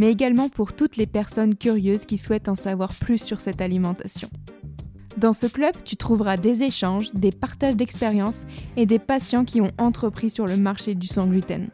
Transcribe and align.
mais 0.00 0.10
également 0.10 0.48
pour 0.48 0.72
toutes 0.72 0.96
les 0.96 1.06
personnes 1.06 1.54
curieuses 1.54 2.06
qui 2.06 2.16
souhaitent 2.16 2.48
en 2.48 2.54
savoir 2.54 2.94
plus 2.94 3.22
sur 3.22 3.38
cette 3.38 3.60
alimentation. 3.60 4.30
Dans 5.18 5.34
ce 5.34 5.46
club, 5.46 5.74
tu 5.84 5.96
trouveras 5.96 6.38
des 6.38 6.62
échanges, 6.62 7.12
des 7.12 7.30
partages 7.30 7.76
d'expériences 7.76 8.46
et 8.78 8.86
des 8.86 8.98
patients 8.98 9.44
qui 9.44 9.60
ont 9.60 9.72
entrepris 9.76 10.30
sur 10.30 10.46
le 10.46 10.56
marché 10.56 10.94
du 10.94 11.06
sans 11.06 11.26
gluten. 11.26 11.68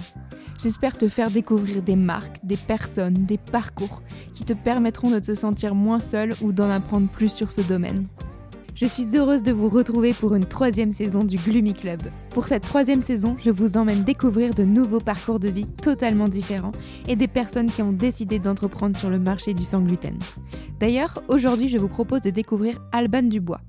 J'espère 0.60 0.98
te 0.98 1.08
faire 1.08 1.30
découvrir 1.30 1.82
des 1.82 1.94
marques, 1.94 2.44
des 2.44 2.56
personnes, 2.56 3.14
des 3.14 3.38
parcours 3.38 4.02
qui 4.34 4.42
te 4.42 4.54
permettront 4.54 5.12
de 5.12 5.20
te 5.20 5.36
sentir 5.36 5.76
moins 5.76 6.00
seul 6.00 6.32
ou 6.42 6.50
d'en 6.50 6.68
apprendre 6.68 7.06
plus 7.06 7.32
sur 7.32 7.52
ce 7.52 7.60
domaine. 7.60 8.08
Je 8.76 8.84
suis 8.84 9.16
heureuse 9.16 9.42
de 9.42 9.52
vous 9.52 9.70
retrouver 9.70 10.12
pour 10.12 10.34
une 10.34 10.44
troisième 10.44 10.92
saison 10.92 11.24
du 11.24 11.36
Gloomy 11.36 11.72
Club. 11.72 12.02
Pour 12.28 12.46
cette 12.46 12.64
troisième 12.64 13.00
saison, 13.00 13.34
je 13.42 13.48
vous 13.48 13.78
emmène 13.78 14.04
découvrir 14.04 14.52
de 14.52 14.64
nouveaux 14.64 15.00
parcours 15.00 15.40
de 15.40 15.48
vie 15.48 15.64
totalement 15.64 16.28
différents 16.28 16.72
et 17.08 17.16
des 17.16 17.26
personnes 17.26 17.70
qui 17.70 17.80
ont 17.80 17.92
décidé 17.92 18.38
d'entreprendre 18.38 18.94
sur 18.94 19.08
le 19.08 19.18
marché 19.18 19.54
du 19.54 19.64
sans 19.64 19.80
gluten. 19.80 20.18
D'ailleurs, 20.78 21.22
aujourd'hui, 21.28 21.68
je 21.68 21.78
vous 21.78 21.88
propose 21.88 22.20
de 22.20 22.28
découvrir 22.28 22.78
Alban 22.92 23.22
Dubois, 23.22 23.62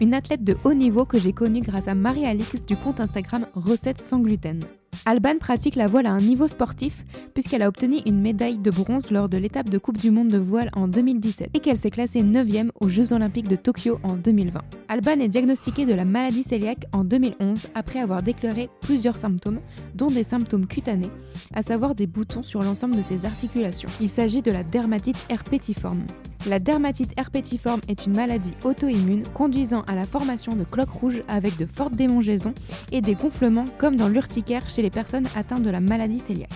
une 0.00 0.14
athlète 0.14 0.44
de 0.44 0.56
haut 0.64 0.72
niveau 0.72 1.04
que 1.04 1.18
j'ai 1.18 1.34
connue 1.34 1.60
grâce 1.60 1.86
à 1.86 1.94
Marie-Alix 1.94 2.64
du 2.64 2.76
compte 2.76 3.00
Instagram 3.00 3.46
Recettes 3.54 4.00
sans 4.00 4.20
gluten. 4.20 4.60
Alban 5.06 5.38
pratique 5.38 5.76
la 5.76 5.86
voile 5.86 6.06
à 6.06 6.12
un 6.12 6.20
niveau 6.20 6.48
sportif 6.48 7.04
puisqu'elle 7.34 7.62
a 7.62 7.68
obtenu 7.68 7.98
une 8.06 8.20
médaille 8.20 8.58
de 8.58 8.70
bronze 8.70 9.10
lors 9.10 9.28
de 9.28 9.36
l'étape 9.36 9.68
de 9.68 9.78
Coupe 9.78 9.98
du 9.98 10.10
Monde 10.10 10.28
de 10.28 10.38
voile 10.38 10.70
en 10.74 10.88
2017 10.88 11.50
et 11.54 11.60
qu'elle 11.60 11.76
s'est 11.76 11.90
classée 11.90 12.22
9e 12.22 12.70
aux 12.80 12.88
Jeux 12.88 13.12
Olympiques 13.12 13.48
de 13.48 13.56
Tokyo 13.56 13.98
en 14.02 14.14
2020. 14.14 14.60
Alban 14.88 15.20
est 15.20 15.28
diagnostiquée 15.28 15.86
de 15.86 15.94
la 15.94 16.04
maladie 16.04 16.44
cœliaque 16.44 16.86
en 16.92 17.04
2011 17.04 17.68
après 17.74 17.98
avoir 17.98 18.22
déclaré 18.22 18.68
plusieurs 18.80 19.16
symptômes, 19.16 19.60
dont 19.94 20.08
des 20.08 20.24
symptômes 20.24 20.66
cutanés, 20.66 21.10
à 21.54 21.62
savoir 21.62 21.94
des 21.94 22.06
boutons 22.06 22.42
sur 22.42 22.62
l'ensemble 22.62 22.96
de 22.96 23.02
ses 23.02 23.24
articulations. 23.24 23.88
Il 24.00 24.10
s'agit 24.10 24.42
de 24.42 24.50
la 24.50 24.62
dermatite 24.62 25.16
herpétiforme. 25.28 26.04
La 26.46 26.58
dermatite 26.58 27.12
herpétiforme 27.16 27.80
est 27.88 28.04
une 28.04 28.14
maladie 28.14 28.54
auto-immune 28.64 29.22
conduisant 29.32 29.82
à 29.86 29.94
la 29.94 30.04
formation 30.04 30.54
de 30.54 30.64
cloques 30.64 30.90
rouges 30.90 31.22
avec 31.26 31.56
de 31.56 31.64
fortes 31.64 31.94
démangeaisons 31.94 32.52
et 32.92 33.00
des 33.00 33.14
gonflements 33.14 33.64
comme 33.78 33.96
dans 33.96 34.08
l'urticaire 34.08 34.68
chez 34.68 34.82
les 34.82 34.90
personnes 34.90 35.26
atteintes 35.36 35.62
de 35.62 35.70
la 35.70 35.80
maladie 35.80 36.22
cœliaque. 36.22 36.50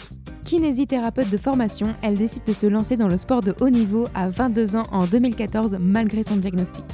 Kinésithérapeute 0.45 1.31
de 1.31 1.37
formation, 1.37 1.95
elle 2.03 2.15
décide 2.15 2.45
de 2.45 2.53
se 2.53 2.67
lancer 2.67 2.97
dans 2.97 3.09
le 3.09 3.17
sport 3.17 3.43
de 3.43 3.55
haut 3.61 3.71
niveau 3.71 4.07
à 4.15 4.29
22 4.29 4.77
ans 4.77 4.87
en 4.93 5.07
2014 5.07 5.79
malgré 5.81 6.23
son 6.23 6.37
diagnostic. 6.37 6.85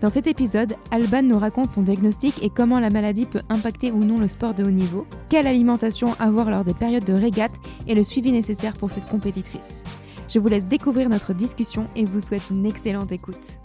Dans 0.00 0.08
cet 0.08 0.26
épisode, 0.26 0.76
Alban 0.90 1.22
nous 1.22 1.38
raconte 1.38 1.70
son 1.70 1.82
diagnostic 1.82 2.42
et 2.42 2.48
comment 2.48 2.80
la 2.80 2.88
maladie 2.88 3.26
peut 3.26 3.42
impacter 3.50 3.92
ou 3.92 4.02
non 4.02 4.16
le 4.16 4.28
sport 4.28 4.54
de 4.54 4.64
haut 4.64 4.70
niveau, 4.70 5.06
quelle 5.28 5.46
alimentation 5.46 6.14
avoir 6.18 6.50
lors 6.50 6.64
des 6.64 6.72
périodes 6.72 7.04
de 7.04 7.12
régate 7.12 7.52
et 7.86 7.94
le 7.94 8.02
suivi 8.02 8.32
nécessaire 8.32 8.72
pour 8.72 8.90
cette 8.90 9.06
compétitrice. 9.06 9.82
Je 10.28 10.38
vous 10.38 10.48
laisse 10.48 10.66
découvrir 10.66 11.10
notre 11.10 11.34
discussion 11.34 11.86
et 11.96 12.06
vous 12.06 12.20
souhaite 12.20 12.48
une 12.50 12.64
excellente 12.64 13.12
écoute. 13.12 13.58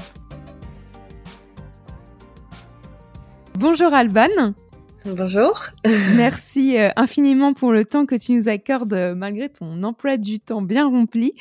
Bonjour 3.57 3.93
Alban. 3.93 4.53
Bonjour. 5.07 5.67
Merci 6.15 6.79
euh, 6.79 6.89
infiniment 6.95 7.53
pour 7.53 7.71
le 7.71 7.85
temps 7.85 8.07
que 8.07 8.15
tu 8.15 8.31
nous 8.31 8.49
accordes 8.49 8.93
euh, 8.93 9.13
malgré 9.13 9.49
ton 9.49 9.83
emploi 9.83 10.17
du 10.17 10.39
temps 10.39 10.63
bien 10.63 10.87
rempli. 10.89 11.33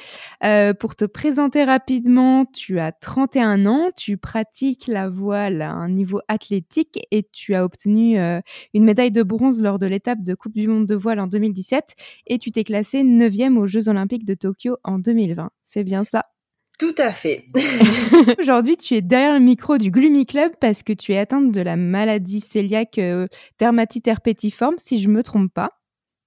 Euh, 0.45 0.75
pour 0.75 0.97
te 0.97 1.07
présenter 1.07 1.65
rapidement, 1.65 2.45
tu 2.45 2.79
as 2.79 2.93
31 2.93 3.65
ans, 3.65 3.91
tu 3.97 4.19
pratiques 4.19 4.87
la 4.87 5.09
voile 5.09 5.63
à 5.63 5.73
un 5.73 5.89
niveau 5.89 6.21
athlétique 6.29 7.07
et 7.11 7.27
tu 7.33 7.55
as 7.55 7.65
obtenu 7.65 8.19
une 8.19 8.85
médaille 8.85 9.11
de 9.11 9.23
bronze 9.23 9.63
lors 9.63 9.79
de 9.79 9.87
l'étape 9.87 10.23
de 10.23 10.35
Coupe 10.35 10.55
du 10.55 10.69
Monde 10.69 10.87
de 10.87 10.95
voile 10.95 11.19
en 11.19 11.27
2017 11.27 11.95
et 12.27 12.39
tu 12.39 12.53
t'es 12.53 12.65
classé 12.65 13.03
9e 13.03 13.57
aux 13.57 13.67
Jeux 13.67 13.89
Olympiques 13.89 14.27
de 14.27 14.35
Tokyo 14.35 14.77
en 14.85 14.99
2020. 14.99 15.51
C'est 15.65 15.85
bien 15.85 16.05
ça? 16.05 16.34
Tout 16.79 16.95
à 16.99 17.13
fait. 17.13 17.45
Aujourd'hui, 18.41 18.77
tu 18.77 18.95
es 18.95 19.03
derrière 19.03 19.33
le 19.35 19.41
micro 19.41 19.79
du 19.79 19.91
Gloomy 19.91 20.27
Club 20.27 20.53
parce 20.61 20.83
que 20.83 20.93
tu 20.93 21.13
es 21.13 21.19
atteinte 21.19 21.53
de 21.53 21.61
la 21.61 21.77
maladie 21.77 22.43
cœliaque 22.43 22.99
euh, 22.99 23.27
dermatite 23.59 24.09
herpétiforme, 24.09 24.77
si 24.79 25.01
je 25.01 25.09
me 25.09 25.23
trompe 25.23 25.53
pas. 25.53 25.71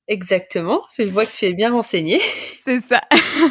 Exactement. 0.08 0.84
Je 0.98 1.04
vois 1.04 1.26
que 1.26 1.34
tu 1.34 1.46
es 1.46 1.54
bien 1.54 1.72
renseignée. 1.72 2.20
C'est 2.62 2.80
ça. 2.80 3.02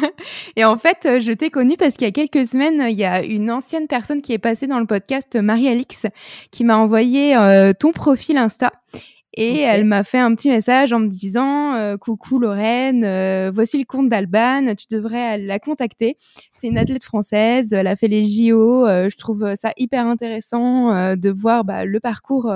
Et 0.55 0.65
en 0.65 0.77
fait, 0.77 1.05
euh, 1.05 1.19
je 1.19 1.31
t'ai 1.31 1.51
connue 1.51 1.77
parce 1.77 1.95
qu'il 1.95 2.07
y 2.07 2.09
a 2.09 2.11
quelques 2.11 2.47
semaines, 2.47 2.83
il 2.89 2.97
y 2.97 3.05
a 3.05 3.23
une 3.23 3.51
ancienne 3.51 3.87
personne 3.87 4.21
qui 4.21 4.33
est 4.33 4.39
passée 4.39 4.65
dans 4.65 4.79
le 4.79 4.87
podcast, 4.87 5.35
Marie-Alix, 5.35 6.07
qui 6.49 6.63
m'a 6.63 6.77
envoyé 6.77 7.37
euh, 7.37 7.73
ton 7.77 7.91
profil 7.91 8.37
Insta. 8.37 8.73
Et 9.39 9.59
elle 9.59 9.85
m'a 9.85 10.03
fait 10.03 10.17
un 10.17 10.33
petit 10.33 10.49
message 10.49 10.91
en 10.93 10.99
me 10.99 11.09
disant 11.09 11.75
euh, 11.75 11.95
coucou 11.95 12.39
Lorraine, 12.39 13.03
euh, 13.03 13.51
voici 13.53 13.77
le 13.77 13.85
compte 13.85 14.09
d'Alban, 14.09 14.73
tu 14.73 14.87
devrais 14.89 15.37
la 15.37 15.59
contacter. 15.59 16.17
C'est 16.55 16.65
une 16.65 16.77
athlète 16.79 17.03
française, 17.03 17.71
elle 17.71 17.85
a 17.85 17.95
fait 17.95 18.07
les 18.07 18.25
JO. 18.25 18.87
Euh, 18.87 19.09
je 19.11 19.17
trouve 19.17 19.53
ça 19.53 19.73
hyper 19.77 20.07
intéressant 20.07 21.15
de 21.15 21.29
voir 21.29 21.65
bah, 21.65 21.85
le 21.85 21.99
parcours 21.99 22.51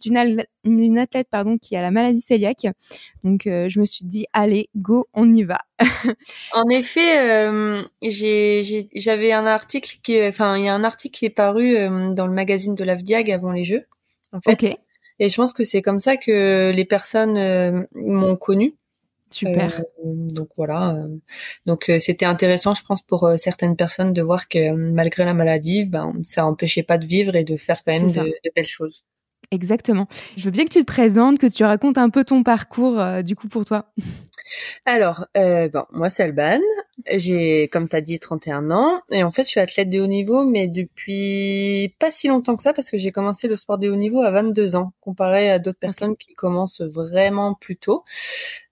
d'une 0.00 0.16
athlète 0.16 1.28
pardon 1.30 1.58
qui 1.58 1.76
a 1.76 1.82
la 1.82 1.90
maladie 1.90 2.24
cœliaque. 2.24 2.66
Donc 3.24 3.42
je 3.44 3.78
me 3.78 3.84
suis 3.84 4.06
dit 4.06 4.24
allez 4.32 4.70
go, 4.74 5.08
on 5.12 5.30
y 5.34 5.42
va. 5.42 5.58
en 6.54 6.66
effet, 6.70 7.84
j'avais 8.00 9.32
un 9.32 9.44
article 9.44 9.98
qui, 10.02 10.26
enfin 10.26 10.56
il 10.56 10.64
y 10.64 10.68
a 10.70 10.74
un 10.74 10.84
article 10.84 11.18
qui 11.18 11.26
est 11.26 11.30
paru 11.30 11.74
dans 12.14 12.26
le 12.26 12.32
magazine 12.32 12.74
de 12.74 12.84
l'Avdiag 12.84 13.30
avant 13.30 13.52
les 13.52 13.64
Jeux. 13.64 13.84
En 14.32 14.40
fait. 14.40 14.52
Ok. 14.52 14.78
Et 15.18 15.28
je 15.28 15.36
pense 15.36 15.52
que 15.52 15.64
c'est 15.64 15.82
comme 15.82 16.00
ça 16.00 16.16
que 16.16 16.70
les 16.74 16.84
personnes 16.84 17.36
euh, 17.36 17.82
m'ont 17.94 18.36
connue. 18.36 18.74
Super. 19.30 19.80
Euh, 19.80 19.84
donc 20.04 20.48
voilà. 20.56 20.94
Euh, 20.94 21.08
donc 21.64 21.90
c'était 21.98 22.26
intéressant, 22.26 22.74
je 22.74 22.82
pense, 22.84 23.00
pour 23.02 23.30
certaines 23.36 23.76
personnes 23.76 24.12
de 24.12 24.22
voir 24.22 24.48
que 24.48 24.72
malgré 24.72 25.24
la 25.24 25.34
maladie, 25.34 25.84
ben 25.84 26.12
ça 26.22 26.46
empêchait 26.46 26.82
pas 26.82 26.98
de 26.98 27.06
vivre 27.06 27.34
et 27.34 27.44
de 27.44 27.56
faire 27.56 27.76
quand 27.84 27.92
même 27.92 28.12
de, 28.12 28.20
de, 28.20 28.50
belles 28.54 28.66
choses. 28.66 29.04
Exactement. 29.50 30.08
Je 30.36 30.44
veux 30.44 30.50
bien 30.50 30.64
que 30.64 30.70
tu 30.70 30.78
te 30.78 30.84
présentes, 30.84 31.38
que 31.38 31.46
tu 31.46 31.64
racontes 31.64 31.98
un 31.98 32.08
peu 32.08 32.24
ton 32.24 32.42
parcours 32.42 33.22
du 33.22 33.36
coup 33.36 33.48
pour 33.48 33.64
toi. 33.64 33.92
Alors, 34.86 35.26
euh, 35.36 35.68
bon, 35.68 35.84
moi 35.92 36.08
c'est 36.08 36.24
Alban. 36.24 36.60
J'ai, 37.06 37.68
comme 37.68 37.88
tu 37.88 37.96
as 37.96 38.00
dit, 38.00 38.18
31 38.18 38.70
ans. 38.70 39.00
Et 39.10 39.22
en 39.22 39.30
fait, 39.30 39.44
je 39.44 39.48
suis 39.48 39.60
athlète 39.60 39.90
de 39.90 40.00
haut 40.00 40.06
niveau, 40.06 40.44
mais 40.44 40.68
depuis 40.68 41.94
pas 41.98 42.10
si 42.10 42.28
longtemps 42.28 42.56
que 42.56 42.62
ça, 42.62 42.72
parce 42.72 42.90
que 42.90 42.98
j'ai 42.98 43.10
commencé 43.10 43.48
le 43.48 43.56
sport 43.56 43.78
de 43.78 43.88
haut 43.88 43.96
niveau 43.96 44.22
à 44.22 44.30
22 44.30 44.76
ans, 44.76 44.92
comparé 45.00 45.50
à 45.50 45.58
d'autres 45.58 45.78
personnes 45.78 46.16
qui 46.16 46.34
commencent 46.34 46.82
vraiment 46.82 47.54
plus 47.54 47.76
tôt. 47.76 48.04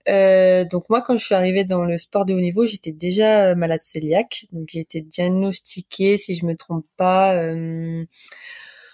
Euh, 0.08 0.64
donc 0.64 0.88
moi, 0.88 1.02
quand 1.02 1.16
je 1.16 1.24
suis 1.24 1.34
arrivée 1.34 1.64
dans 1.64 1.84
le 1.84 1.98
sport 1.98 2.24
de 2.24 2.34
haut 2.34 2.40
niveau, 2.40 2.66
j'étais 2.66 2.92
déjà 2.92 3.54
malade 3.54 3.80
cœliaque. 3.92 4.46
Donc 4.52 4.68
j'ai 4.72 4.80
été 4.80 5.00
diagnostiquée, 5.00 6.16
si 6.16 6.36
je 6.36 6.44
me 6.46 6.56
trompe 6.56 6.86
pas, 6.96 7.34
euh, 7.34 8.04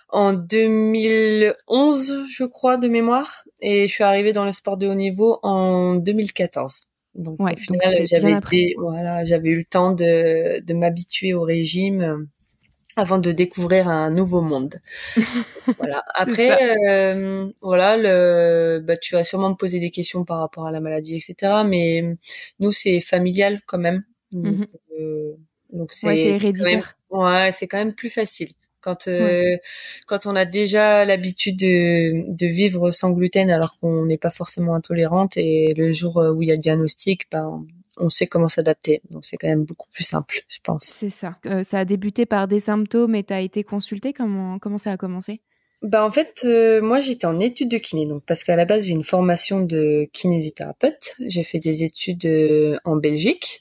en 0.09 0.33
2011, 0.33 2.25
je 2.31 2.44
crois, 2.44 2.77
de 2.77 2.89
mémoire. 2.89 3.44
Et 3.61 3.87
je 3.87 3.93
suis 3.93 4.05
arrivée 4.05 4.33
dans 4.33 4.44
le 4.44 4.53
sport 4.53 4.77
de 4.77 4.87
haut 4.87 4.94
niveau 4.94 5.39
en 5.43 5.94
2014. 5.97 6.89
Donc, 7.15 7.41
au 7.41 7.56
final, 7.56 8.06
j'avais 8.06 8.75
voilà, 8.78 9.25
j'avais 9.25 9.49
eu 9.49 9.59
le 9.59 9.65
temps 9.65 9.93
de, 9.93 10.61
de 10.61 10.75
m'habituer 10.75 11.33
au 11.33 11.43
régime 11.43 12.03
euh, 12.03 12.19
avant 12.97 13.19
de 13.19 13.33
découvrir 13.33 13.89
un 13.89 14.10
nouveau 14.10 14.42
monde. 14.42 14.80
voilà. 15.78 16.03
Après, 16.15 16.77
euh, 16.91 17.48
voilà, 17.63 17.97
le, 17.97 18.80
bah, 18.80 18.98
tu 18.98 19.15
vas 19.15 19.25
sûrement 19.25 19.51
me 19.51 19.54
poser 19.54 19.80
des 19.80 19.91
questions 19.91 20.25
par 20.25 20.41
rapport 20.41 20.66
à 20.66 20.72
la 20.72 20.80
maladie, 20.80 21.16
etc. 21.16 21.63
Mais 21.66 22.04
nous, 22.60 22.72
c'est 22.72 23.01
familial 23.01 23.60
quand 23.66 23.78
même. 23.78 24.04
Donc, 24.33 24.57
mhm. 24.57 24.66
euh, 25.01 25.33
c'est 25.91 26.19
héréditaire. 26.19 26.98
ouais, 27.10 27.51
c'est 27.57 27.66
quand 27.66 27.78
même 27.78 27.95
plus 27.95 28.10
facile. 28.10 28.53
Quand 28.86 29.09
euh, 29.09 29.56
quand 30.06 30.27
on 30.27 30.36
a 30.36 30.44
déjà 30.44 31.04
l'habitude 31.04 31.59
de, 31.59 32.33
de 32.33 32.47
vivre 32.47 32.92
sans 32.92 33.10
gluten 33.10 33.50
alors 33.50 33.77
qu'on 33.80 34.06
n'est 34.06 34.16
pas 34.16 34.30
forcément 34.30 34.77
intolérante 34.77 35.36
et 35.36 35.74
le 35.77 35.91
jour 35.91 36.18
où 36.18 36.41
il 36.42 36.48
y 36.48 36.53
a 36.53 36.54
le 36.54 36.60
diagnostic, 36.60 37.28
ben 37.33 37.66
on 37.97 38.10
sait 38.10 38.27
comment 38.28 38.48
s'adapter. 38.48 39.03
Donc 39.10 39.24
c'est 39.24 39.36
quand 39.36 39.48
même 39.48 39.65
beaucoup 39.65 39.88
plus 39.91 40.04
simple, 40.04 40.41
je 40.48 40.59
pense. 40.62 40.84
C'est 40.84 41.10
ça. 41.10 41.36
Euh, 41.47 41.65
ça 41.65 41.80
a 41.80 41.84
débuté 41.84 42.27
par 42.27 42.47
des 42.47 42.60
symptômes 42.60 43.16
et 43.16 43.24
tu 43.24 43.33
as 43.33 43.41
été 43.41 43.65
consultée? 43.65 44.12
Comment 44.12 44.60
comment 44.60 44.78
ça 44.78 44.92
a 44.92 44.97
commencé? 44.97 45.41
Bah 45.83 46.05
en 46.05 46.11
fait, 46.11 46.41
euh, 46.45 46.81
moi 46.81 47.01
j'étais 47.01 47.27
en 47.27 47.37
études 47.37 47.71
de 47.71 47.77
kiné, 47.77 48.07
donc 48.07 48.23
parce 48.27 48.45
qu'à 48.45 48.57
la 48.57 48.65
base 48.65 48.87
j'ai 48.87 48.93
une 48.93 49.05
formation 49.05 49.61
de 49.61 50.09
kinésithérapeute. 50.13 51.17
J'ai 51.27 51.45
fait 51.45 51.59
des 51.59 51.84
études 51.84 52.25
euh, 52.25 52.77
en 52.84 52.97
Belgique. 52.97 53.61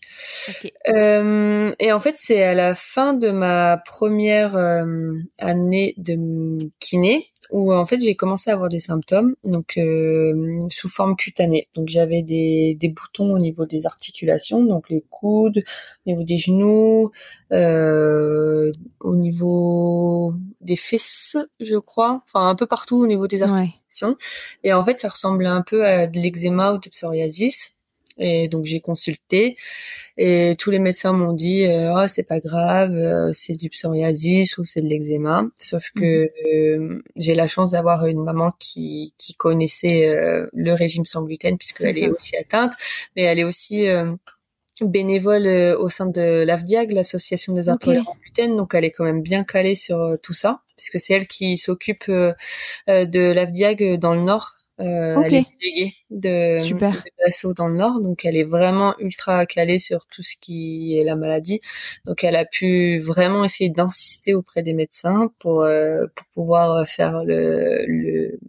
Euh, 0.88 1.74
et 1.80 1.92
en 1.92 2.00
fait, 2.00 2.16
c'est 2.18 2.42
à 2.42 2.54
la 2.54 2.74
fin 2.74 3.14
de 3.14 3.32
ma 3.32 3.78
première 3.86 4.56
euh, 4.56 4.86
année 5.40 5.94
de 5.98 6.70
kiné 6.80 7.32
où 7.52 7.74
en 7.74 7.86
fait 7.86 8.00
j'ai 8.00 8.16
commencé 8.16 8.50
à 8.50 8.54
avoir 8.54 8.70
des 8.70 8.80
symptômes, 8.80 9.36
donc 9.44 9.78
euh, 9.78 10.60
sous 10.70 10.90
forme 10.90 11.16
cutanée. 11.16 11.68
Donc 11.76 11.90
j'avais 11.90 12.22
des, 12.22 12.76
des 12.80 12.90
boutons 12.90 13.34
au 13.34 13.40
niveau 13.40 13.66
des 13.66 13.86
articulations, 13.86 14.64
donc 14.64 14.90
les 14.90 15.04
coudes, 15.10 15.64
au 16.06 16.10
niveau 16.10 16.24
des 16.24 16.38
genoux, 16.38 17.12
euh, 17.52 18.72
au 19.00 19.16
niveau 19.16 20.34
des 20.62 20.76
fesses, 20.76 21.38
je 21.60 21.76
crois, 21.76 22.24
enfin 22.26 22.50
un 22.50 22.56
peu 22.56 22.66
partout 22.68 22.98
au 22.98 23.08
niveau 23.08 23.28
des 23.28 23.44
Ouais. 23.44 23.50
articulations. 23.50 24.16
Et 24.64 24.74
en 24.74 24.84
fait, 24.84 25.00
ça 25.00 25.10
ressemblait 25.10 25.48
un 25.48 25.62
peu 25.62 25.86
à 25.86 26.08
de 26.08 26.18
l'eczéma 26.20 26.74
ou 26.74 26.78
de 26.80 26.90
psoriasis. 26.90 27.75
Et 28.18 28.48
donc 28.48 28.66
j'ai 28.66 28.80
consulté. 28.80 29.58
Et 30.18 30.56
tous 30.58 30.72
les 30.72 30.80
médecins 30.80 31.12
m'ont 31.12 31.34
dit 31.34 31.66
euh, 31.66 31.94
oh, 31.94 32.08
c'est 32.08 32.24
pas 32.24 32.40
grave, 32.40 32.92
euh, 32.94 33.32
c'est 33.34 33.54
du 33.56 33.70
psoriasis 33.70 34.58
ou 34.58 34.64
c'est 34.64 34.82
de 34.82 34.88
l'eczéma. 34.88 35.46
Sauf 35.58 35.92
que 35.94 36.30
euh, 36.48 37.04
j'ai 37.18 37.36
la 37.36 37.48
chance 37.48 37.72
d'avoir 37.72 38.06
une 38.08 38.24
maman 38.24 38.52
qui 38.60 39.14
qui 39.18 39.36
connaissait 39.36 40.08
euh, 40.08 40.48
le 40.54 40.74
régime 40.74 41.06
sans 41.06 41.24
gluten 41.24 41.58
puisqu'elle 41.58 41.98
est 41.98 42.10
aussi 42.10 42.38
atteinte, 42.38 42.72
mais 43.16 43.24
elle 43.24 43.40
est 43.40 43.44
aussi 43.44 43.88
euh, 43.88 44.14
bénévole 44.82 45.48
euh, 45.48 45.78
au 45.78 45.90
sein 45.90 46.06
de 46.06 46.44
l'AFDIAG, 46.46 46.92
l'association 46.92 47.54
des 47.54 47.68
intolérants 47.68 48.14
au 48.14 48.22
gluten, 48.22 48.56
donc 48.56 48.74
elle 48.74 48.86
est 48.86 48.92
quand 48.92 49.06
même 49.06 49.22
bien 49.22 49.44
calée 49.44 49.76
sur 49.76 50.18
tout 50.24 50.34
ça, 50.34 50.62
puisque 50.78 51.00
c'est 51.00 51.14
elle 51.14 51.28
qui 51.28 51.58
s'occupe 51.58 52.10
de 52.10 52.36
l'AFDIAG 52.88 53.98
dans 54.00 54.14
le 54.14 54.22
Nord. 54.22 54.55
Euh. 54.82 55.22
Elle 55.24 55.34
est 55.36 55.46
déléguée 55.62 55.94
de, 56.10 56.60
Super. 56.60 56.92
de 56.94 57.54
dans 57.54 57.68
le 57.68 57.78
Nord, 57.78 58.02
donc 58.02 58.26
elle 58.26 58.36
est 58.36 58.44
vraiment 58.44 58.94
ultra 59.00 59.46
calée 59.46 59.80
sur 59.80 60.06
tout 60.08 60.22
ce 60.22 60.36
qui 60.40 60.98
est 60.98 61.04
la 61.06 61.16
maladie. 61.16 61.62
Donc 62.06 62.24
elle 62.24 62.36
a 62.36 62.46
pu 62.46 62.98
vraiment 63.00 63.44
essayer 63.46 63.70
d'insister 63.70 64.34
auprès 64.34 64.64
des 64.64 64.74
médecins 64.74 65.32
pour 65.40 65.62
euh, 65.62 66.08
pour 66.16 66.28
pouvoir 66.34 66.88
faire 66.88 67.24
le, 67.24 67.86
le 67.88 68.40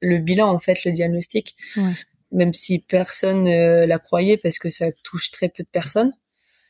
le 0.00 0.18
bilan 0.18 0.48
en 0.52 0.58
fait, 0.58 0.84
le 0.84 0.92
diagnostic 0.92 1.56
Ouais. 1.76 1.92
même 2.32 2.54
si 2.54 2.78
personne 2.80 3.46
euh, 3.48 3.86
la 3.86 3.98
croyait 3.98 4.36
parce 4.36 4.58
que 4.58 4.70
ça 4.70 4.86
touche 5.04 5.30
très 5.30 5.48
peu 5.48 5.62
de 5.62 5.68
personnes. 5.70 6.12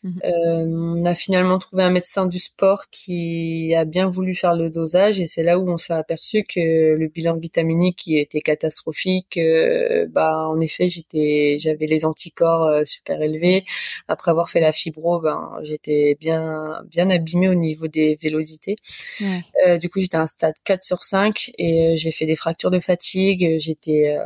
Mhm. 0.05 0.21
Euh, 0.25 0.67
on 0.67 1.05
a 1.05 1.15
finalement 1.15 1.59
trouvé 1.59 1.83
un 1.83 1.91
médecin 1.91 2.27
du 2.27 2.39
sport 2.39 2.89
qui 2.91 3.75
a 3.75 3.85
bien 3.85 4.09
voulu 4.09 4.35
faire 4.35 4.55
le 4.55 4.71
dosage 4.71 5.21
et 5.21 5.27
c'est 5.27 5.43
là 5.43 5.59
où 5.59 5.69
on 5.69 5.77
s'est 5.79 5.93
aperçu 5.93 6.45
que 6.45 6.95
le 6.95 7.09
bilan 7.09 7.37
vitaminique 7.37 7.97
qui 7.97 8.19
était 8.19 8.41
catastrophique, 8.41 9.37
euh, 9.37 10.07
bah 10.11 10.47
en 10.49 10.61
effet 10.61 10.89
j'étais, 10.89 11.57
j'avais 11.61 11.87
les 11.87 12.05
anticorps 12.05 12.65
euh, 12.65 12.85
super 12.85 13.21
élevés. 13.23 13.65
Après 14.09 14.31
avoir 14.31 14.49
fait 14.49 14.61
la 14.61 14.73
fibro, 14.73 15.21
ben 15.21 15.51
j'étais 15.63 16.17
bien 16.21 16.83
bien 16.91 17.11
abîmée 17.11 17.49
au 17.49 17.55
niveau 17.55 17.89
des 17.89 18.17
vélocités. 18.21 18.77
Ouais. 19.21 19.43
Euh, 19.67 19.79
du 19.79 19.89
coup, 19.89 20.01
j'étais 20.01 20.17
à 20.17 20.23
un 20.23 20.27
stade 20.27 20.55
4 20.65 20.83
sur 20.83 21.03
5 21.03 21.51
et 21.59 21.97
j'ai 21.97 22.11
fait 22.13 22.27
des 22.27 22.37
fractures 22.37 22.71
de 22.71 22.81
fatigue. 22.81 23.57
J'étais, 23.59 24.17
euh, 24.17 24.25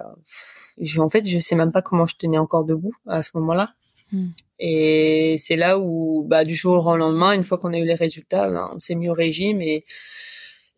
je, 0.81 1.01
en 1.01 1.09
fait, 1.11 1.27
je 1.27 1.39
sais 1.39 1.55
même 1.57 1.73
pas 1.73 1.83
comment 1.83 2.07
je 2.07 2.17
tenais 2.17 2.39
encore 2.39 2.65
debout 2.65 2.95
à 3.07 3.23
ce 3.23 3.31
moment-là. 3.35 3.75
Hmm. 4.13 4.23
Et 4.59 5.37
c'est 5.39 5.57
là 5.57 5.79
où, 5.79 6.25
bah, 6.29 6.45
du 6.45 6.55
jour 6.55 6.87
au 6.87 6.97
lendemain, 6.97 7.33
une 7.33 7.45
fois 7.45 7.59
qu'on 7.59 7.73
a 7.73 7.79
eu 7.79 7.85
les 7.85 7.95
résultats, 7.95 8.49
ben, 8.51 8.71
on 8.75 8.79
s'est 8.79 8.95
mis 8.95 9.09
au 9.09 9.15
régime 9.15 9.61
et 9.61 9.85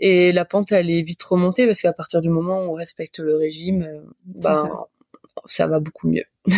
et 0.01 0.33
la 0.33 0.45
pente 0.45 0.73
elle 0.73 0.91
est 0.91 1.03
vite 1.03 1.23
remontée 1.23 1.67
parce 1.67 1.81
qu'à 1.81 1.93
partir 1.93 2.21
du 2.21 2.29
moment 2.29 2.65
où 2.65 2.71
on 2.71 2.75
respecte 2.75 3.21
le 3.21 3.37
régime, 3.37 3.83
euh, 3.83 4.01
ben 4.25 4.69
ça. 5.47 5.67
va 5.69 5.79
beaucoup 5.81 6.09
mieux. 6.09 6.25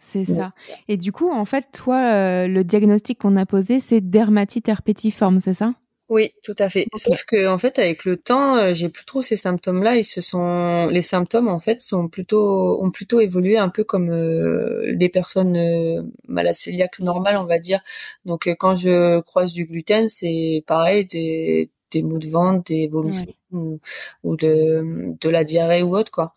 C'est 0.00 0.28
Ouais. 0.28 0.36
ça. 0.36 0.52
Et 0.88 0.96
du 0.96 1.12
coup, 1.12 1.30
en 1.30 1.44
fait, 1.44 1.68
toi, 1.72 1.98
euh, 2.12 2.48
le 2.48 2.64
diagnostic 2.64 3.20
qu'on 3.20 3.36
a 3.36 3.46
posé, 3.46 3.78
c'est 3.78 4.00
dermatite 4.00 4.68
herpétiforme, 4.68 5.40
c'est 5.40 5.54
ça? 5.54 5.74
Oui, 6.10 6.32
tout 6.42 6.56
à 6.58 6.68
fait. 6.68 6.88
Sauf 6.96 7.24
que 7.24 7.46
en 7.46 7.56
fait, 7.56 7.78
avec 7.78 8.04
le 8.04 8.16
temps, 8.16 8.56
euh, 8.56 8.74
j'ai 8.74 8.88
plus 8.88 9.04
trop 9.04 9.22
ces 9.22 9.36
symptômes-là. 9.36 9.94
Ils 9.96 10.04
se 10.04 10.20
sont, 10.20 10.88
les 10.88 11.02
symptômes 11.02 11.46
en 11.48 11.60
fait 11.60 11.80
sont 11.80 12.08
plutôt, 12.08 12.82
ont 12.82 12.90
plutôt 12.90 13.20
évolué 13.20 13.56
un 13.58 13.68
peu 13.68 13.84
comme 13.84 14.10
euh, 14.10 14.92
les 14.98 15.08
personnes 15.08 15.56
euh, 15.56 16.02
malades 16.26 16.56
cœliaques 16.56 16.98
normales, 16.98 17.36
on 17.36 17.44
va 17.44 17.60
dire. 17.60 17.80
Donc 18.24 18.48
euh, 18.48 18.56
quand 18.58 18.74
je 18.74 19.20
croise 19.20 19.52
du 19.52 19.66
gluten, 19.66 20.08
c'est 20.10 20.64
pareil, 20.66 21.04
des 21.06 21.70
des 21.92 22.02
maux 22.02 22.18
de 22.18 22.28
ventre, 22.28 22.64
des 22.68 22.88
vomissements 22.88 23.32
ou, 23.52 23.80
ou 24.24 24.36
de 24.36 25.14
de 25.20 25.28
la 25.28 25.44
diarrhée 25.44 25.82
ou 25.82 25.96
autre 25.96 26.10
quoi. 26.10 26.32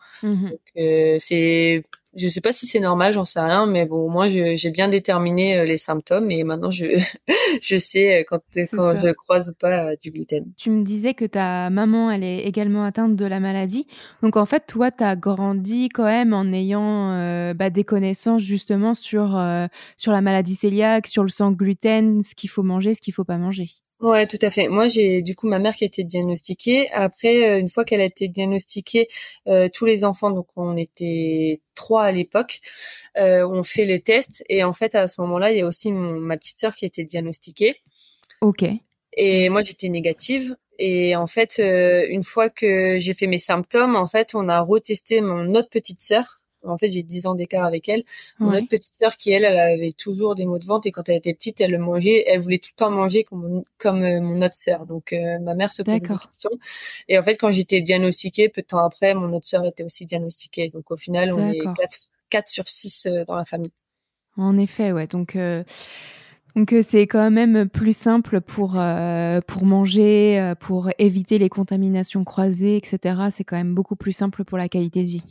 Donc, 0.50 0.60
euh, 0.78 1.18
c'est 1.20 1.84
je 2.16 2.28
sais 2.28 2.42
pas 2.42 2.54
si 2.54 2.66
c'est 2.66 2.80
normal, 2.80 3.14
j'en 3.14 3.26
sais 3.26 3.40
rien, 3.40 3.66
mais 3.66 3.86
bon, 3.86 4.10
moi, 4.10 4.28
j'ai 4.28 4.72
bien 4.72 4.88
déterminé 4.88 5.60
euh, 5.60 5.66
les 5.66 5.78
symptômes 5.78 6.32
et 6.32 6.44
maintenant, 6.44 6.72
je, 6.72 6.86
je 7.62 7.78
sais 7.78 8.22
euh, 8.22 8.24
quand, 8.28 8.42
quand 8.72 8.96
ça. 8.96 9.02
je 9.02 9.12
croise 9.12 9.50
ou 9.50 9.54
pas 9.54 9.92
euh, 9.92 9.96
du 10.02 10.12
gluten. 10.12 10.46
Tu 10.58 10.70
me 10.70 10.84
disais 10.84 11.14
que 11.14 11.26
ta 11.26 11.70
maman, 11.70 12.12
elle 12.12 12.24
est 12.24 12.40
également 12.40 12.84
atteinte 12.84 13.16
de 13.16 13.26
la 13.26 13.40
maladie. 13.40 13.88
Donc, 14.22 14.38
en 14.38 14.46
fait, 14.46 14.66
toi, 14.68 14.92
tu 14.92 15.04
as 15.04 15.16
grandi 15.16 15.90
quand 15.90 16.06
même 16.06 16.34
en 16.34 16.52
ayant 16.52 17.12
euh, 17.12 17.54
bah, 17.54 17.70
des 17.70 17.84
connaissances 17.84 18.42
justement 18.42 18.94
sur, 18.94 19.38
euh, 19.38 19.68
sur 19.98 20.12
la 20.12 20.22
maladie 20.22 20.58
cœliaque, 20.74 21.08
sur 21.08 21.24
le 21.24 21.30
sang 21.30 21.52
gluten, 21.52 22.24
ce 22.24 22.36
qu'il 22.36 22.50
faut 22.50 22.64
manger, 22.64 22.96
ce 22.96 23.02
qu'il 23.02 23.14
faut 23.14 23.24
pas 23.24 23.38
manger. 23.38 23.70
Ouais, 24.04 24.28
tout 24.28 24.38
à 24.42 24.50
fait. 24.50 24.68
Moi, 24.68 24.90
j'ai 24.90 25.22
du 25.22 25.34
coup 25.34 25.48
ma 25.48 25.60
mère 25.60 25.78
qui 25.78 25.86
a 25.86 25.88
été 25.88 26.04
diagnostiquée. 26.04 26.92
Après, 26.92 27.52
euh, 27.52 27.60
une 27.60 27.70
fois 27.70 27.86
qu'elle 27.86 28.02
a 28.02 28.04
été 28.04 28.28
diagnostiquée, 28.28 29.08
euh, 29.48 29.70
tous 29.74 29.86
les 29.86 30.04
enfants, 30.04 30.30
donc 30.30 30.48
on 30.58 30.76
était 30.76 31.62
trois 31.74 32.04
à 32.04 32.12
l'époque, 32.12 32.60
euh, 33.18 33.48
on 33.48 33.64
fait 33.64 33.86
les 33.86 34.02
tests 34.02 34.44
et 34.50 34.62
en 34.66 34.74
fait 34.74 34.94
à 34.96 35.08
ce 35.08 35.22
moment-là, 35.22 35.52
il 35.54 35.60
y 35.60 35.62
a 35.62 35.66
aussi 35.66 35.94
mon- 35.94 36.20
ma 36.20 36.36
petite 36.36 36.60
sœur 36.60 36.76
qui 36.76 36.84
a 36.84 36.88
été 36.88 37.06
diagnostiquée. 37.06 37.76
Ok. 38.42 38.66
Et 39.16 39.48
moi, 39.48 39.62
j'étais 39.62 39.88
négative. 39.88 40.58
Et 40.80 41.16
en 41.16 41.28
fait, 41.28 41.58
euh, 41.60 42.06
une 42.10 42.24
fois 42.24 42.50
que 42.50 42.98
j'ai 43.00 43.14
fait 43.14 43.28
mes 43.28 43.38
symptômes, 43.38 43.96
en 43.96 44.08
fait, 44.08 44.36
on 44.36 44.50
a 44.50 44.60
retesté 44.60 45.22
mon 45.22 45.56
autre 45.56 45.70
petite 45.70 46.02
sœur. 46.02 46.43
En 46.66 46.78
fait, 46.78 46.90
j'ai 46.90 47.04
10 47.04 47.26
ans 47.28 47.36
d'écart 47.36 47.66
avec 47.66 47.90
elle. 47.90 48.04
Mon 48.40 48.52
Ouais. 48.52 48.58
autre 48.58 48.68
petite 48.70 48.96
sœur 48.96 49.16
qui, 49.16 49.32
elle, 49.32 49.44
elle 49.44 49.60
avait 49.60 49.92
toujours 49.92 50.36
des 50.36 50.46
maux 50.46 50.60
de 50.60 50.66
ventre. 50.66 50.88
Et 50.88 50.92
quand 50.92 51.08
elle 51.10 51.18
était 51.18 51.34
petite, 51.34 51.60
elle 51.62 51.72
le 51.72 51.78
mangeait. 51.78 52.24
Elle 52.28 52.40
voulait 52.40 52.58
tout 52.60 52.72
le 52.74 52.78
temps 52.78 52.92
manger 52.92 53.24
comme, 53.24 53.42
mon- 53.48 53.66
comme 53.78 54.04
euh, 54.04 54.22
mon 54.22 54.42
autre 54.42 54.56
sœur. 54.56 54.86
Donc, 54.86 55.14
euh, 55.14 55.40
ma 55.40 55.54
mère 55.56 55.72
se 55.74 55.82
posait 55.84 56.00
des 56.00 56.08
questions. 56.18 56.52
Et 57.08 57.18
en 57.20 57.24
fait, 57.24 57.36
quand 57.36 57.52
j'étais 57.52 57.82
diagnostiquée, 57.82 58.50
peu 58.50 58.62
de 58.62 58.68
temps 58.68 58.84
après, 58.84 59.14
mon 59.16 59.34
autre 59.34 59.48
sœur 59.48 59.66
était 59.66 59.84
aussi 59.84 60.06
diagnostiquée. 60.06 60.70
Donc, 60.70 60.92
au 60.92 60.98
final, 60.98 61.32
on 61.34 61.50
est 61.52 61.58
D'accord. 61.60 61.74
4, 61.76 61.98
4 62.30 62.48
sur 62.48 62.68
6 62.68 63.06
euh, 63.08 63.26
dans 63.26 63.36
la 63.36 63.46
famille. 63.46 63.72
En 64.38 64.58
effet, 64.58 64.92
ouais. 64.92 65.06
Donc, 65.08 65.38
donc 66.56 66.74
c'est 66.84 67.08
quand 67.08 67.32
même 67.32 67.68
plus 67.70 67.96
simple 67.96 68.42
pour, 68.42 68.78
euh, 68.80 69.42
pour 69.42 69.66
manger, 69.66 70.54
pour 70.60 70.90
éviter 71.00 71.40
les 71.40 71.50
contaminations 71.50 72.24
croisées, 72.24 72.78
etc. 72.78 73.30
C'est 73.32 73.44
quand 73.44 73.56
même 73.58 73.74
beaucoup 73.76 73.96
plus 73.96 74.12
simple 74.12 74.44
pour 74.44 74.58
la 74.58 74.70
qualité 74.70 75.02
de 75.04 75.08
vie. 75.08 75.24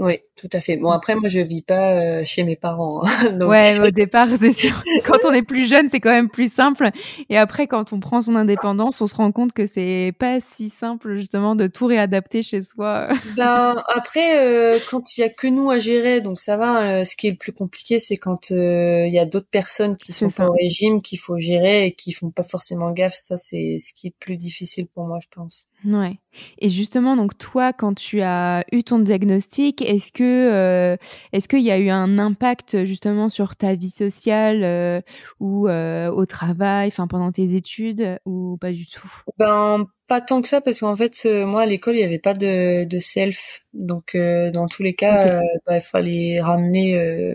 Oui, 0.00 0.18
tout 0.34 0.48
à 0.54 0.60
fait. 0.62 0.76
Bon, 0.78 0.90
après, 0.90 1.14
moi, 1.14 1.28
je 1.28 1.40
vis 1.40 1.60
pas 1.62 1.92
euh, 1.92 2.22
chez 2.24 2.42
mes 2.42 2.56
parents. 2.56 3.02
hein. 3.04 3.30
Donc, 3.38 3.50
Ouais, 3.50 3.78
au 3.86 3.90
départ, 3.90 4.28
c'est 4.38 4.50
sûr. 4.52 4.82
Quand 5.04 5.18
on 5.28 5.32
est 5.32 5.42
plus 5.42 5.66
jeune, 5.68 5.88
c'est 5.90 6.00
quand 6.00 6.10
même 6.10 6.30
plus 6.30 6.50
simple. 6.50 6.88
Et 7.28 7.36
après, 7.36 7.66
quand 7.66 7.92
on 7.92 8.00
prend 8.00 8.22
son 8.22 8.34
indépendance, 8.34 9.00
on 9.02 9.06
se 9.06 9.14
rend 9.14 9.30
compte 9.30 9.52
que 9.52 9.66
c'est 9.66 10.12
pas 10.18 10.40
si 10.40 10.70
simple, 10.70 11.14
justement, 11.16 11.54
de 11.54 11.66
tout 11.66 11.86
réadapter 11.86 12.42
chez 12.42 12.62
soi. 12.62 13.08
Ben 13.36 13.82
après, 13.94 14.38
euh, 14.38 14.78
quand 14.90 15.16
il 15.16 15.20
y 15.20 15.24
a 15.24 15.28
que 15.28 15.46
nous 15.46 15.70
à 15.70 15.78
gérer, 15.78 16.20
donc 16.22 16.40
ça 16.40 16.56
va. 16.56 16.82
euh, 17.00 17.04
ce 17.04 17.14
qui 17.14 17.26
est 17.28 17.32
le 17.32 17.36
plus 17.36 17.52
compliqué, 17.52 17.98
c'est 17.98 18.16
quand 18.16 18.50
euh, 18.52 19.06
il 19.06 19.12
y 19.12 19.18
a 19.18 19.26
d'autres 19.26 19.50
personnes 19.50 19.96
qui 19.98 20.12
sont 20.14 20.30
pas 20.30 20.48
au 20.48 20.52
régime, 20.52 21.02
qu'il 21.02 21.18
faut 21.18 21.38
gérer 21.38 21.86
et 21.86 21.92
qui 21.92 22.12
font 22.12 22.30
pas 22.30 22.42
forcément 22.42 22.90
gaffe. 22.92 23.14
Ça, 23.14 23.36
c'est 23.36 23.76
ce 23.78 23.92
qui 23.92 24.08
est 24.08 24.14
plus 24.18 24.36
difficile 24.38 24.86
pour 24.88 25.04
moi, 25.06 25.18
je 25.22 25.26
pense. 25.34 25.68
Ouais. 25.84 26.18
Et 26.58 26.68
justement, 26.68 27.16
donc 27.16 27.36
toi, 27.38 27.72
quand 27.72 27.94
tu 27.94 28.20
as 28.20 28.64
eu 28.70 28.82
ton 28.82 28.98
diagnostic, 28.98 29.82
est-ce 29.82 30.12
que 30.12 30.22
euh, 30.22 30.96
est-ce 31.32 31.48
qu'il 31.48 31.62
y 31.62 31.70
a 31.70 31.78
eu 31.78 31.88
un 31.88 32.18
impact 32.18 32.84
justement 32.84 33.28
sur 33.28 33.56
ta 33.56 33.74
vie 33.74 33.90
sociale 33.90 34.62
euh, 34.62 35.00
ou 35.40 35.68
euh, 35.68 36.10
au 36.10 36.26
travail, 36.26 36.88
enfin 36.88 37.06
pendant 37.06 37.32
tes 37.32 37.54
études 37.54 38.18
ou 38.26 38.58
pas 38.60 38.72
du 38.72 38.86
tout? 38.86 39.10
Ben 39.38 39.86
pas 40.06 40.20
tant 40.20 40.42
que 40.42 40.48
ça, 40.48 40.60
parce 40.60 40.80
qu'en 40.80 40.96
fait, 40.96 41.24
moi 41.46 41.62
à 41.62 41.66
l'école, 41.66 41.94
il 41.94 42.00
y 42.00 42.04
avait 42.04 42.18
pas 42.18 42.34
de, 42.34 42.84
de 42.84 42.98
self, 42.98 43.64
donc 43.72 44.16
dans 44.16 44.66
tous 44.66 44.82
les 44.82 44.94
cas, 44.94 45.40
bah, 45.66 45.76
il 45.76 45.80
fallait 45.80 46.40
ramener 46.40 47.34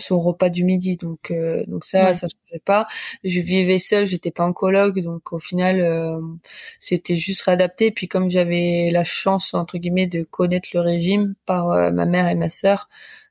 son 0.00 0.20
repas 0.20 0.48
du 0.48 0.64
midi, 0.64 0.96
donc 0.96 1.30
euh, 1.30 1.64
donc 1.66 1.84
ça, 1.84 2.08
Ouais. 2.08 2.14
ça 2.14 2.26
changeait 2.28 2.60
pas. 2.64 2.86
Je 3.24 3.40
vivais 3.40 3.78
seule, 3.78 4.06
j'étais 4.06 4.30
pas 4.30 4.44
en 4.44 4.52
coloc, 4.52 4.98
donc 5.00 5.32
au 5.32 5.38
final, 5.38 5.80
euh, 5.80 6.18
c'était 6.80 7.16
juste 7.16 7.42
réadapté. 7.42 7.90
Puis 7.90 8.08
comme 8.08 8.30
j'avais 8.30 8.90
la 8.92 9.04
chance 9.04 9.54
entre 9.54 9.78
guillemets 9.78 10.06
de 10.06 10.22
connaître 10.22 10.68
le 10.74 10.80
régime 10.80 11.34
par 11.46 11.70
euh, 11.72 11.90
ma 11.90 12.06
mère 12.06 12.28
et 12.28 12.34
ma 12.34 12.48
sœur, 12.50 12.88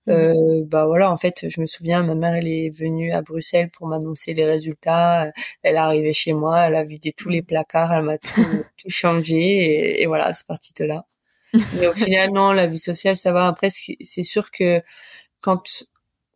Mmh. 0.07 0.11
Euh, 0.13 0.63
bah 0.65 0.87
voilà, 0.87 1.11
en 1.11 1.17
fait, 1.17 1.45
je 1.47 1.61
me 1.61 1.67
souviens, 1.67 2.01
ma 2.01 2.15
mère, 2.15 2.33
elle 2.33 2.47
est 2.47 2.69
venue 2.75 3.11
à 3.11 3.21
Bruxelles 3.21 3.69
pour 3.69 3.85
m'annoncer 3.87 4.33
les 4.33 4.45
résultats. 4.45 5.31
Elle 5.61 5.75
est 5.75 5.77
arrivée 5.77 6.11
chez 6.11 6.33
moi, 6.33 6.61
elle 6.61 6.73
a 6.75 6.83
vidé 6.83 7.13
tous 7.13 7.29
les 7.29 7.43
placards, 7.43 7.93
elle 7.93 8.01
m'a 8.03 8.17
tout, 8.17 8.41
tout 8.77 8.89
changé 8.89 9.35
et, 9.37 10.01
et 10.01 10.07
voilà, 10.07 10.33
c'est 10.33 10.47
parti 10.47 10.73
de 10.75 10.85
là. 10.85 11.05
Mais 11.79 11.87
au 11.87 11.93
final, 11.93 12.31
non, 12.31 12.51
la 12.53 12.65
vie 12.67 12.77
sociale, 12.79 13.15
ça 13.15 13.31
va. 13.31 13.45
Après, 13.47 13.69
c'est 13.69 14.23
sûr 14.23 14.49
que 14.51 14.81
quand 15.41 15.85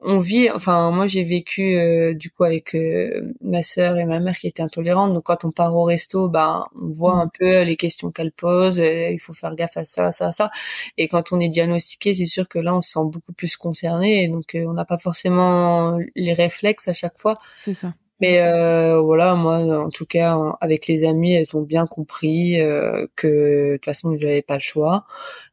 on 0.05 0.19
vit, 0.19 0.49
enfin 0.51 0.91
moi 0.91 1.07
j'ai 1.07 1.23
vécu 1.23 1.75
euh, 1.75 2.13
du 2.13 2.29
coup 2.29 2.43
avec 2.43 2.75
euh, 2.75 3.33
ma 3.41 3.63
sœur 3.63 3.97
et 3.97 4.05
ma 4.05 4.19
mère 4.19 4.37
qui 4.37 4.47
étaient 4.47 4.61
intolérantes. 4.61 5.13
Donc 5.13 5.23
quand 5.23 5.43
on 5.45 5.51
part 5.51 5.75
au 5.75 5.83
resto, 5.83 6.29
bah 6.29 6.67
on 6.79 6.91
voit 6.91 7.15
un 7.15 7.27
peu 7.27 7.63
les 7.63 7.75
questions 7.75 8.11
qu'elles 8.11 8.31
posent. 8.31 8.79
Euh, 8.79 9.09
il 9.11 9.19
faut 9.19 9.33
faire 9.33 9.55
gaffe 9.55 9.77
à 9.77 9.83
ça, 9.83 10.11
ça, 10.11 10.31
ça. 10.31 10.51
Et 10.97 11.07
quand 11.07 11.31
on 11.31 11.39
est 11.39 11.49
diagnostiqué, 11.49 12.13
c'est 12.13 12.27
sûr 12.27 12.47
que 12.47 12.59
là 12.59 12.75
on 12.75 12.81
se 12.81 12.91
sent 12.91 12.99
beaucoup 13.05 13.33
plus 13.33 13.57
concerné. 13.57 14.23
Et 14.23 14.27
donc 14.27 14.55
on 14.55 14.73
n'a 14.73 14.85
pas 14.85 14.99
forcément 14.99 15.97
les 16.15 16.33
réflexes 16.33 16.87
à 16.87 16.93
chaque 16.93 17.17
fois. 17.17 17.37
C'est 17.63 17.73
ça. 17.73 17.93
Mais 18.21 18.39
euh, 18.39 18.99
voilà, 19.01 19.35
moi, 19.35 19.57
en 19.57 19.89
tout 19.89 20.05
cas, 20.05 20.37
avec 20.61 20.87
les 20.87 21.03
amis, 21.03 21.33
elles 21.33 21.55
ont 21.55 21.61
bien 21.61 21.85
compris 21.85 22.61
euh, 22.61 23.07
que 23.15 23.73
de 23.73 23.75
toute 23.75 23.85
façon, 23.85 24.15
j'avais 24.17 24.41
pas 24.41 24.55
le 24.55 24.61
choix. 24.61 25.05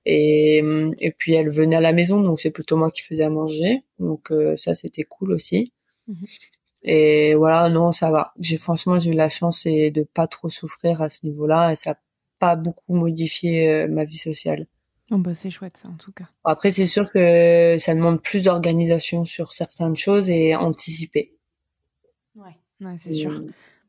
Et, 0.05 0.63
et 1.01 1.13
puis, 1.13 1.35
elles 1.35 1.51
venaient 1.51 1.77
à 1.77 1.81
la 1.81 1.93
maison, 1.93 2.21
donc 2.21 2.41
c'est 2.41 2.51
plutôt 2.51 2.77
moi 2.77 2.91
qui 2.91 3.03
faisais 3.03 3.25
à 3.25 3.31
manger. 3.31 3.85
Donc 3.99 4.31
euh, 4.33 4.57
ça, 4.57 4.75
c'était 4.75 5.05
cool 5.05 5.33
aussi. 5.33 5.73
Mhm. 6.09 6.27
Et 6.85 7.35
voilà, 7.35 7.69
non, 7.69 7.93
ça 7.93 8.11
va. 8.11 8.33
J'ai 8.41 8.57
franchement, 8.57 8.99
j'ai 8.99 9.13
eu 9.13 9.15
la 9.15 9.29
chance 9.29 9.67
et 9.67 9.91
de 9.91 10.03
pas 10.03 10.27
trop 10.27 10.51
souffrir 10.51 11.01
à 11.01 11.11
ce 11.11 11.21
niveau-là, 11.25 11.73
et 11.73 11.77
ça 11.77 11.93
a 11.93 11.97
pas 12.41 12.57
beaucoup 12.57 12.95
modifié 12.95 13.71
euh, 13.71 13.89
ma 13.89 14.03
vie 14.05 14.17
sociale. 14.17 14.67
Oh 15.13 15.19
bah 15.19 15.35
c'est 15.35 15.51
chouette 15.51 15.77
ça 15.77 15.89
en 15.89 15.97
tout 15.97 16.11
cas. 16.11 16.25
Après 16.43 16.71
c'est 16.71 16.87
sûr 16.87 17.13
que 17.13 17.77
ça 17.79 17.95
demande 17.95 18.23
plus 18.23 18.45
d'organisation 18.45 19.27
sur 19.27 19.53
certaines 19.53 19.95
choses 19.95 20.31
et 20.31 20.55
anticiper. 20.55 21.35
Ouais, 22.35 22.97
c'est 22.97 23.13
sûr. 23.13 23.45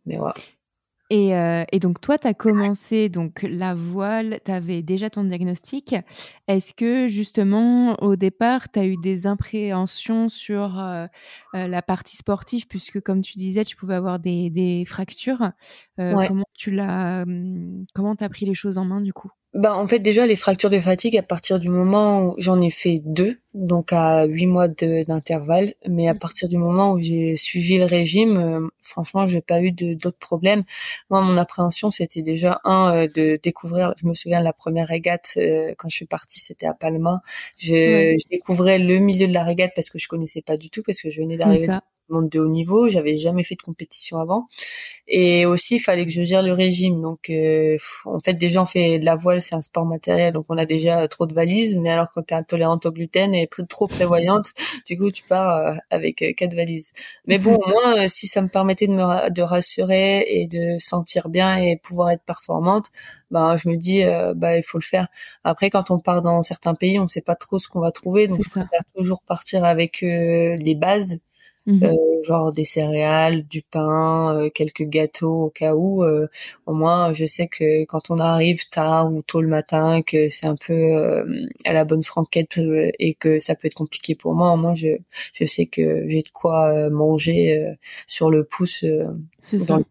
Mais 0.06 0.18
voilà. 0.18 0.36
Et, 1.14 1.36
euh, 1.36 1.64
et, 1.72 1.78
donc, 1.78 2.02
toi, 2.02 2.18
tu 2.18 2.26
as 2.26 2.34
commencé 2.34 3.08
donc, 3.08 3.44
la 3.48 3.76
voile, 3.76 4.40
tu 4.44 4.52
avais 4.52 4.82
déjà 4.82 5.12
ton 5.12 5.24
diagnostic. 5.24 5.94
Est-ce 6.48 6.74
que, 6.74 7.08
justement, 7.08 8.02
au 8.02 8.16
départ, 8.16 8.72
tu 8.72 8.80
as 8.80 8.88
eu 8.88 8.98
des 8.98 9.28
appréhensions 9.28 10.28
sur 10.28 10.80
euh, 10.80 11.06
euh, 11.54 11.68
la 11.68 11.84
partie 11.84 12.18
sportive, 12.18 12.68
puisque, 12.68 13.00
comme 13.00 13.22
tu 13.22 13.38
disais, 13.38 13.64
tu 13.64 13.76
pouvais 13.76 13.94
avoir 13.94 14.18
des, 14.18 14.50
des 14.50 14.86
fractures. 14.86 15.52
Comment 15.98 16.48
tu 16.56 16.72
l'as, 16.72 17.22
hum, 17.28 17.86
comment 17.94 18.16
as 18.20 18.30
pris 18.30 18.48
les 18.48 18.56
choses 18.56 18.80
en 18.80 18.86
main, 18.86 19.00
du 19.00 19.14
coup? 19.14 19.30
Bah, 19.54 19.76
en 19.76 19.86
fait, 19.86 20.00
déjà, 20.00 20.26
les 20.26 20.36
fractures 20.36 20.72
de 20.72 20.80
fatigue, 20.80 21.16
à 21.16 21.22
partir 21.22 21.60
du 21.60 21.70
moment 21.70 22.24
où 22.24 22.36
j'en 22.40 22.60
ai 22.60 22.72
fait 22.72 22.96
deux, 23.06 23.38
donc 23.54 23.94
à 23.94 24.26
huit 24.26 24.48
mois 24.48 24.68
d'intervalle, 24.68 25.76
mais 25.88 26.08
à 26.08 26.16
mmh. 26.16 26.20
partir 26.20 26.50
du 26.50 26.58
moment 26.58 26.94
où 26.94 27.00
j'ai 27.00 27.36
suivi 27.36 27.78
le 27.78 27.86
régime, 27.86 28.38
euh, 28.38 28.68
franchement, 28.82 29.28
j'ai 29.28 29.42
pas 29.42 29.62
eu 29.62 29.72
d'autres 29.72 30.18
problèmes. 30.18 30.64
Moi, 31.12 31.22
mon 31.22 31.38
appréhension, 31.38 31.92
c'était 31.92 32.22
déjà 32.22 32.62
un 32.64 32.96
euh, 32.96 33.08
de 33.08 33.40
découvrir. 33.44 33.94
Je 34.02 34.08
me 34.08 34.16
souviens 34.16 34.40
de 34.40 34.46
la 34.46 34.54
première 34.54 34.88
régate 34.88 35.34
euh, 35.38 35.76
quand 35.78 35.88
je 35.88 35.98
suis 35.98 36.08
partie, 36.08 36.40
c'était 36.40 36.66
à 36.66 36.74
Palma. 36.74 37.22
Je, 37.60 38.18
je, 38.20 38.28
découvrais 38.32 38.80
le 38.80 38.98
milieu 38.98 39.28
de 39.28 39.34
la 39.34 39.44
régate 39.44 39.74
parce 39.76 39.92
que 39.92 40.00
je 40.00 40.08
connaissais 40.08 40.42
pas 40.42 40.58
du 40.58 40.72
tout, 40.72 40.82
parce 40.84 41.00
que 41.00 41.12
je 41.12 41.22
venais 41.22 41.38
d'arriver 41.38 41.68
de 42.22 42.40
haut 42.40 42.48
niveau, 42.48 42.88
j'avais 42.90 43.16
jamais 43.16 43.44
fait 43.44 43.56
de 43.56 43.62
compétition 43.62 44.20
avant, 44.20 44.48
et 45.08 45.46
aussi 45.46 45.76
il 45.76 45.80
fallait 45.80 46.06
que 46.06 46.12
je 46.12 46.24
gère 46.24 46.42
le 46.44 46.54
régime. 46.54 47.02
Donc 47.02 47.30
euh, 47.30 47.78
en 48.06 48.20
fait 48.20 48.34
déjà 48.34 48.62
on 48.62 48.66
fait 48.66 49.00
de 49.00 49.06
la 49.06 49.16
voile, 49.16 49.42
c'est 49.42 49.56
un 49.56 49.62
sport 49.62 49.86
matériel, 49.86 50.34
donc 50.34 50.46
on 50.50 50.58
a 50.58 50.66
déjà 50.66 51.08
trop 51.08 51.26
de 51.28 51.34
valises, 51.34 51.76
mais 51.76 51.90
alors 51.90 52.08
quand 52.14 52.24
tu 52.24 52.34
es 52.34 52.38
intolérante 52.38 52.86
au 52.86 52.92
gluten 52.92 53.34
et 53.36 53.50
trop 53.68 53.88
prévoyante, 53.88 54.54
du 54.88 54.98
coup 54.98 55.12
tu 55.12 55.24
pars 55.24 55.58
euh, 55.58 55.76
avec 55.90 56.22
euh, 56.22 56.34
quatre 56.36 56.56
valises. 56.56 56.94
Mais 57.28 57.38
bon 57.38 57.56
au 57.56 57.68
moins 57.70 58.08
si 58.08 58.28
ça 58.28 58.42
me 58.42 58.48
permettait 58.48 58.88
de 58.88 58.94
me 58.94 59.30
de 59.30 59.42
rassurer 59.42 60.26
et 60.28 60.48
de 60.48 60.78
sentir 60.80 61.30
bien 61.30 61.58
et 61.58 61.78
pouvoir 61.78 62.12
être 62.12 62.24
performante, 62.24 62.90
ben 63.32 63.58
je 63.58 63.68
me 63.70 63.76
dis 63.78 64.04
bah 64.36 64.58
il 64.58 64.64
faut 64.64 64.78
le 64.78 64.84
faire. 64.84 65.08
Après 65.44 65.70
quand 65.70 65.92
on 65.92 66.00
part 66.00 66.22
dans 66.22 66.44
certains 66.44 66.76
pays, 66.76 67.00
on 67.00 67.08
sait 67.08 67.22
pas 67.22 67.36
trop 67.36 67.60
ce 67.60 67.68
qu'on 67.68 67.80
va 67.82 67.92
trouver, 67.92 68.28
donc 68.28 68.42
je 68.44 68.50
préfère 68.50 68.86
toujours 68.96 69.22
partir 69.24 69.64
avec 69.66 70.02
les 70.02 70.76
bases 70.76 71.20
Mmh 71.66 71.84
euh, 71.84 71.94
genre 72.24 72.52
des 72.52 72.66
céréales, 72.66 73.44
du 73.48 73.62
pain, 73.62 74.36
euh, 74.36 74.50
quelques 74.50 74.84
gâteaux 74.84 75.46
au 75.46 75.50
cas 75.50 75.74
où. 75.76 76.04
Euh, 76.04 76.28
au 76.66 76.74
moins, 76.74 77.14
je 77.14 77.26
sais 77.26 77.48
que 77.48 77.86
quand 77.86 78.10
on 78.10 78.18
arrive 78.18 78.68
tard 78.70 79.12
ou 79.12 79.22
tôt 79.22 79.42
le 79.42 79.48
matin, 79.48 80.02
que 80.02 80.30
c'est 80.30 80.46
un 80.46 80.56
peu 80.56 81.24
à 81.66 81.74
la 81.74 81.86
bonne 81.86 82.04
franquette 82.04 82.60
et 83.00 83.14
que 83.14 83.40
ça 83.40 83.56
peut 83.56 83.68
être 83.68 83.76
compliqué 83.76 84.16
pour 84.16 84.34
moi. 84.34 84.52
Au 84.52 84.58
moins, 84.58 84.76
je, 84.76 84.98
je 85.34 85.46
sais 85.46 85.66
que 85.66 86.06
j'ai 86.08 86.22
de 86.22 86.30
quoi 86.30 86.90
manger 86.90 87.76
sur 88.08 88.30
le 88.30 88.44
pouce. 88.44 88.84
dans 89.54 89.78
le 89.78 89.86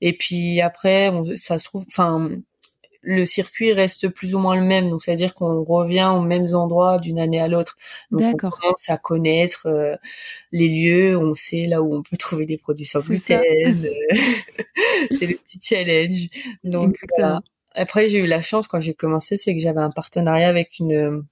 et 0.00 0.16
puis 0.16 0.60
après, 0.60 1.10
ça 1.36 1.58
se 1.58 1.64
trouve, 1.64 1.84
enfin 1.88 2.30
le 3.02 3.26
circuit 3.26 3.72
reste 3.72 4.08
plus 4.08 4.34
ou 4.34 4.38
moins 4.38 4.56
le 4.56 4.62
même. 4.64 4.88
Donc, 4.88 5.02
c'est-à-dire 5.02 5.34
qu'on 5.34 5.64
revient 5.64 6.10
aux 6.14 6.22
mêmes 6.22 6.54
endroits 6.54 6.98
d'une 6.98 7.18
année 7.18 7.40
à 7.40 7.48
l'autre. 7.48 7.76
Donc, 8.10 8.22
on 8.22 8.50
commence 8.50 8.88
à 8.88 8.96
connaître 8.96 9.66
euh, 9.66 9.96
les 10.52 10.68
lieux, 10.68 11.18
on 11.18 11.34
sait 11.34 11.66
là 11.66 11.82
où 11.82 11.94
on 11.94 12.02
peut 12.02 12.16
trouver 12.16 12.46
des 12.46 12.56
produits 12.56 12.86
sans 12.86 13.00
gluten. 13.00 13.40
Euh, 13.40 13.88
c'est 15.10 15.26
le 15.26 15.34
petit 15.34 15.58
challenge. 15.60 16.28
Donc, 16.64 16.96
après, 17.74 18.08
j'ai 18.08 18.18
eu 18.18 18.26
la 18.26 18.40
chance 18.40 18.68
quand 18.68 18.80
j'ai 18.80 18.94
commencé, 18.94 19.36
c'est 19.36 19.52
que 19.52 19.60
j'avais 19.60 19.80
un 19.80 19.90
partenariat 19.90 20.48
avec 20.48 20.78
une 20.78 21.24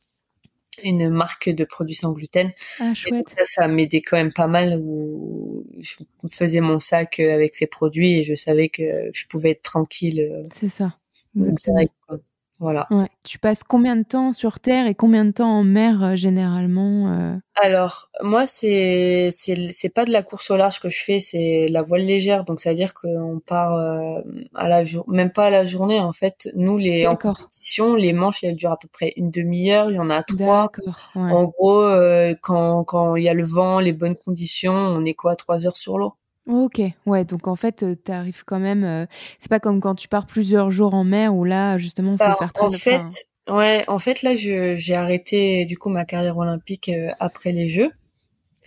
une 0.82 1.10
marque 1.10 1.50
de 1.50 1.64
produits 1.64 1.96
sans 1.96 2.12
gluten. 2.12 2.52
Ah, 2.78 2.94
chouette. 2.94 3.28
ça, 3.28 3.44
ça 3.44 3.68
m'aidait 3.68 4.00
quand 4.00 4.16
même 4.16 4.32
pas 4.32 4.46
mal 4.46 4.80
où 4.82 5.66
je 5.78 5.96
faisais 6.30 6.60
mon 6.60 6.80
sac 6.80 7.20
avec 7.20 7.54
ces 7.54 7.66
produits 7.66 8.20
et 8.20 8.24
je 8.24 8.34
savais 8.34 8.70
que 8.70 9.10
je 9.12 9.26
pouvais 9.26 9.50
être 9.50 9.62
tranquille. 9.62 10.46
C'est 10.54 10.70
ça. 10.70 10.94
Voilà. 12.60 12.86
Tu 13.24 13.38
passes 13.38 13.64
combien 13.64 13.96
de 13.96 14.02
temps 14.02 14.34
sur 14.34 14.60
Terre 14.60 14.86
et 14.86 14.94
combien 14.94 15.24
de 15.24 15.30
temps 15.30 15.50
en 15.50 15.64
mer 15.64 16.04
euh, 16.04 16.14
généralement 16.16 17.08
euh? 17.08 17.34
Alors 17.54 18.10
moi 18.22 18.44
c'est 18.44 19.30
c'est 19.32 19.88
pas 19.88 20.04
de 20.04 20.12
la 20.12 20.22
course 20.22 20.50
au 20.50 20.58
large 20.58 20.78
que 20.78 20.90
je 20.90 21.02
fais, 21.02 21.20
c'est 21.20 21.68
la 21.70 21.80
voile 21.80 22.02
légère. 22.02 22.44
Donc 22.44 22.60
ça 22.60 22.70
veut 22.70 22.76
dire 22.76 22.92
qu'on 22.92 23.40
part 23.44 23.72
euh, 23.72 24.20
à 24.54 24.68
la 24.68 24.84
jour, 24.84 25.08
même 25.08 25.32
pas 25.32 25.46
à 25.46 25.50
la 25.50 25.64
journée 25.64 26.00
en 26.00 26.12
fait. 26.12 26.50
Nous 26.54 26.76
les 26.76 27.06
en 27.06 27.16
compétition, 27.16 27.94
les 27.94 28.12
manches 28.12 28.44
elles 28.44 28.56
durent 28.56 28.72
à 28.72 28.78
peu 28.78 28.88
près 28.88 29.14
une 29.16 29.30
demi-heure. 29.30 29.90
Il 29.90 29.96
y 29.96 29.98
en 29.98 30.10
a 30.10 30.22
trois. 30.22 30.70
En 31.14 31.44
gros 31.44 31.82
quand 32.42 32.84
quand 32.84 33.16
il 33.16 33.24
y 33.24 33.30
a 33.30 33.34
le 33.34 33.44
vent, 33.44 33.80
les 33.80 33.94
bonnes 33.94 34.16
conditions, 34.16 34.74
on 34.74 35.02
est 35.06 35.14
quoi 35.14 35.34
trois 35.34 35.66
heures 35.66 35.78
sur 35.78 35.96
l'eau. 35.96 36.12
OK, 36.46 36.80
ouais, 37.06 37.24
donc 37.24 37.46
en 37.46 37.56
fait, 37.56 37.84
tu 38.04 38.12
arrives 38.12 38.44
quand 38.44 38.58
même, 38.58 39.06
c'est 39.38 39.48
pas 39.48 39.60
comme 39.60 39.80
quand 39.80 39.94
tu 39.94 40.08
pars 40.08 40.26
plusieurs 40.26 40.70
jours 40.70 40.94
en 40.94 41.04
mer 41.04 41.34
où 41.34 41.44
là, 41.44 41.78
justement, 41.78 42.16
faut 42.16 42.24
bah, 42.24 42.36
faire 42.38 42.52
très 42.52 42.66
en 42.66 42.70
fait 42.70 43.02
ouais, 43.48 43.84
en 43.88 43.98
fait, 43.98 44.22
là, 44.22 44.34
j'ai 44.36 44.94
arrêté, 44.94 45.64
du 45.64 45.76
coup, 45.76 45.90
ma 45.90 46.04
carrière 46.04 46.38
olympique, 46.38 46.90
après 47.18 47.52
les 47.52 47.66
Jeux. 47.66 47.90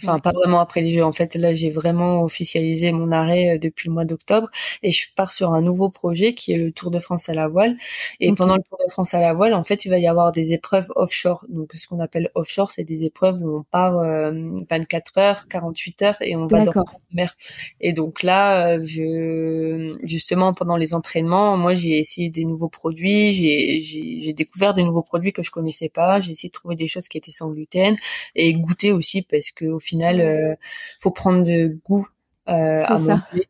Enfin, 0.04 0.20
pas 0.20 0.32
vraiment 0.32 0.60
après 0.60 0.82
les 0.82 0.92
Jeux. 0.92 1.04
En 1.04 1.14
fait, 1.14 1.36
là, 1.36 1.54
j'ai 1.54 1.70
vraiment 1.70 2.24
officialisé 2.24 2.92
mon 2.92 3.12
arrêt 3.12 3.56
euh, 3.56 3.58
depuis 3.58 3.90
le 3.90 3.94
mois 3.94 4.06
d'octobre 4.06 4.50
et 4.82 4.92
je 4.92 5.08
pars 5.16 5.32
sur 5.32 5.54
un 5.54 5.62
nouveau 5.62 5.90
projet 5.90 6.34
qui 6.34 6.52
est 6.52 6.58
le 6.58 6.72
Tour 6.72 6.92
de 6.92 7.00
France 7.00 7.30
à 7.30 7.34
la 7.34 7.48
voile. 7.48 7.76
Et 8.20 8.34
pendant 8.34 8.56
le 8.56 8.64
Tour 8.64 8.78
de 8.86 8.92
France 8.92 9.14
à 9.14 9.22
la 9.22 9.34
voile, 9.34 9.54
en 9.54 9.64
fait, 9.64 9.86
il 9.86 9.90
va 9.90 9.98
y 9.98 10.08
avoir 10.08 10.32
des 10.32 10.54
épreuves 10.54 10.92
offshore. 10.96 11.46
Donc, 11.50 11.72
ce 11.74 11.88
qu'on 11.88 12.00
appelle 12.00 12.30
offshore, 12.36 12.72
c'est 12.72 12.84
des 12.84 13.06
épreuves 13.06 13.42
où 13.42 13.58
on 13.58 13.64
part 13.64 13.94
24 13.94 15.18
euh, 15.18 15.22
heures, 15.22 15.48
48 15.48 16.02
heures 16.02 16.18
et 16.22 16.36
on 16.36 16.48
va 16.48 16.62
dans 16.62 16.72
la 16.74 16.84
mer. 17.14 17.36
Et 17.80 17.94
donc 17.94 18.24
là, 18.24 18.68
euh, 18.68 18.82
je 18.84 19.98
justement 20.04 20.54
pendant 20.54 20.78
les 20.78 20.94
entraînements, 20.94 21.58
moi, 21.58 21.76
j'ai 21.76 21.98
essayé 22.00 22.30
des 22.30 22.46
nouveaux 22.46 22.70
produits. 22.70 23.34
J'ai 23.34 24.34
découvert 24.34 24.74
des 24.74 24.84
nouveaux 24.84 25.04
produits 25.04 25.34
que 25.34 25.44
je 25.44 25.52
connaissais 25.52 25.90
pas. 25.90 26.20
J'ai 26.20 26.32
essayé 26.32 26.50
de 26.50 26.54
trouver 26.54 26.76
des 26.76 26.88
choses 26.88 27.08
qui 27.08 27.18
étaient 27.18 27.32
sans 27.32 27.50
gluten 27.50 27.96
et 28.36 28.54
goûter 28.54 28.92
aussi 28.92 29.22
parce 29.22 29.52
que 29.52 29.66
au 29.66 29.80
final, 29.80 29.93
euh, 30.02 30.56
faut 31.00 31.12
prendre 31.12 31.44
de 31.44 31.80
goût 31.86 32.08
euh, 32.50 32.84
à 32.86 32.98
manger 32.98 33.48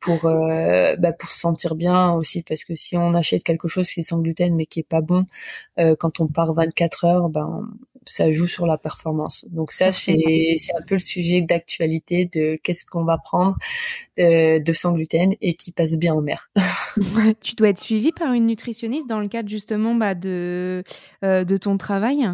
pour 0.00 0.26
euh, 0.26 0.94
bah, 0.96 1.12
pour 1.12 1.30
se 1.30 1.40
sentir 1.40 1.74
bien 1.74 2.12
aussi. 2.12 2.42
Parce 2.42 2.64
que 2.64 2.74
si 2.74 2.96
on 2.96 3.14
achète 3.14 3.42
quelque 3.44 3.68
chose 3.68 3.90
qui 3.90 4.00
est 4.00 4.04
sans 4.04 4.20
gluten 4.20 4.54
mais 4.54 4.66
qui 4.66 4.80
est 4.80 4.88
pas 4.88 5.00
bon 5.00 5.26
quand 5.76 6.20
on 6.20 6.26
part 6.26 6.52
24 6.52 7.04
heures 7.04 7.28
ben 7.28 7.68
ça 8.04 8.32
joue 8.32 8.48
sur 8.48 8.66
la 8.66 8.78
performance. 8.78 9.44
Donc 9.50 9.72
ça 9.72 9.92
c'est 9.92 10.56
c'est 10.58 10.74
un 10.74 10.82
peu 10.86 10.96
le 10.96 11.00
sujet 11.00 11.40
d'actualité 11.40 12.28
de 12.32 12.58
qu'est-ce 12.62 12.84
qu'on 12.84 13.04
va 13.04 13.18
prendre 13.18 13.56
de 14.18 14.72
sans 14.72 14.92
gluten 14.92 15.34
et 15.40 15.54
qui 15.54 15.72
passe 15.72 15.96
bien 15.98 16.14
en 16.14 16.20
mer. 16.20 16.50
Tu 17.40 17.54
dois 17.54 17.68
être 17.68 17.80
suivi 17.80 18.12
par 18.12 18.32
une 18.32 18.46
nutritionniste 18.46 19.08
dans 19.08 19.20
le 19.20 19.28
cadre 19.28 19.48
justement 19.48 19.94
bah, 19.94 20.14
de 20.14 20.84
de 21.22 21.56
ton 21.56 21.76
travail 21.76 22.28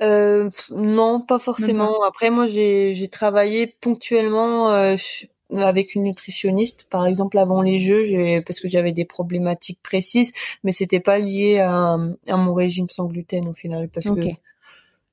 euh, 0.00 0.50
non, 0.70 1.20
pas 1.20 1.38
forcément. 1.38 2.02
Après, 2.04 2.30
moi, 2.30 2.46
j'ai 2.46 3.08
travaillé 3.10 3.66
ponctuellement 3.66 4.70
euh, 4.70 4.96
avec 5.56 5.94
une 5.94 6.04
nutritionniste, 6.04 6.86
par 6.88 7.06
exemple 7.06 7.38
avant 7.38 7.62
les 7.62 7.78
Jeux, 7.78 8.42
parce 8.46 8.60
que 8.60 8.68
j'avais 8.68 8.92
des 8.92 9.04
problématiques 9.04 9.80
précises, 9.82 10.32
mais 10.64 10.72
c'était 10.72 11.00
pas 11.00 11.18
lié 11.18 11.58
à, 11.60 11.98
à, 12.28 12.36
mon 12.36 12.54
régime 12.54 12.88
sans 12.88 13.06
gluten 13.06 13.48
au 13.48 13.54
final, 13.54 13.88
parce 13.88 14.06
que 14.10 14.30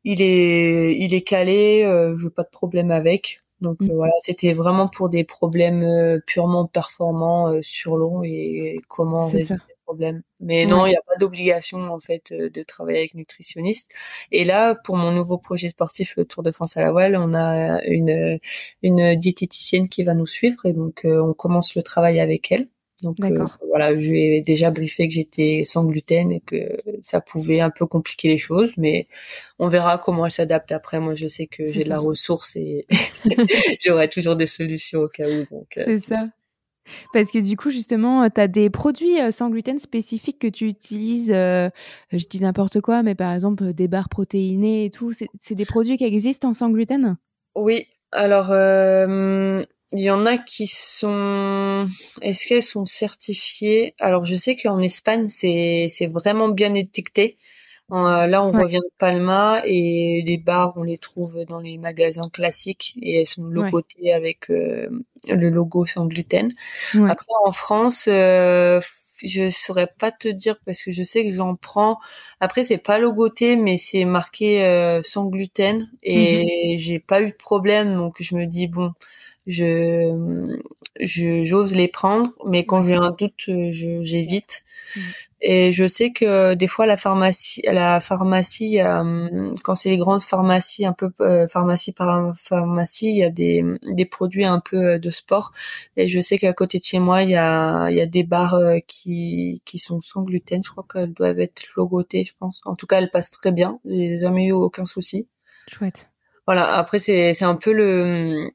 il 0.06 0.22
est 0.22 0.96
il 0.98 1.14
est 1.14 1.22
calé, 1.22 1.84
euh, 1.84 2.16
je 2.16 2.28
pas 2.30 2.44
de 2.44 2.50
problème 2.50 2.92
avec. 2.92 3.42
Donc 3.60 3.82
Mm. 3.82 3.92
euh, 3.92 3.96
voilà, 3.96 4.14
c'était 4.22 4.54
vraiment 4.54 4.88
pour 4.88 5.10
des 5.10 5.26
problèmes 5.26 6.22
purement 6.26 6.66
performants 6.66 7.54
sur 7.62 7.98
l'eau 7.98 8.24
et 8.24 8.80
comment 8.88 9.28
C'est 9.28 9.46
ça. 9.46 9.58
Mais 10.40 10.66
non, 10.66 10.86
il 10.86 10.92
n'y 10.92 10.96
a 10.96 11.02
pas 11.06 11.16
d'obligation 11.20 11.80
en 11.92 12.00
fait 12.00 12.32
euh, 12.32 12.50
de 12.50 12.64
travailler 12.64 13.00
avec 13.00 13.14
nutritionniste. 13.14 13.92
Et 14.32 14.44
là, 14.44 14.76
pour 14.76 14.96
mon 14.96 15.12
nouveau 15.12 15.38
projet 15.38 15.70
sportif, 15.70 16.16
le 16.18 16.26
Tour 16.26 16.44
de 16.44 16.52
France 16.52 16.78
à 16.78 16.82
la 16.82 16.92
voile, 16.92 17.16
on 17.16 17.34
a 17.34 17.84
une 17.86 18.40
une 18.84 19.16
diététicienne 19.16 19.90
qui 19.90 20.04
va 20.04 20.14
nous 20.14 20.28
suivre 20.28 20.66
et 20.66 20.74
donc 20.74 21.06
euh, 21.06 21.22
on 21.22 21.34
commence 21.34 21.76
le 21.76 21.84
travail 21.84 22.20
avec 22.20 22.52
elle. 22.52 22.68
Donc 23.04 23.16
euh, 23.22 23.46
voilà, 23.68 23.98
je 23.98 24.10
lui 24.10 24.24
ai 24.36 24.42
déjà 24.42 24.72
briefé 24.72 25.08
que 25.08 25.14
j'étais 25.14 25.64
sans 25.66 25.86
gluten 25.86 26.32
et 26.32 26.42
que 26.42 26.78
ça 27.02 27.22
pouvait 27.22 27.62
un 27.62 27.70
peu 27.70 27.86
compliquer 27.86 28.28
les 28.28 28.38
choses, 28.38 28.76
mais 28.78 29.08
on 29.58 29.70
verra 29.70 29.98
comment 29.98 30.26
elle 30.26 30.32
s'adapte 30.32 30.72
après. 30.74 31.00
Moi, 31.00 31.14
je 31.14 31.28
sais 31.28 31.48
que 31.48 31.66
j'ai 31.66 31.86
de 31.86 31.90
la 31.90 32.00
ressource 32.00 32.58
et 32.58 32.88
j'aurai 33.86 34.10
toujours 34.10 34.36
des 34.36 34.48
solutions 34.48 35.02
au 35.02 35.08
cas 35.08 35.30
où. 35.30 35.46
Donc, 35.50 35.78
euh, 35.78 35.84
C'est 35.86 36.08
ça. 36.08 36.28
Parce 37.14 37.32
que 37.32 37.40
du 37.40 37.58
coup, 37.58 37.70
justement, 37.72 38.30
tu 38.30 38.42
as 38.42 38.48
des 38.48 38.70
produits 38.70 39.20
euh, 39.22 39.32
sans 39.32 39.50
gluten 39.50 39.80
spécifiques 39.80 40.40
que 40.40 40.48
tu 40.48 40.68
utilises. 40.68 41.32
euh, 41.32 41.70
je 42.12 42.26
dis 42.26 42.42
n'importe 42.42 42.82
quoi, 42.82 43.04
mais 43.04 43.16
par 43.16 43.34
exemple, 43.34 43.64
euh, 43.64 43.74
des 43.74 43.88
barres 43.88 44.10
protéinées 44.10 44.86
et 44.86 44.90
tout. 44.90 45.12
C'est 45.12 45.56
des 45.56 45.66
produits 45.66 45.98
qui 45.98 46.06
existent 46.06 46.50
en 46.50 46.54
sans 46.54 46.70
gluten? 46.70 47.18
Oui, 47.56 47.88
alors 48.12 48.52
euh, 48.52 49.64
il 49.92 50.00
y 50.00 50.12
en 50.12 50.26
a 50.26 50.38
qui 50.38 50.68
sont. 50.68 51.88
Est-ce 52.22 52.48
qu'elles 52.48 52.64
sont 52.64 52.86
certifiées? 52.86 53.94
Alors 54.00 54.24
je 54.24 54.36
sais 54.36 54.56
qu'en 54.56 54.80
Espagne 54.80 55.28
c'est 55.30 56.08
vraiment 56.12 56.50
bien 56.50 56.74
étiqueté. 56.74 57.38
Euh, 57.92 58.28
là 58.28 58.44
on 58.44 58.54
Ouais. 58.54 58.64
revient 58.64 58.78
de 58.80 58.92
Palma 59.00 59.62
et 59.66 60.22
les 60.26 60.38
bars 60.38 60.74
on 60.78 60.84
les 60.84 60.98
trouve 61.00 61.44
dans 61.46 61.60
les 61.60 61.78
magasins 61.80 62.30
classiques 62.32 62.94
et 63.02 63.20
elles 63.22 63.26
sont 63.28 63.46
logotées 63.46 64.14
avec 64.14 64.50
euh, 64.52 64.88
le 65.28 65.50
logo 65.50 65.86
sans 65.88 66.06
gluten. 66.06 66.52
Ouais. 66.94 67.10
Après 67.10 67.26
en 67.46 67.52
France 67.52 68.08
euh, 68.08 68.82
je 69.24 69.50
saurais 69.50 69.88
pas 70.00 70.12
te 70.12 70.28
dire 70.30 70.58
parce 70.66 70.84
que 70.84 70.92
je 70.92 71.04
sais 71.04 71.26
que 71.28 71.34
j'en 71.34 71.56
prends. 71.56 71.98
Après 72.42 72.64
c'est 72.64 72.78
pas 72.78 73.00
logoté 73.00 73.56
mais 73.56 73.78
c'est 73.78 74.06
marqué 74.06 74.64
euh, 74.64 75.02
sans 75.04 75.26
gluten. 75.26 75.90
Et 76.04 76.78
j'ai 76.80 77.00
pas 77.00 77.22
eu 77.22 77.28
de 77.28 77.36
problème 77.36 77.96
donc 77.96 78.18
je 78.22 78.36
me 78.36 78.46
dis 78.46 78.68
bon 78.68 78.94
je 79.48 80.48
je 81.00 81.44
j'ose 81.46 81.76
les 81.76 81.88
prendre. 81.88 82.32
Mais 82.48 82.66
quand 82.66 82.84
j'ai 82.84 82.96
un 82.96 83.12
doute 83.12 83.46
euh, 83.50 83.70
j'évite. 83.72 84.64
Mhm. 84.96 85.04
et 85.42 85.72
je 85.74 85.88
sais 85.88 86.12
que 86.12 86.56
des 86.56 86.68
fois 86.68 86.86
la 86.88 86.98
pharmacie 86.98 87.62
la 87.72 88.00
pharmacie 88.02 88.82
euh, 88.82 89.54
quand 89.64 89.76
c'est 89.76 89.90
les 89.90 89.98
grandes 89.98 90.22
pharmacies 90.24 90.86
un 90.86 90.94
peu 90.94 91.12
euh, 91.22 91.48
pharmacie 91.48 91.94
par 91.94 92.34
pharmacie 92.38 93.08
il 93.10 93.18
y 93.18 93.24
a 93.24 93.30
des 93.30 93.64
des 93.84 94.06
produits 94.06 94.46
un 94.46 94.60
peu 94.60 94.78
euh, 94.96 95.00
de 95.00 95.12
sport. 95.12 95.52
Et 95.98 96.08
je 96.10 96.20
sais 96.20 96.38
qu'à 96.40 96.54
côté 96.54 96.80
de 96.80 96.84
chez 96.86 97.00
moi 97.00 97.24
il 97.24 97.32
y 97.32 97.36
a 97.36 97.90
il 97.90 97.98
y 97.98 98.02
a 98.02 98.06
des 98.08 98.24
barres 98.24 98.56
euh, 98.56 98.80
qui 98.88 99.62
qui 99.66 99.80
sont 99.80 100.02
sans 100.02 100.24
gluten. 100.24 100.64
Je 100.64 100.72
crois 100.72 100.86
qu'elles 100.92 101.14
doivent 101.14 101.40
être 101.40 101.64
logotées 101.78 102.29
je 102.30 102.34
pense 102.40 102.62
en 102.66 102.76
tout 102.76 102.88
cas 102.88 102.98
elles 103.00 103.12
passent 103.12 103.32
très 103.32 103.52
bien 103.52 103.80
j'ai 103.86 104.18
jamais 104.18 104.46
eu 104.46 104.52
aucun 104.54 104.86
souci 104.86 105.28
Chouette. 105.68 106.08
voilà, 106.48 106.76
après 106.78 107.00
c'est 107.00 107.34
c'est 107.34 107.46
un 107.46 107.56
peu 107.56 107.74
le 107.74 108.50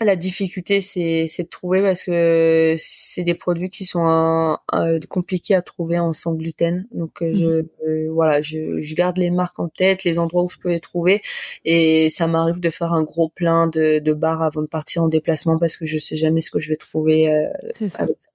la 0.00 0.14
difficulté 0.14 0.80
c'est 0.80 1.26
c'est 1.26 1.42
de 1.42 1.48
trouver 1.48 1.82
parce 1.82 2.04
que 2.04 2.76
c'est 2.78 3.24
des 3.24 3.34
produits 3.34 3.68
qui 3.68 3.84
sont 3.84 4.06
un- 4.06 4.60
un- 4.70 5.00
compliqués 5.00 5.56
à 5.56 5.62
trouver 5.62 5.98
en 5.98 6.12
sans 6.12 6.34
gluten. 6.34 6.86
Donc 6.92 7.20
euh, 7.20 7.32
je 7.34 7.46
euh, 7.84 8.08
voilà, 8.12 8.40
je 8.40 8.80
je 8.80 8.94
garde 8.94 9.16
les 9.18 9.30
marques 9.30 9.58
en 9.58 9.68
tête, 9.68 10.04
les 10.04 10.20
endroits 10.20 10.44
où 10.44 10.48
je 10.48 10.58
peux 10.58 10.68
les 10.68 10.78
trouver 10.78 11.20
et 11.64 12.08
ça 12.10 12.28
m'arrive 12.28 12.60
de 12.60 12.70
faire 12.70 12.92
un 12.92 13.02
gros 13.02 13.28
plein 13.28 13.66
de 13.66 13.98
de 13.98 14.12
barres 14.12 14.42
avant 14.42 14.62
de 14.62 14.68
partir 14.68 15.02
en 15.02 15.08
déplacement 15.08 15.58
parce 15.58 15.76
que 15.76 15.84
je 15.84 15.98
sais 15.98 16.14
jamais 16.14 16.42
ce 16.42 16.52
que 16.52 16.60
je 16.60 16.68
vais 16.68 16.76
trouver 16.76 17.18
euh, 17.32 17.48
ça. 17.88 17.98
avec 18.02 18.16
ça. 18.20 18.30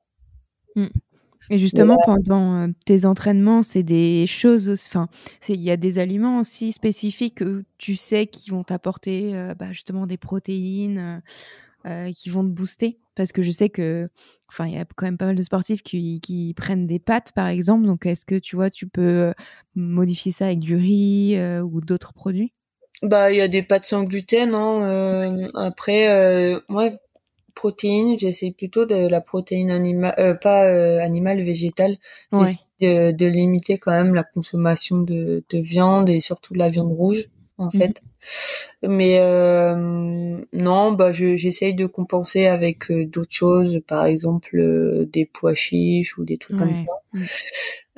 Et 1.54 1.60
justement, 1.60 1.98
pendant 2.04 2.64
euh, 2.64 2.68
tes 2.84 3.06
entraînements, 3.06 3.62
c'est 3.62 3.84
des 3.84 4.26
choses, 4.26 4.70
enfin, 4.88 5.08
il 5.48 5.62
y 5.62 5.70
a 5.70 5.78
des 5.78 6.00
aliments 6.00 6.40
aussi 6.40 6.72
spécifiques 6.72 7.36
que 7.36 7.64
tu 7.78 7.96
sais 7.96 8.26
qui 8.26 8.50
vont 8.50 8.64
t'apporter 8.64 9.36
euh, 9.36 9.54
bah, 9.54 9.72
justement 9.72 10.08
des 10.08 10.18
protéines, 10.18 11.22
euh, 11.86 12.12
qui 12.12 12.30
vont 12.30 12.44
te 12.44 12.50
booster. 12.50 12.98
Parce 13.14 13.32
que 13.32 13.44
je 13.44 13.52
sais 13.52 13.70
que, 13.70 14.10
enfin, 14.50 14.66
il 14.66 14.74
y 14.74 14.80
a 14.80 14.86
quand 14.96 15.06
même 15.06 15.20
pas 15.20 15.28
mal 15.28 15.36
de 15.36 15.44
sportifs 15.44 15.84
qui, 15.84 16.20
qui 16.22 16.56
prennent 16.56 16.88
des 16.88 16.98
pâtes, 16.98 17.34
par 17.34 17.46
exemple. 17.46 17.86
Donc, 17.86 18.08
est-ce 18.08 18.26
que 18.26 18.40
tu 18.40 18.56
vois, 18.56 18.72
tu 18.72 18.88
peux 18.88 19.32
modifier 19.76 20.32
ça 20.32 20.48
avec 20.48 20.60
du 20.60 20.76
riz 20.76 21.36
euh, 21.38 21.62
ou 21.62 21.82
d'autres 21.82 22.14
produits? 22.14 22.52
Bah, 23.04 23.32
il 23.32 23.38
y 23.38 23.42
a 23.42 23.48
des 23.48 23.62
pâtes 23.62 23.86
sans 23.86 24.06
gluten. 24.06 24.56
Hein. 24.56 25.50
après, 25.54 26.60
moi, 26.68 26.90
protéines, 27.56 28.18
j'essaie 28.20 28.52
plutôt 28.52 28.86
de 28.86 29.08
la 29.08 29.22
protéine 29.22 29.72
animale, 29.72 30.16
euh, 30.20 30.34
pas 30.34 30.66
euh, 30.66 31.00
animale, 31.00 31.42
végétale. 31.42 31.98
Ouais. 32.32 32.52
De, 32.82 33.12
de 33.12 33.26
limiter 33.28 33.78
quand 33.78 33.92
même 33.92 34.14
la 34.14 34.24
consommation 34.26 34.98
de, 34.98 35.44
de 35.50 35.58
viande 35.60 36.10
et 36.10 36.20
surtout 36.20 36.54
de 36.54 36.60
la 36.60 36.68
viande 36.70 36.92
rouge, 36.92 37.30
en 37.58 37.66
Mhm. 37.66 37.72
fait. 37.72 38.02
Mais 38.82 39.20
euh, 39.20 40.38
non, 40.52 40.92
bah, 40.92 41.14
je, 41.14 41.38
j'essaye 41.38 41.74
de 41.76 41.86
compenser 41.86 42.48
avec 42.48 42.92
euh, 42.92 43.06
d'autres 43.06 43.32
choses, 43.34 43.82
par 43.88 44.06
exemple 44.06 44.58
euh, 44.58 45.06
des 45.06 45.26
pois 45.26 45.54
chiches 45.54 46.18
ou 46.18 46.26
des 46.26 46.38
trucs 46.38 46.58
comme 46.58 46.74
ça. 46.76 46.84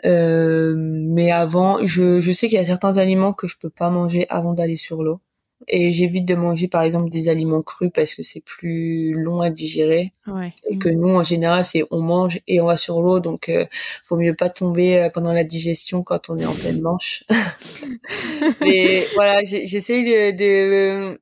Euh, 0.05 0.75
mais 0.77 1.31
avant, 1.31 1.79
je, 1.85 2.21
je 2.21 2.31
sais 2.31 2.47
qu'il 2.47 2.57
y 2.57 2.61
a 2.61 2.65
certains 2.65 2.97
aliments 2.97 3.33
que 3.33 3.47
je 3.47 3.55
peux 3.57 3.69
pas 3.71 3.89
manger 3.89 4.27
avant 4.29 4.53
d'aller 4.53 4.75
sur 4.75 5.03
l'eau. 5.03 5.19
Et 5.67 5.91
j'évite 5.93 6.25
de 6.25 6.35
manger 6.35 6.67
par 6.67 6.83
exemple 6.83 7.09
des 7.09 7.27
aliments 7.29 7.61
crus 7.63 7.89
parce 7.93 8.13
que 8.13 8.23
c'est 8.23 8.41
plus 8.43 9.13
long 9.13 9.41
à 9.41 9.49
digérer 9.49 10.13
Ouais. 10.27 10.53
et 10.69 10.77
que 10.77 10.89
nous 10.89 11.09
en 11.15 11.23
général 11.23 11.63
c'est 11.63 11.83
on 11.91 12.01
mange 12.01 12.39
et 12.47 12.59
on 12.61 12.65
va 12.65 12.77
sur 12.77 13.01
l'eau 13.01 13.19
donc 13.19 13.49
euh, 13.49 13.65
faut 14.03 14.17
mieux 14.17 14.33
pas 14.35 14.49
tomber 14.49 14.97
euh, 14.97 15.09
pendant 15.09 15.31
la 15.33 15.43
digestion 15.43 16.03
quand 16.03 16.29
on 16.29 16.37
est 16.37 16.45
en 16.45 16.53
pleine 16.53 16.81
manche. 16.81 17.23
Mais 18.61 19.05
voilà, 19.15 19.43
j'essaye 19.43 20.03
de, 20.03 20.31
de 20.35 21.19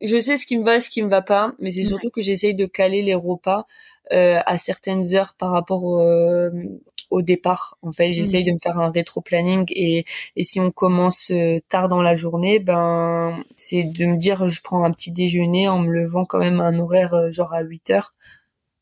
je 0.00 0.20
sais 0.20 0.36
ce 0.36 0.46
qui 0.46 0.56
me 0.58 0.64
va, 0.64 0.80
ce 0.80 0.90
qui 0.90 1.02
me 1.02 1.08
va 1.08 1.22
pas, 1.22 1.54
mais 1.58 1.70
c'est 1.70 1.80
Ouais. 1.82 1.86
surtout 1.88 2.10
que 2.10 2.22
j'essaye 2.22 2.54
de 2.54 2.66
caler 2.66 3.02
les 3.02 3.14
repas 3.14 3.66
euh, 4.12 4.38
à 4.46 4.56
certaines 4.58 5.14
heures 5.14 5.34
par 5.38 5.50
rapport 5.50 6.00
euh, 6.00 6.50
au 7.10 7.22
départ. 7.22 7.78
En 7.82 7.92
fait, 7.92 8.12
j'essaye 8.12 8.44
de 8.44 8.52
me 8.52 8.58
faire 8.62 8.78
un 8.78 8.90
rétro-planning 8.90 9.64
et, 9.70 10.04
et 10.36 10.44
si 10.44 10.60
on 10.60 10.70
commence 10.70 11.30
euh, 11.30 11.58
tard 11.68 11.88
dans 11.88 12.02
la 12.02 12.16
journée, 12.16 12.58
ben 12.58 13.42
c'est 13.56 13.82
de 13.84 14.06
me 14.06 14.16
dire 14.16 14.48
je 14.48 14.60
prends 14.62 14.84
un 14.84 14.90
petit 14.92 15.10
déjeuner 15.12 15.68
en 15.68 15.78
me 15.78 15.90
levant 15.92 16.24
quand 16.24 16.38
même 16.38 16.60
à 16.60 16.64
un 16.64 16.78
horaire 16.78 17.14
euh, 17.14 17.30
genre 17.30 17.52
à 17.54 17.62
8 17.62 17.90
heures 17.90 18.14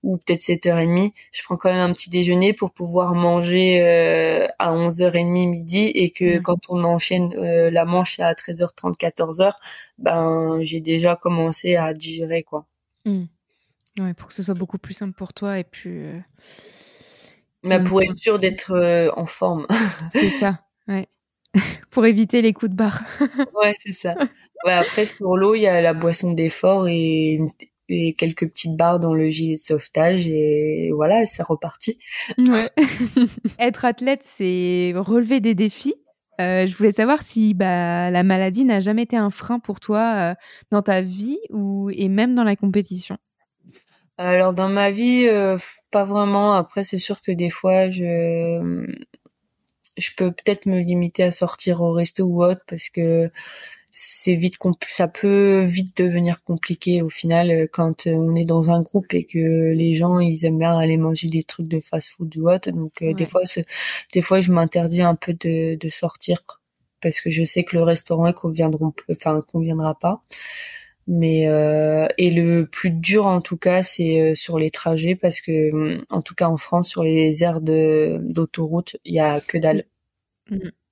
ou 0.02 0.18
peut-être 0.18 0.42
7h30. 0.42 1.12
Je 1.32 1.42
prends 1.42 1.56
quand 1.56 1.70
même 1.70 1.80
un 1.80 1.92
petit 1.92 2.10
déjeuner 2.10 2.52
pour 2.52 2.70
pouvoir 2.70 3.14
manger 3.14 3.80
euh, 3.82 4.46
à 4.60 4.70
11h30 4.72 5.48
midi 5.48 5.86
et 5.94 6.10
que 6.10 6.24
Ouais. 6.36 6.40
quand 6.42 6.58
on 6.68 6.84
enchaîne 6.84 7.32
euh, 7.36 7.70
la 7.72 7.84
manche 7.84 8.20
à 8.20 8.32
13h30, 8.34 8.96
14h, 8.96 9.52
ben 9.98 10.58
j'ai 10.62 10.80
déjà 10.80 11.16
commencé 11.16 11.74
à 11.76 11.92
digérer 11.92 12.42
quoi. 12.44 12.66
Mm. 13.04 13.22
Ouais, 13.98 14.14
pour 14.14 14.28
que 14.28 14.34
ce 14.34 14.42
soit 14.42 14.54
beaucoup 14.54 14.78
plus 14.78 14.92
simple 14.94 15.14
pour 15.16 15.32
toi 15.32 15.58
et 15.58 15.64
puis 15.64 15.90
euh, 16.04 16.18
Mais 17.66 17.78
Mm. 17.80 17.84
pour 17.84 18.02
être 18.02 18.16
sûr 18.16 18.38
d'être 18.38 18.72
euh, 18.72 19.10
en 19.16 19.26
forme. 19.26 19.66
c'est 20.12 20.30
ça. 20.30 20.60
Ouais. 20.88 21.06
pour 21.90 22.06
éviter 22.06 22.42
les 22.42 22.52
coups 22.52 22.70
de 22.70 22.76
barre. 22.76 23.02
ouais, 23.62 23.74
c'est 23.84 23.92
ça. 23.92 24.14
Ouais, 24.64 24.72
après 24.72 25.06
sur 25.06 25.36
l'eau, 25.36 25.54
il 25.54 25.62
y 25.62 25.66
a 25.66 25.80
la 25.82 25.94
boisson 25.94 26.32
d'effort 26.32 26.88
et, 26.88 27.40
et 27.88 28.14
quelques 28.14 28.48
petites 28.48 28.76
barres 28.76 29.00
dans 29.00 29.14
le 29.14 29.28
gilet 29.28 29.54
de 29.56 29.60
sauvetage 29.60 30.26
et 30.28 30.90
voilà, 30.94 31.26
c'est 31.26 31.42
reparti. 31.44 31.98
Ouais. 32.38 32.68
Être 33.58 33.84
athlète, 33.84 34.20
c'est 34.24 34.92
relever 34.96 35.40
des 35.40 35.54
défis. 35.54 35.94
Euh, 36.40 36.66
je 36.66 36.76
voulais 36.76 36.92
savoir 36.92 37.22
si 37.22 37.54
bah, 37.54 38.10
la 38.10 38.22
maladie 38.22 38.64
n'a 38.64 38.80
jamais 38.80 39.02
été 39.04 39.16
un 39.16 39.30
frein 39.30 39.58
pour 39.58 39.80
toi 39.80 40.32
euh, 40.32 40.34
dans 40.70 40.82
ta 40.82 41.00
vie 41.00 41.38
ou 41.50 41.90
et 41.90 42.08
même 42.08 42.34
dans 42.34 42.44
la 42.44 42.56
compétition. 42.56 43.16
Alors 44.18 44.54
dans 44.54 44.68
ma 44.68 44.90
vie, 44.90 45.26
euh, 45.26 45.58
pas 45.90 46.04
vraiment. 46.04 46.54
Après, 46.54 46.84
c'est 46.84 46.98
sûr 46.98 47.20
que 47.22 47.32
des 47.32 47.50
fois, 47.50 47.90
je 47.90 48.86
je 49.96 50.10
peux 50.16 50.30
peut-être 50.30 50.66
me 50.66 50.80
limiter 50.80 51.22
à 51.22 51.32
sortir 51.32 51.80
au 51.82 51.92
resto 51.92 52.24
ou 52.24 52.44
autre 52.44 52.62
parce 52.66 52.88
que 52.90 53.30
c'est 53.90 54.34
vite 54.34 54.58
ça 54.88 55.08
peut 55.08 55.64
vite 55.64 55.96
devenir 55.96 56.42
compliqué 56.42 57.00
au 57.00 57.08
final 57.08 57.50
euh, 57.50 57.66
quand 57.70 58.06
euh, 58.06 58.12
on 58.14 58.34
est 58.34 58.44
dans 58.44 58.70
un 58.70 58.82
groupe 58.82 59.14
et 59.14 59.24
que 59.24 59.72
les 59.72 59.94
gens 59.94 60.18
ils 60.18 60.44
aiment 60.44 60.58
bien 60.58 60.78
aller 60.78 60.98
manger 60.98 61.28
des 61.28 61.42
trucs 61.42 61.68
de 61.68 61.80
fast-food 61.80 62.36
ou 62.36 62.50
autre. 62.50 62.70
Donc 62.72 63.00
euh, 63.02 63.14
des 63.14 63.24
fois, 63.26 63.40
des 64.12 64.22
fois, 64.22 64.40
je 64.40 64.52
m'interdis 64.52 65.00
un 65.02 65.14
peu 65.14 65.32
de, 65.32 65.76
de 65.76 65.88
sortir 65.88 66.42
parce 67.00 67.20
que 67.20 67.30
je 67.30 67.44
sais 67.44 67.64
que 67.64 67.76
le 67.76 67.82
restaurant 67.84 68.26
ils 68.26 68.34
conviendront, 68.34 68.92
enfin 69.10 69.40
conviendra 69.50 69.94
pas. 69.98 70.22
Mais 71.08 71.46
euh, 71.48 72.06
et 72.18 72.30
le 72.30 72.66
plus 72.66 72.90
dur 72.90 73.26
en 73.26 73.40
tout 73.40 73.56
cas 73.56 73.82
c'est 73.84 74.20
euh, 74.20 74.34
sur 74.34 74.58
les 74.58 74.70
trajets 74.70 75.14
parce 75.14 75.40
que 75.40 75.72
hum, 75.72 76.04
en 76.10 76.20
tout 76.20 76.34
cas 76.34 76.48
en 76.48 76.56
France 76.56 76.88
sur 76.88 77.04
les 77.04 77.44
aires 77.44 77.60
de 77.60 78.18
d'autoroute 78.22 78.96
il 79.04 79.14
y 79.14 79.20
a 79.20 79.40
que 79.40 79.56
dalle. 79.58 79.84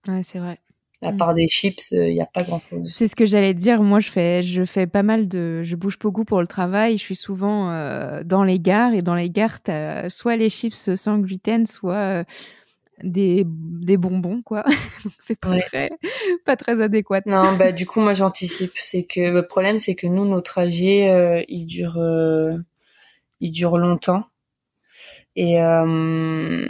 Ouais, 0.08 0.22
c'est 0.22 0.38
vrai. 0.38 0.58
À 1.02 1.12
Mm. 1.12 1.16
part 1.16 1.34
des 1.34 1.46
chips, 1.48 1.90
il 1.90 2.14
n'y 2.14 2.20
a 2.20 2.26
pas 2.26 2.44
grand-chose. 2.44 2.90
C'est 2.90 3.08
ce 3.08 3.16
que 3.16 3.26
j'allais 3.26 3.54
dire. 3.54 3.82
Moi, 3.82 4.00
je 4.00 4.10
fais, 4.10 4.42
je 4.42 4.64
fais 4.64 4.86
pas 4.86 5.02
mal 5.02 5.28
de. 5.28 5.62
Je 5.62 5.76
bouge 5.76 5.98
beaucoup 5.98 6.24
pour 6.24 6.40
le 6.40 6.46
travail. 6.46 6.96
Je 6.96 7.02
suis 7.02 7.16
souvent 7.16 7.70
euh, 7.70 8.22
dans 8.24 8.42
les 8.44 8.58
gares. 8.58 8.94
Et 8.94 9.02
dans 9.02 9.14
les 9.14 9.28
gares, 9.30 9.60
t'as 9.60 10.08
soit 10.08 10.36
les 10.36 10.48
chips 10.48 10.94
sans 10.96 11.18
gluten, 11.18 11.66
soit 11.66 11.94
euh, 11.94 12.24
des, 13.02 13.44
des 13.46 13.96
bonbons, 13.96 14.42
quoi. 14.42 14.62
Donc, 15.04 15.12
c'est 15.20 15.38
pas, 15.38 15.50
Ouais. 15.50 15.60
très, 15.60 15.90
pas 16.44 16.56
très 16.56 16.80
adéquat. 16.82 17.22
Non, 17.26 17.56
bah 17.56 17.72
du 17.72 17.86
coup 17.86 18.00
moi 18.00 18.14
j'anticipe. 18.14 18.72
C'est 18.76 19.04
que 19.04 19.20
le 19.20 19.46
problème 19.46 19.78
c'est 19.78 19.94
que 19.94 20.06
nous 20.06 20.24
nos 20.26 20.40
trajets 20.40 21.10
euh, 21.10 21.42
ils 21.48 21.66
durent 21.66 21.98
euh, 21.98 22.56
ils 23.40 23.52
durent 23.52 23.78
longtemps 23.78 24.24
et 25.36 25.60
euh, 25.62 26.66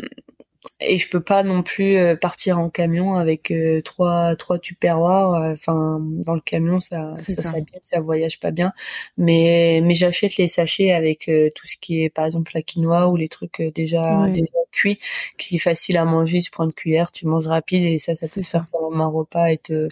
et 0.80 0.98
je 0.98 1.08
peux 1.08 1.20
pas 1.22 1.42
non 1.42 1.62
plus 1.62 1.96
euh, 1.96 2.16
partir 2.16 2.58
en 2.58 2.70
camion 2.70 3.14
avec 3.16 3.50
euh, 3.50 3.80
trois 3.82 4.34
trois 4.36 4.58
tupperwares. 4.58 5.34
euh, 5.34 5.52
Enfin 5.52 5.98
dans 6.00 6.34
le 6.34 6.40
camion 6.40 6.80
ça 6.80 7.16
ça 7.24 7.42
ça. 7.42 7.42
s'abîme, 7.42 7.80
ça 7.82 8.00
voyage 8.00 8.40
pas 8.40 8.50
bien. 8.50 8.72
Mais 9.16 9.80
mais 9.84 9.94
j'achète 9.94 10.36
les 10.36 10.48
sachets 10.48 10.92
avec 10.92 11.28
euh, 11.28 11.48
tout 11.54 11.66
ce 11.66 11.76
qui 11.80 12.02
est 12.04 12.10
par 12.10 12.24
exemple 12.26 12.52
la 12.54 12.62
quinoa 12.62 13.08
ou 13.08 13.16
les 13.16 13.28
trucs 13.28 13.60
euh, 13.60 13.70
déjà 13.70 14.28
déjà 14.30 14.52
cuits 14.72 14.98
qui 15.38 15.56
est 15.56 15.58
facile 15.58 15.96
à 15.98 16.04
manger. 16.04 16.40
Tu 16.42 16.50
prends 16.50 16.64
une 16.64 16.72
cuillère, 16.72 17.10
tu 17.12 17.26
manges 17.26 17.46
rapide 17.46 17.84
et 17.84 17.98
ça 17.98 18.14
ça 18.16 18.28
peut 18.28 18.42
te 18.42 18.46
faire 18.48 18.64
ça. 18.64 18.68
comme 18.72 19.00
un 19.00 19.06
repas 19.06 19.48
et 19.50 19.58
te 19.58 19.88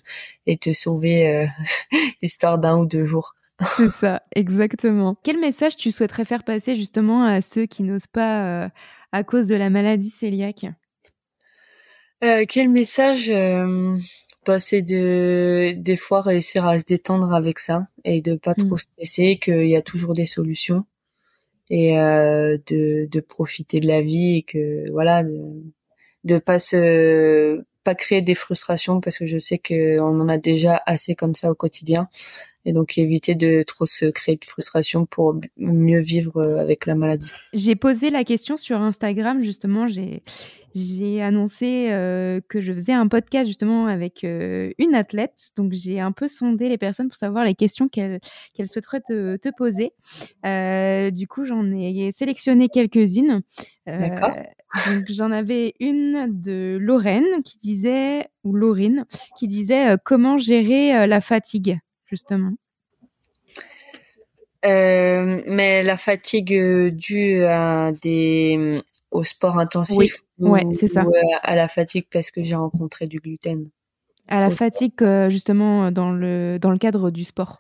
et 0.47 0.57
te 0.57 0.73
sauver 0.73 1.29
euh, 1.29 1.47
l'histoire 2.23 2.59
d'un 2.59 2.79
ou 2.79 2.87
deux 2.87 3.05
jours. 3.05 3.35
C'est 3.65 3.91
ça, 3.91 4.23
exactement. 4.35 5.17
Quel 5.23 5.39
message 5.39 5.77
tu 5.77 5.93
souhaiterais 5.93 6.25
faire 6.25 6.45
passer 6.45 6.77
justement 6.77 7.25
à 7.25 7.41
ceux 7.41 7.67
qui 7.67 7.83
n'osent 7.85 8.07
pas 8.09 8.65
euh, 8.67 8.69
à 9.13 9.25
cause 9.25 9.47
de 9.47 9.55
la 9.55 9.71
maladie 9.71 10.13
cœliaque 10.19 10.67
Euh, 12.25 12.45
quel 12.49 12.69
message 12.69 13.31
euh, 13.31 13.99
bah, 14.47 14.61
c'est 14.61 14.83
de 14.83 15.73
des 15.77 15.97
fois 15.97 16.21
réussir 16.21 16.67
à 16.67 16.79
se 16.79 16.85
détendre 16.85 17.33
avec 17.35 17.59
ça 17.59 17.89
et 18.05 18.23
de 18.23 18.35
pas 18.35 18.55
trop 18.55 18.77
Mm. 18.77 18.79
stresser, 18.79 19.39
qu'il 19.39 19.67
y 19.69 19.77
a 19.77 19.83
toujours 19.83 20.13
des 20.13 20.27
solutions 20.27 20.85
et 21.71 21.99
euh, 21.99 22.59
de 22.69 23.07
de 23.11 23.21
profiter 23.21 23.81
de 23.81 23.89
la 23.89 24.03
vie 24.03 24.39
et 24.39 24.43
que 24.43 24.91
voilà 24.93 25.25
de, 25.25 25.41
de 26.25 26.39
pas 26.39 26.59
se 26.59 27.65
pas 27.85 27.95
créer 27.95 28.23
des 28.23 28.35
frustrations 28.35 29.01
parce 29.01 29.19
que 29.19 29.27
je 29.27 29.39
sais 29.39 29.59
que 29.59 30.01
on 30.01 30.21
en 30.21 30.29
a 30.29 30.39
déjà 30.39 30.81
assez 30.87 31.15
comme 31.15 31.35
ça 31.35 31.51
au 31.51 31.55
quotidien 31.55 32.09
et 32.65 32.73
donc 32.73 32.97
éviter 32.97 33.35
de 33.35 33.65
trop 33.65 33.87
se 33.87 34.07
créer 34.07 34.37
de 34.37 34.45
frustration 34.45 35.05
pour 35.05 35.35
mieux 35.57 36.01
vivre 36.01 36.37
euh, 36.41 36.59
avec 36.59 36.87
la 36.87 36.95
maladie. 36.95 37.33
J'ai 37.53 37.75
posé 37.75 38.11
la 38.11 38.23
question 38.23 38.57
sur 38.57 38.81
Instagram, 38.81 39.43
justement, 39.43 39.89
j'ai 39.89 40.23
j'ai 40.75 41.21
annoncé 41.23 41.89
euh, 41.91 42.41
que 42.49 42.61
je 42.61 42.73
faisais 42.73 42.93
un 42.93 43.07
podcast 43.07 43.47
justement 43.47 43.87
avec 43.87 44.25
euh, 44.25 44.71
une 44.79 44.95
athlète. 44.95 45.51
Donc 45.57 45.73
j'ai 45.73 46.01
un 46.01 46.13
peu 46.13 46.29
sondé 46.29 46.69
les 46.69 46.79
personnes 46.79 47.09
pour 47.09 47.17
savoir 47.17 47.45
les 47.45 47.55
questions 47.55 47.89
qu'elles 47.89 48.21
qu'elles 48.55 48.69
souhaiteraient 48.69 49.01
te, 49.01 49.37
te 49.37 49.51
poser. 49.55 49.93
Euh, 50.47 51.11
du 51.11 51.27
coup, 51.27 51.45
j'en 51.45 51.71
ai 51.73 52.11
sélectionné 52.13 52.69
quelques-unes. 52.69 53.43
D'accord. 53.87 54.37
Donc 54.87 55.05
j'en 55.09 55.31
avais 55.31 55.75
une 55.81 56.29
de 56.31 56.79
Lorraine 56.81 57.43
qui 57.45 57.59
disait, 57.59 58.27
ou 58.45 58.55
Laurine, 58.55 59.05
qui 59.39 59.49
disait 59.49 59.93
euh, 59.93 59.97
comment 60.03 60.39
gérer 60.39 60.97
euh, 60.97 61.07
la 61.07 61.21
fatigue, 61.21 61.79
justement. 62.07 62.51
Euh, 64.65 65.43
mais 65.47 65.83
la 65.83 65.97
fatigue 65.97 66.55
due 66.95 67.43
à 67.45 67.93
des 68.01 68.81
au 69.11 69.25
sport 69.25 69.59
intensif 69.59 69.97
Oui, 69.99 70.11
ou, 70.39 70.53
ouais, 70.53 70.63
c'est 70.73 70.89
ça. 70.89 71.05
ou, 71.05 71.13
à 71.43 71.57
la 71.57 71.69
fatigue 71.69 72.07
parce 72.11 72.31
que 72.31 72.43
j'ai 72.43 72.55
rencontré 72.55 73.07
du 73.07 73.19
gluten. 73.19 73.69
À 74.29 74.39
la 74.39 74.51
fatigue, 74.51 75.05
justement, 75.29 75.91
dans 75.91 76.13
le, 76.13 76.59
dans 76.59 76.71
le 76.71 76.79
cadre 76.79 77.11
du 77.11 77.25
sport. 77.25 77.59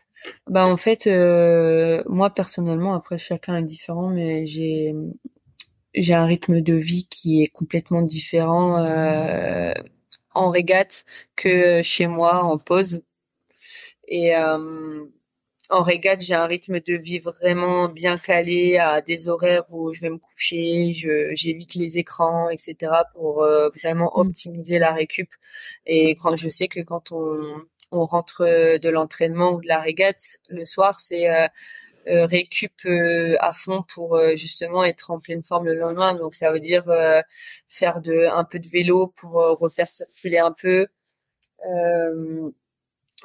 Bah 0.48 0.66
en 0.66 0.76
fait 0.76 1.06
euh, 1.06 2.02
moi 2.06 2.30
personnellement 2.30 2.94
après 2.94 3.18
chacun 3.18 3.56
est 3.56 3.62
différent 3.62 4.08
mais 4.08 4.46
j'ai 4.46 4.94
j'ai 5.94 6.14
un 6.14 6.26
rythme 6.26 6.60
de 6.60 6.74
vie 6.74 7.06
qui 7.10 7.42
est 7.42 7.48
complètement 7.48 8.02
différent 8.02 8.78
euh, 8.84 9.72
en 10.34 10.50
régate 10.50 11.04
que 11.36 11.82
chez 11.82 12.06
moi 12.06 12.44
en 12.44 12.58
pause 12.58 13.02
et 14.08 14.34
euh, 14.36 15.04
en 15.70 15.82
régate 15.82 16.20
j'ai 16.22 16.34
un 16.34 16.46
rythme 16.46 16.80
de 16.80 16.94
vie 16.94 17.18
vraiment 17.20 17.88
bien 17.88 18.18
calé 18.18 18.78
à 18.78 19.00
des 19.00 19.28
horaires 19.28 19.64
où 19.70 19.92
je 19.94 20.02
vais 20.02 20.10
me 20.10 20.18
coucher 20.18 20.92
je 20.94 21.30
j'évite 21.34 21.74
les 21.76 21.98
écrans 21.98 22.50
etc 22.50 22.92
pour 23.14 23.42
euh, 23.44 23.70
vraiment 23.82 24.10
Mm. 24.16 24.32
optimiser 24.32 24.78
la 24.78 24.92
récup 24.94 25.30
et 25.86 26.16
quand 26.16 26.36
je 26.36 26.48
sais 26.48 26.68
que 26.68 26.80
quand 26.80 27.12
on 27.12 27.38
on 27.92 28.06
rentre 28.06 28.42
euh, 28.42 28.78
de 28.78 28.88
l'entraînement 28.90 29.52
ou 29.54 29.60
de 29.62 29.68
la 29.68 29.80
régate 29.80 30.38
le 30.50 30.64
soir 30.66 31.00
c'est 31.00 31.28
euh, 32.08 32.26
récup 32.26 32.72
euh, 32.86 33.36
à 33.40 33.52
fond 33.52 33.84
pour 33.94 34.16
euh, 34.16 34.36
justement 34.36 34.84
être 34.84 35.10
en 35.10 35.20
pleine 35.20 35.42
forme 35.42 35.66
le 35.66 35.74
lendemain. 35.74 36.14
Donc 36.14 36.34
ça 36.34 36.50
veut 36.50 36.60
dire 36.60 36.88
euh, 36.88 37.20
faire 37.68 38.00
de 38.00 38.26
un 38.32 38.44
peu 38.44 38.58
de 38.58 38.68
vélo 38.68 39.08
pour 39.16 39.40
euh, 39.40 39.52
refaire 39.54 39.86
circuler 39.88 40.38
un 40.38 40.52
peu 40.52 40.88
euh, 41.70 42.50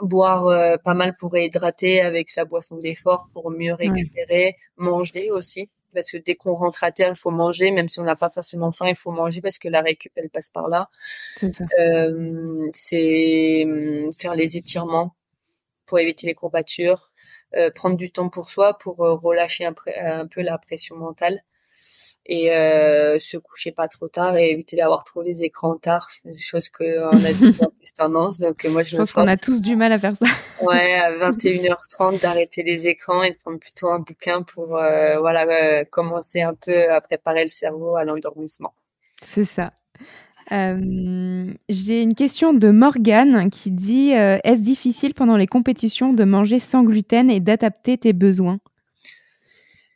boire 0.01 0.47
euh, 0.47 0.77
pas 0.77 0.93
mal 0.93 1.15
pour 1.17 1.31
réhydrater 1.33 2.01
avec 2.01 2.35
la 2.35 2.45
boisson 2.45 2.77
d'effort 2.77 3.27
pour 3.33 3.49
mieux 3.51 3.73
récupérer 3.73 4.55
manger 4.77 5.31
aussi. 5.31 5.69
Parce 5.93 6.11
que 6.11 6.17
dès 6.17 6.35
qu'on 6.35 6.53
rentre 6.53 6.83
à 6.83 6.91
terre 6.91 7.09
il 7.09 7.15
faut 7.15 7.31
manger. 7.31 7.71
Même 7.71 7.89
si 7.89 7.99
on 7.99 8.03
n'a 8.03 8.15
pas 8.15 8.29
forcément 8.29 8.71
faim 8.71 8.87
il 8.89 8.95
faut 8.95 9.11
manger 9.11 9.41
parce 9.41 9.57
que 9.57 9.69
la 9.69 9.81
récup 9.81 10.11
elle 10.15 10.29
passe 10.29 10.49
par 10.49 10.67
là. 10.67 10.89
C'est 12.73 13.65
euh, 13.65 13.65
hum, 13.65 14.11
faire 14.13 14.35
les 14.35 14.57
étirements 14.57 15.15
pour 15.85 15.99
éviter 15.99 16.27
les 16.27 16.33
courbatures, 16.33 17.11
prendre 17.75 17.97
du 17.97 18.11
temps 18.11 18.29
pour 18.29 18.49
soi 18.49 18.77
pour 18.77 19.03
euh, 19.03 19.15
relâcher 19.15 19.65
un, 19.65 19.73
peu 20.27 20.41
la 20.41 20.57
pression 20.57 20.95
mentale 20.95 21.43
et 22.27 22.51
euh, 22.51 23.19
se 23.19 23.37
coucher 23.37 23.71
pas 23.71 23.87
trop 23.87 24.07
tard 24.07 24.35
et 24.37 24.51
éviter 24.51 24.75
d'avoir 24.75 25.03
trop 25.03 25.21
les 25.21 25.43
écrans 25.43 25.77
tard, 25.77 26.09
des 26.25 26.37
choses 26.37 26.69
que 26.69 26.99
on 27.05 27.25
a 27.25 27.33
plus 27.33 27.61
en 27.61 27.69
plus 27.69 27.93
tendance. 27.95 28.39
Donc 28.39 28.65
euh, 28.65 28.69
moi 28.69 28.83
je, 28.83 28.97
pense 28.97 29.13
qu'on 29.13 29.27
a 29.27 29.37
tous 29.37 29.61
du 29.61 29.75
mal 29.75 29.91
à 29.91 29.99
faire 29.99 30.15
ça. 30.15 30.25
ouais, 30.61 30.93
à 30.95 31.11
21h30 31.31 32.21
d'arrêter 32.21 32.63
les 32.63 32.87
écrans 32.87 33.23
et 33.23 33.31
de 33.31 33.37
prendre 33.37 33.59
plutôt 33.59 33.89
un 33.89 33.99
bouquin 33.99 34.43
pour 34.43 34.77
euh, 34.77 35.17
voilà 35.19 35.45
euh, 35.45 35.83
commencer 35.85 36.41
un 36.41 36.53
peu 36.53 36.91
à 36.91 36.99
préparer 37.01 37.43
le 37.43 37.49
cerveau 37.49 37.95
à 37.95 38.03
l'endormissement. 38.03 38.73
C'est 39.23 39.45
ça. 39.45 39.71
Euh, 40.51 41.53
J'ai 41.69 42.01
une 42.01 42.15
question 42.15 42.53
de 42.53 42.69
Morgane 42.69 43.49
qui 43.49 43.71
dit 43.71 44.13
euh, 44.15 44.37
Est-ce 44.43 44.61
difficile 44.61 45.13
pendant 45.13 45.35
les 45.37 45.47
compétitions 45.47 46.13
de 46.13 46.23
manger 46.23 46.59
sans 46.59 46.83
gluten 46.83 47.29
et 47.29 47.39
d'adapter 47.39 47.97
tes 47.97 48.13
besoins? 48.13 48.59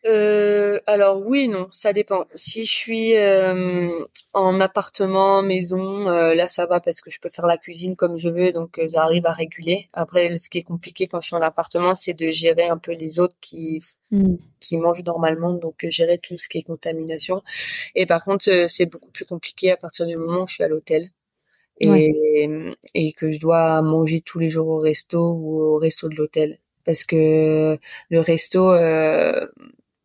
Euh, 0.07 0.79
alors 0.87 1.21
oui, 1.25 1.47
non, 1.47 1.67
ça 1.71 1.93
dépend. 1.93 2.25
Si 2.33 2.65
je 2.65 2.71
suis 2.71 3.15
euh, 3.17 4.03
en 4.33 4.59
appartement, 4.59 5.43
maison, 5.43 6.07
euh, 6.09 6.33
là 6.33 6.47
ça 6.47 6.65
va 6.65 6.79
parce 6.79 7.01
que 7.01 7.11
je 7.11 7.19
peux 7.19 7.29
faire 7.29 7.45
la 7.45 7.57
cuisine 7.59 7.95
comme 7.95 8.17
je 8.17 8.29
veux, 8.29 8.51
donc 8.51 8.79
euh, 8.79 8.87
j'arrive 8.89 9.27
à 9.27 9.31
réguler. 9.33 9.89
Après, 9.93 10.35
ce 10.37 10.49
qui 10.49 10.57
est 10.57 10.63
compliqué 10.63 11.07
quand 11.07 11.21
je 11.21 11.27
suis 11.27 11.35
en 11.35 11.41
appartement, 11.41 11.93
c'est 11.93 12.13
de 12.13 12.29
gérer 12.31 12.67
un 12.67 12.79
peu 12.79 12.93
les 12.93 13.19
autres 13.19 13.35
qui 13.41 13.79
qui 14.59 14.77
mangent 14.77 15.03
normalement, 15.05 15.53
donc 15.53 15.83
euh, 15.83 15.89
gérer 15.89 16.17
tout 16.19 16.37
ce 16.37 16.47
qui 16.49 16.59
est 16.59 16.63
contamination. 16.63 17.43
Et 17.95 18.05
par 18.07 18.23
contre, 18.25 18.49
euh, 18.51 18.67
c'est 18.67 18.85
beaucoup 18.87 19.11
plus 19.11 19.25
compliqué 19.25 19.71
à 19.71 19.77
partir 19.77 20.07
du 20.07 20.17
moment 20.17 20.43
où 20.43 20.47
je 20.47 20.53
suis 20.55 20.63
à 20.63 20.67
l'hôtel. 20.67 21.09
Et, 21.79 21.89
Ouais. 21.89 22.13
et 22.93 23.11
que 23.13 23.31
je 23.31 23.39
dois 23.39 23.81
manger 23.81 24.21
tous 24.21 24.39
les 24.39 24.49
jours 24.49 24.67
au 24.67 24.77
resto 24.79 25.19
ou 25.33 25.61
au 25.61 25.77
resto 25.79 26.09
de 26.09 26.15
l'hôtel. 26.15 26.59
Parce 26.85 27.03
que 27.03 27.77
le 28.09 28.19
resto, 28.19 28.71
euh, 28.73 29.47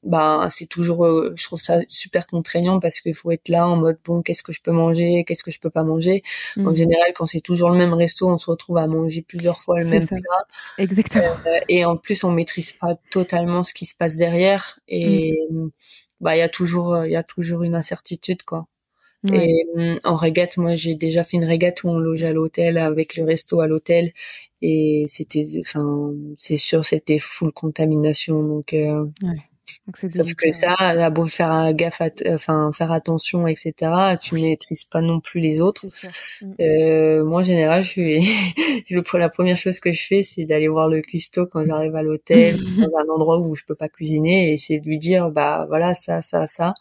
ben 0.07 0.49
c'est 0.51 0.66
toujours 0.66 1.05
euh, 1.05 1.33
je 1.37 1.45
trouve 1.45 1.61
ça 1.61 1.81
super 1.88 2.27
contraignant 2.27 2.81
parce 2.81 3.01
qu'il 3.01 3.14
faut 3.14 3.31
être 3.33 3.49
là 3.49 3.66
en 3.69 3.77
mode 3.77 3.99
bon 4.05 4.23
qu'est-ce 4.23 4.42
que 4.42 4.53
je 4.53 4.61
peux 4.62 4.71
manger 4.73 5.25
qu'est-ce 5.25 5.42
que 5.42 5.51
je 5.51 5.61
peux 5.61 5.71
pas 5.71 5.83
manger 5.83 6.23
en 6.59 6.71
Mm. 6.71 6.75
général 6.75 7.12
quand 7.14 7.27
c'est 7.27 7.40
toujours 7.40 7.71
le 7.71 7.77
même 7.77 7.92
resto 7.92 8.29
on 8.31 8.38
se 8.38 8.49
retrouve 8.51 8.79
à 8.79 8.87
manger 8.87 9.23
plusieurs 9.23 9.61
fois 9.62 9.79
le 9.81 9.87
même 9.87 10.03
ça. 10.07 10.16
plat 10.16 10.47
Exactement. 10.79 11.25
Euh, 11.47 11.59
et 11.69 11.85
en 11.85 11.97
plus 11.97 12.25
on 12.25 12.31
maîtrise 12.31 12.73
pas 12.73 12.95
totalement 13.11 13.62
ce 13.64 13.75
qui 13.75 13.85
se 13.85 13.95
passe 13.95 14.16
derrière 14.16 14.79
et 14.88 15.38
bah 16.21 16.35
il 16.37 16.38
y 16.38 16.42
a 16.42 16.49
toujours 16.49 16.95
euh, 16.95 17.07
il 17.07 17.12
y 17.12 17.16
a 17.16 17.23
toujours 17.23 17.62
une 17.62 17.75
incertitude 17.75 18.42
quoi 18.45 18.66
Ouais. 19.25 19.49
et 19.49 19.66
hum, 19.75 19.99
en 20.05 20.14
régate 20.14 20.57
moi 20.57 20.77
j'ai 20.77 20.95
déjà 20.95 21.25
fait 21.25 21.37
une 21.37 21.45
régate 21.47 21.83
où 21.83 21.88
on 21.88 21.99
logeait 21.99 22.29
à 22.29 22.33
l'hôtel 22.33 22.79
avec 22.79 23.16
le 23.16 23.25
resto 23.25 23.61
à 23.61 23.66
l'hôtel 23.66 24.12
et 24.62 25.05
c'était 25.09 25.45
enfin 25.59 26.12
c'est 26.37 26.59
sûr 26.59 26.85
c'était 26.85 27.19
full 27.19 27.51
contamination 27.51 28.40
donc 28.42 28.73
euh, 28.73 29.05
Donc, 29.87 29.96
Sauf 29.96 30.35
que 30.35 30.52
ça, 30.52 30.74
à 30.79 31.11
beau 31.11 31.26
faire 31.26 31.52
euh, 31.52 31.72
gaffe, 31.72 32.00
à 32.00 32.11
t- 32.11 32.33
enfin 32.33 32.70
faire 32.72 32.90
attention, 32.92 33.46
etc. 33.46 33.72
Tu 34.20 34.35
maîtrises 34.35 34.85
pas 34.85 35.00
non 35.00 35.20
plus 35.20 35.40
les 35.40 35.61
autres. 35.61 35.87
Mm. 36.42 36.52
Euh, 36.61 37.24
moi, 37.24 37.40
en 37.40 37.44
général, 37.44 37.83
je 37.83 37.88
suis 37.88 38.29
la 39.14 39.29
première 39.29 39.57
chose 39.57 39.81
que 39.81 39.92
je 39.92 40.07
fais, 40.07 40.22
c'est 40.22 40.44
d'aller 40.44 40.68
voir 40.68 40.88
le 40.88 41.00
cuistot 41.00 41.46
quand 41.46 41.64
j'arrive 41.64 41.94
à 41.96 42.02
l'hôtel, 42.02 42.57
dans 42.79 42.96
un 42.98 43.09
endroit 43.14 43.38
où 43.38 43.55
je 43.55 43.62
peux 43.64 43.74
pas 43.74 43.88
cuisiner, 43.88 44.52
et 44.52 44.57
c'est 44.57 44.79
de 44.81 44.87
lui 44.87 44.98
dire, 44.98 45.31
bah 45.31 45.66
voilà, 45.68 45.94
ça, 45.94 46.22
ça, 46.22 46.46
ça. 46.46 46.74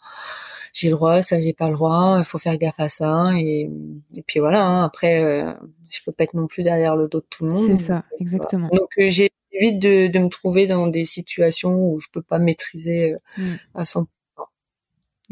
j'ai 0.72 0.88
le 0.88 0.94
droit, 0.96 1.22
ça 1.22 1.40
j'ai 1.40 1.52
pas 1.52 1.68
le 1.68 1.74
droit, 1.74 2.16
il 2.18 2.24
faut 2.24 2.38
faire 2.38 2.56
gaffe 2.58 2.78
à 2.80 2.88
ça 2.88 3.30
et, 3.36 3.70
et 4.16 4.22
puis 4.26 4.40
voilà. 4.40 4.62
Hein, 4.64 4.84
après, 4.84 5.22
euh, 5.22 5.52
je 5.88 6.00
peux 6.04 6.12
pas 6.12 6.24
être 6.24 6.34
non 6.34 6.46
plus 6.46 6.62
derrière 6.62 6.96
le 6.96 7.08
dos 7.08 7.20
de 7.20 7.26
tout 7.30 7.44
le 7.46 7.52
monde. 7.52 7.66
C'est 7.66 7.82
ça, 7.82 8.04
exactement. 8.20 8.68
Donc 8.72 8.88
euh, 8.98 9.08
j'ai 9.10 9.30
vite 9.60 9.78
de, 9.78 10.06
de 10.08 10.18
me 10.18 10.28
trouver 10.28 10.66
dans 10.66 10.86
des 10.86 11.04
situations 11.04 11.74
où 11.74 11.98
je 11.98 12.08
peux 12.12 12.22
pas 12.22 12.38
maîtriser 12.38 13.12
euh, 13.14 13.18
Mm. 13.38 13.54
à 13.74 13.84
100%. 13.84 14.06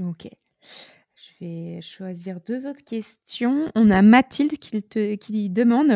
Ok. 0.00 0.28
Je 1.14 1.44
vais 1.46 1.80
choisir 1.82 2.40
deux 2.46 2.66
autres 2.66 2.84
questions. 2.84 3.70
On 3.74 3.90
a 3.90 4.02
Mathilde 4.02 4.58
qui, 4.58 4.82
te, 4.82 5.14
qui 5.14 5.50
demande 5.50 5.92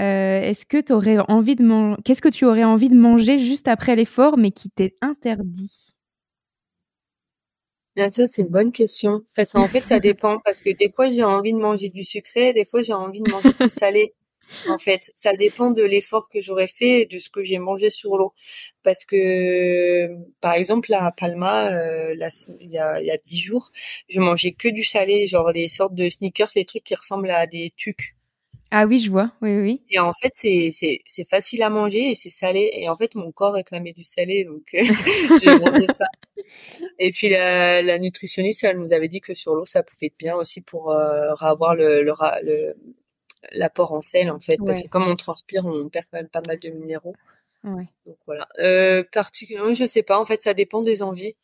euh, 0.00 0.40
est-ce 0.40 0.64
que 0.66 0.80
tu 0.80 0.92
aurais 0.92 1.18
envie 1.28 1.56
de 1.56 1.64
manger 1.64 1.96
Qu'est-ce 2.04 2.22
que 2.22 2.28
tu 2.28 2.44
aurais 2.44 2.64
envie 2.64 2.88
de 2.88 2.96
manger 2.96 3.38
juste 3.38 3.68
après 3.68 3.96
l'effort, 3.96 4.36
mais 4.38 4.50
qui 4.50 4.70
t'est 4.70 4.96
interdit? 5.00 5.90
Bien 7.96 8.10
sûr, 8.10 8.26
c'est 8.26 8.42
une 8.42 8.48
bonne 8.48 8.72
question. 8.72 9.22
Parce 9.36 9.52
qu'en 9.52 9.68
fait, 9.68 9.86
ça 9.86 9.98
dépend. 10.00 10.38
Parce 10.44 10.62
que 10.62 10.70
des 10.70 10.90
fois, 10.90 11.08
j'ai 11.08 11.24
envie 11.24 11.52
de 11.52 11.58
manger 11.58 11.88
du 11.90 12.04
sucré, 12.04 12.52
des 12.52 12.64
fois, 12.64 12.82
j'ai 12.82 12.94
envie 12.94 13.20
de 13.20 13.30
manger 13.30 13.50
du 13.60 13.68
salé. 13.68 14.14
En 14.68 14.78
fait, 14.78 15.12
ça 15.16 15.34
dépend 15.34 15.70
de 15.70 15.82
l'effort 15.82 16.28
que 16.28 16.40
j'aurais 16.40 16.66
fait 16.68 17.02
et 17.02 17.06
de 17.06 17.18
ce 17.18 17.30
que 17.30 17.42
j'ai 17.42 17.58
mangé 17.58 17.90
sur 17.90 18.16
l'eau. 18.16 18.32
Parce 18.82 19.04
que, 19.04 20.08
par 20.40 20.54
exemple, 20.54 20.92
à 20.94 21.10
Palma, 21.12 21.72
euh, 21.72 22.14
il 22.60 22.70
y 22.70 22.78
a 22.78 23.00
il 23.00 23.06
y 23.06 23.10
a 23.10 23.16
dix 23.26 23.38
jours, 23.38 23.70
je 24.08 24.20
mangeais 24.20 24.52
que 24.52 24.68
du 24.68 24.84
salé, 24.84 25.26
genre 25.26 25.52
des 25.52 25.68
sortes 25.68 25.94
de 25.94 26.08
sneakers, 26.08 26.50
les 26.56 26.64
trucs 26.64 26.84
qui 26.84 26.94
ressemblent 26.94 27.30
à 27.30 27.46
des 27.46 27.72
tucs. 27.76 28.14
Ah 28.70 28.86
oui, 28.86 28.98
je 29.00 29.10
vois. 29.10 29.32
Oui, 29.42 29.56
oui. 29.58 29.82
Et 29.90 29.98
en 29.98 30.12
fait, 30.14 30.32
c'est 30.34 30.70
c'est 30.72 31.00
c'est 31.06 31.28
facile 31.28 31.62
à 31.62 31.68
manger 31.70 32.10
et 32.10 32.14
c'est 32.14 32.30
salé. 32.30 32.70
Et 32.74 32.88
en 32.88 32.96
fait, 32.96 33.14
mon 33.14 33.30
corps 33.32 33.54
réclamait 33.54 33.92
du 33.92 34.04
salé, 34.04 34.44
donc 34.44 34.62
euh, 34.74 34.82
j'ai 35.42 35.52
mangé 35.52 35.86
ça. 35.86 36.06
Et 36.98 37.10
puis 37.12 37.28
la, 37.28 37.82
la 37.82 37.98
nutritionniste, 37.98 38.64
elle 38.64 38.78
nous 38.78 38.92
avait 38.92 39.08
dit 39.08 39.20
que 39.20 39.34
sur 39.34 39.54
l'eau, 39.54 39.66
ça 39.66 39.82
pouvait 39.82 40.06
être 40.08 40.18
bien 40.18 40.36
aussi 40.36 40.60
pour 40.62 40.92
euh, 40.92 41.32
avoir 41.40 41.74
le 41.74 42.02
le 42.02 42.12
le- 42.42 42.76
l'apport 43.50 43.92
en 43.92 44.00
sel 44.00 44.30
en 44.30 44.40
fait, 44.40 44.58
parce 44.64 44.80
que 44.80 44.88
comme 44.88 45.08
on 45.08 45.16
transpire, 45.16 45.66
on 45.66 45.88
perd 45.88 46.06
quand 46.10 46.18
même 46.18 46.28
pas 46.28 46.42
mal 46.46 46.58
de 46.58 46.70
minéraux. 46.70 47.16
Ouais. 47.64 47.88
Donc 48.06 48.16
voilà. 48.26 48.48
Euh, 48.58 49.04
particulièrement, 49.12 49.74
je 49.74 49.86
sais 49.86 50.02
pas. 50.02 50.18
En 50.18 50.26
fait, 50.26 50.42
ça 50.42 50.54
dépend 50.54 50.82
des 50.82 51.02
envies. 51.02 51.36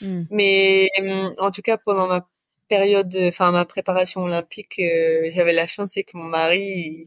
Mm. 0.00 0.22
Mais 0.30 0.90
hum, 0.98 1.34
en 1.38 1.50
tout 1.50 1.62
cas, 1.62 1.76
pendant 1.78 2.06
ma 2.06 2.26
période, 2.68 3.14
enfin 3.26 3.50
ma 3.50 3.64
préparation 3.64 4.22
olympique, 4.22 4.78
euh, 4.78 5.28
j'avais 5.34 5.52
la 5.52 5.66
chance 5.66 5.90
c'est 5.94 6.04
que 6.04 6.16
mon 6.16 6.24
mari, 6.24 6.60
il, 6.60 7.06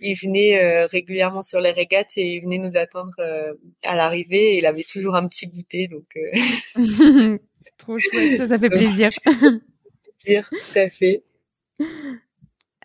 il 0.00 0.14
venait 0.14 0.58
euh, 0.62 0.86
régulièrement 0.86 1.42
sur 1.42 1.60
les 1.60 1.70
régates 1.70 2.16
et 2.16 2.34
il 2.34 2.40
venait 2.40 2.58
nous 2.58 2.76
attendre 2.76 3.12
euh, 3.18 3.52
à 3.84 3.94
l'arrivée. 3.94 4.54
Et 4.54 4.58
il 4.58 4.66
avait 4.66 4.84
toujours 4.84 5.14
un 5.14 5.26
petit 5.26 5.46
goûter, 5.46 5.88
donc 5.88 6.18
trop 7.78 7.98
chouette, 7.98 8.38
ça, 8.38 8.48
ça 8.48 8.58
fait 8.58 8.70
plaisir. 8.70 9.10
dire 10.24 10.48
tout 10.48 10.78
à 10.78 10.88
fait. 10.88 11.22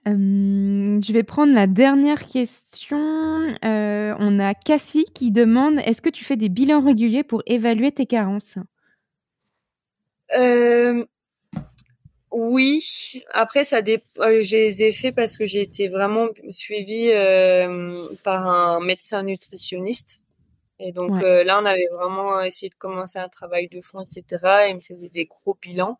Euh, 0.08 1.02
je 1.02 1.12
vais 1.12 1.24
prendre 1.24 1.54
la 1.54 1.68
dernière 1.68 2.26
question. 2.28 2.98
Euh, 3.66 4.16
on 4.20 4.40
a 4.40 4.54
Cassie 4.54 5.06
qui 5.14 5.32
demande 5.32 5.80
est-ce 5.80 6.02
que 6.02 6.10
tu 6.10 6.24
fais 6.24 6.38
des 6.38 6.50
bilans 6.50 6.82
réguliers 6.84 7.24
pour 7.24 7.44
évaluer 7.46 7.92
tes 7.92 8.06
carences? 8.06 8.56
Euh, 10.38 11.06
oui. 12.32 13.22
Après, 13.34 13.64
ça 13.64 13.82
dé... 13.82 14.04
euh, 14.20 14.44
je 14.44 14.56
les 14.56 14.84
ai 14.84 14.92
fait 14.92 15.12
parce 15.12 15.38
que 15.38 15.46
j'ai 15.46 15.62
été 15.62 15.88
vraiment 15.88 16.28
suivie 16.50 17.10
par 18.24 18.48
un 18.48 18.80
médecin 18.80 19.24
nutritionniste. 19.24 20.24
Et 20.80 20.92
donc 20.92 21.12
Ouais. 21.14 21.24
euh, 21.24 21.44
là, 21.44 21.60
on 21.62 21.66
avait 21.66 21.88
vraiment 21.92 22.40
essayé 22.42 22.70
de 22.70 22.76
commencer 22.76 23.18
un 23.18 23.30
travail 23.30 23.68
de 23.68 23.82
fond, 23.82 24.02
etc. 24.02 24.68
Et 24.68 24.70
il 24.70 24.76
me 24.76 24.80
faisait 24.82 25.10
des 25.10 25.26
gros 25.26 25.58
bilans. 25.60 26.00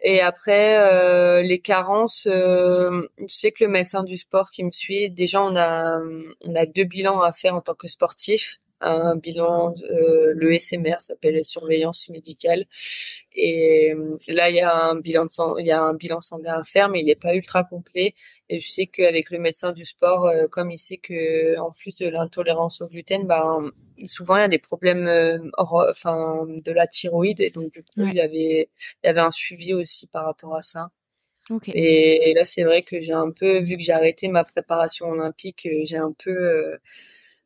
Et 0.00 0.20
après, 0.20 0.78
euh, 0.78 1.42
les 1.42 1.58
carences, 1.58 2.28
euh, 2.30 3.08
je 3.18 3.34
sais 3.34 3.50
que 3.50 3.64
le 3.64 3.70
médecin 3.70 4.04
du 4.04 4.16
sport 4.16 4.50
qui 4.50 4.62
me 4.62 4.70
suit, 4.70 5.10
déjà, 5.10 5.42
on 5.42 5.56
a, 5.56 5.98
on 6.44 6.54
a 6.54 6.66
deux 6.66 6.84
bilans 6.84 7.20
à 7.20 7.32
faire 7.32 7.54
en 7.54 7.60
tant 7.62 7.74
que 7.74 7.88
sportif. 7.88 8.58
Un 8.80 9.16
bilan, 9.16 9.72
euh, 9.90 10.32
le 10.34 10.52
SMR 10.58 10.96
s'appelle 11.00 11.42
surveillance 11.44 12.08
médicale. 12.10 12.66
Et 13.34 13.92
euh, 13.94 14.16
là, 14.28 14.50
il 14.50 14.56
y 14.56 14.60
a 14.60 14.74
un 14.74 14.96
bilan 14.96 15.24
de 15.26 15.30
sang, 15.30 15.56
il 15.58 15.66
y 15.66 15.70
a 15.72 15.82
un 15.82 15.94
bilan 15.94 16.20
sanguin 16.20 16.60
à 16.60 16.64
faire, 16.64 16.88
mais 16.88 17.00
il 17.00 17.06
n'est 17.06 17.14
pas 17.14 17.34
ultra 17.34 17.64
complet. 17.64 18.14
Et 18.48 18.58
je 18.58 18.68
sais 18.68 18.86
qu'avec 18.86 19.30
le 19.30 19.38
médecin 19.38 19.72
du 19.72 19.84
sport, 19.84 20.26
euh, 20.26 20.46
comme 20.48 20.70
il 20.70 20.78
sait 20.78 20.98
que 20.98 21.58
en 21.58 21.70
plus 21.72 21.96
de 21.98 22.08
l'intolérance 22.08 22.80
au 22.82 22.88
gluten, 22.88 23.26
ben 23.26 23.70
souvent 24.04 24.36
il 24.36 24.40
y 24.40 24.42
a 24.44 24.48
des 24.48 24.58
problèmes, 24.58 25.06
euh, 25.06 25.38
enfin 25.58 26.46
de 26.46 26.72
la 26.72 26.86
thyroïde, 26.86 27.40
et 27.40 27.50
donc 27.50 27.72
du 27.72 27.82
coup 27.82 28.00
Ouais. 28.02 28.08
il 28.10 28.14
y 28.16 28.20
avait, 28.20 28.68
il 29.02 29.06
y 29.06 29.08
avait 29.08 29.20
un 29.20 29.30
suivi 29.30 29.74
aussi 29.74 30.06
par 30.06 30.24
rapport 30.26 30.54
à 30.54 30.62
ça. 30.62 30.90
Ok. 31.50 31.68
Et, 31.70 32.30
et 32.30 32.34
là, 32.34 32.44
c'est 32.44 32.64
vrai 32.64 32.82
que 32.82 33.00
j'ai 33.00 33.12
un 33.12 33.30
peu, 33.30 33.58
vu 33.60 33.76
que 33.76 33.82
j'ai 33.82 33.92
arrêté 33.92 34.28
ma 34.28 34.44
préparation 34.44 35.08
olympique, 35.10 35.68
j'ai 35.84 35.96
un 35.96 36.12
peu, 36.12 36.76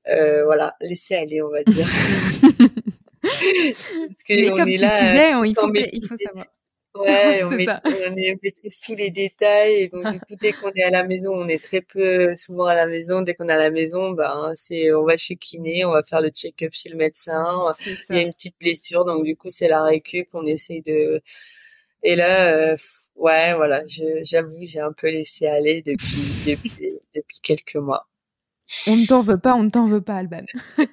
euh, 0.08 0.44
voilà, 0.44 0.74
laissé 0.80 1.14
aller, 1.14 1.42
on 1.42 1.50
va 1.50 1.62
dire. 1.64 1.86
Parce 3.22 4.22
que 4.24 4.32
Mais 4.34 4.50
on 4.50 4.56
comme 4.56 4.68
est 4.68 4.76
tu 4.76 4.82
là, 4.82 5.00
disais, 5.00 5.34
on- 5.34 5.44
il 5.44 5.54
faut, 5.54 5.72
il 5.74 6.06
faut 6.06 6.16
savoir. 6.16 6.46
Ouais, 6.96 7.42
on, 7.44 7.52
est- 7.52 7.68
on 8.08 8.14
maîtrise 8.42 8.80
tous 8.80 8.96
les 8.96 9.10
détails 9.10 9.74
et 9.82 9.88
donc 9.88 10.10
du 10.10 10.18
coup 10.26 10.34
dès 10.40 10.52
qu'on 10.52 10.72
est 10.72 10.82
à 10.82 10.90
la 10.90 11.04
maison, 11.04 11.32
on 11.34 11.46
est 11.48 11.62
très 11.62 11.82
peu 11.82 12.34
souvent 12.34 12.66
à 12.66 12.74
la 12.74 12.86
maison. 12.86 13.20
Dès 13.22 13.34
qu'on 13.34 13.48
est 13.48 13.52
à 13.52 13.58
la 13.58 13.70
maison, 13.70 14.10
ben 14.10 14.52
c'est 14.56 14.92
on 14.92 15.04
va 15.04 15.16
chez 15.16 15.36
kiné, 15.36 15.84
on 15.84 15.92
va 15.92 16.02
faire 16.02 16.20
le 16.20 16.30
check-up 16.30 16.72
chez 16.72 16.88
le 16.88 16.96
médecin. 16.96 17.44
Il 18.08 18.16
y 18.16 18.18
a 18.18 18.22
une 18.22 18.32
petite 18.32 18.56
blessure, 18.58 19.04
donc 19.04 19.24
du 19.24 19.36
coup 19.36 19.50
c'est 19.50 19.68
la 19.68 19.84
récup. 19.84 20.28
On 20.32 20.44
essaye 20.46 20.82
de 20.82 21.22
et 22.02 22.16
là, 22.16 22.54
euh, 22.72 22.76
ouais, 23.16 23.54
voilà, 23.54 23.82
j'avoue, 24.22 24.56
j'ai 24.62 24.80
un 24.80 24.92
peu 24.92 25.08
laissé 25.10 25.46
aller 25.46 25.82
depuis 25.82 26.16
depuis 26.46 26.72
depuis 27.14 27.38
quelques 27.40 27.76
mois. 27.76 28.08
On 28.86 28.96
ne 28.96 29.06
t'en 29.06 29.22
veut 29.22 29.38
pas, 29.38 29.54
on 29.54 29.62
ne 29.64 29.70
t'en 29.70 29.86
veut 29.88 30.00
pas, 30.00 30.16
Alban. 30.16 30.44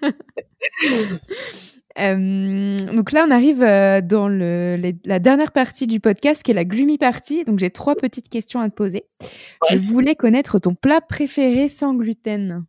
Euh, 1.99 2.77
donc 2.93 3.11
là, 3.11 3.25
on 3.27 3.31
arrive 3.31 3.63
euh, 3.63 4.01
dans 4.01 4.27
le, 4.27 4.75
les- 4.79 4.97
la 5.03 5.17
dernière 5.17 5.51
partie 5.51 5.87
du 5.87 5.99
podcast, 5.99 6.43
qui 6.43 6.51
est 6.51 6.53
la 6.53 6.63
gloomy 6.63 6.99
party. 6.99 7.43
Donc 7.43 7.57
j'ai 7.57 7.71
trois 7.71 7.95
petites 7.95 8.29
questions 8.29 8.59
à 8.59 8.69
te 8.69 8.75
poser. 8.75 9.05
Je 9.71 9.77
voulais 9.77 10.13
connaître 10.13 10.59
ton 10.59 10.75
plat 10.75 11.01
préféré 11.01 11.67
sans 11.69 11.95
gluten. 11.95 12.65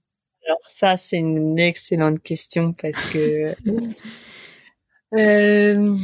Alors 0.47 0.61
ça, 0.67 0.97
c'est 0.97 1.19
une 1.19 1.59
excellente 1.59 2.23
question 2.23 2.73
parce 2.81 3.05
que 3.05 3.55
euh, 5.19 5.95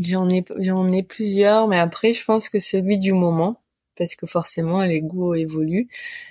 j'en 0.00 0.28
ai 0.28 0.44
j'en 0.60 0.90
ai 0.92 1.02
plusieurs, 1.02 1.66
mais 1.66 1.78
après 1.78 2.12
je 2.12 2.24
pense 2.24 2.48
que 2.48 2.60
celui 2.60 2.98
du 2.98 3.12
moment 3.14 3.60
parce 3.98 4.14
que 4.16 4.26
forcément 4.26 4.82
les 4.84 5.00
goûts 5.00 5.34
évoluent. 5.34 5.88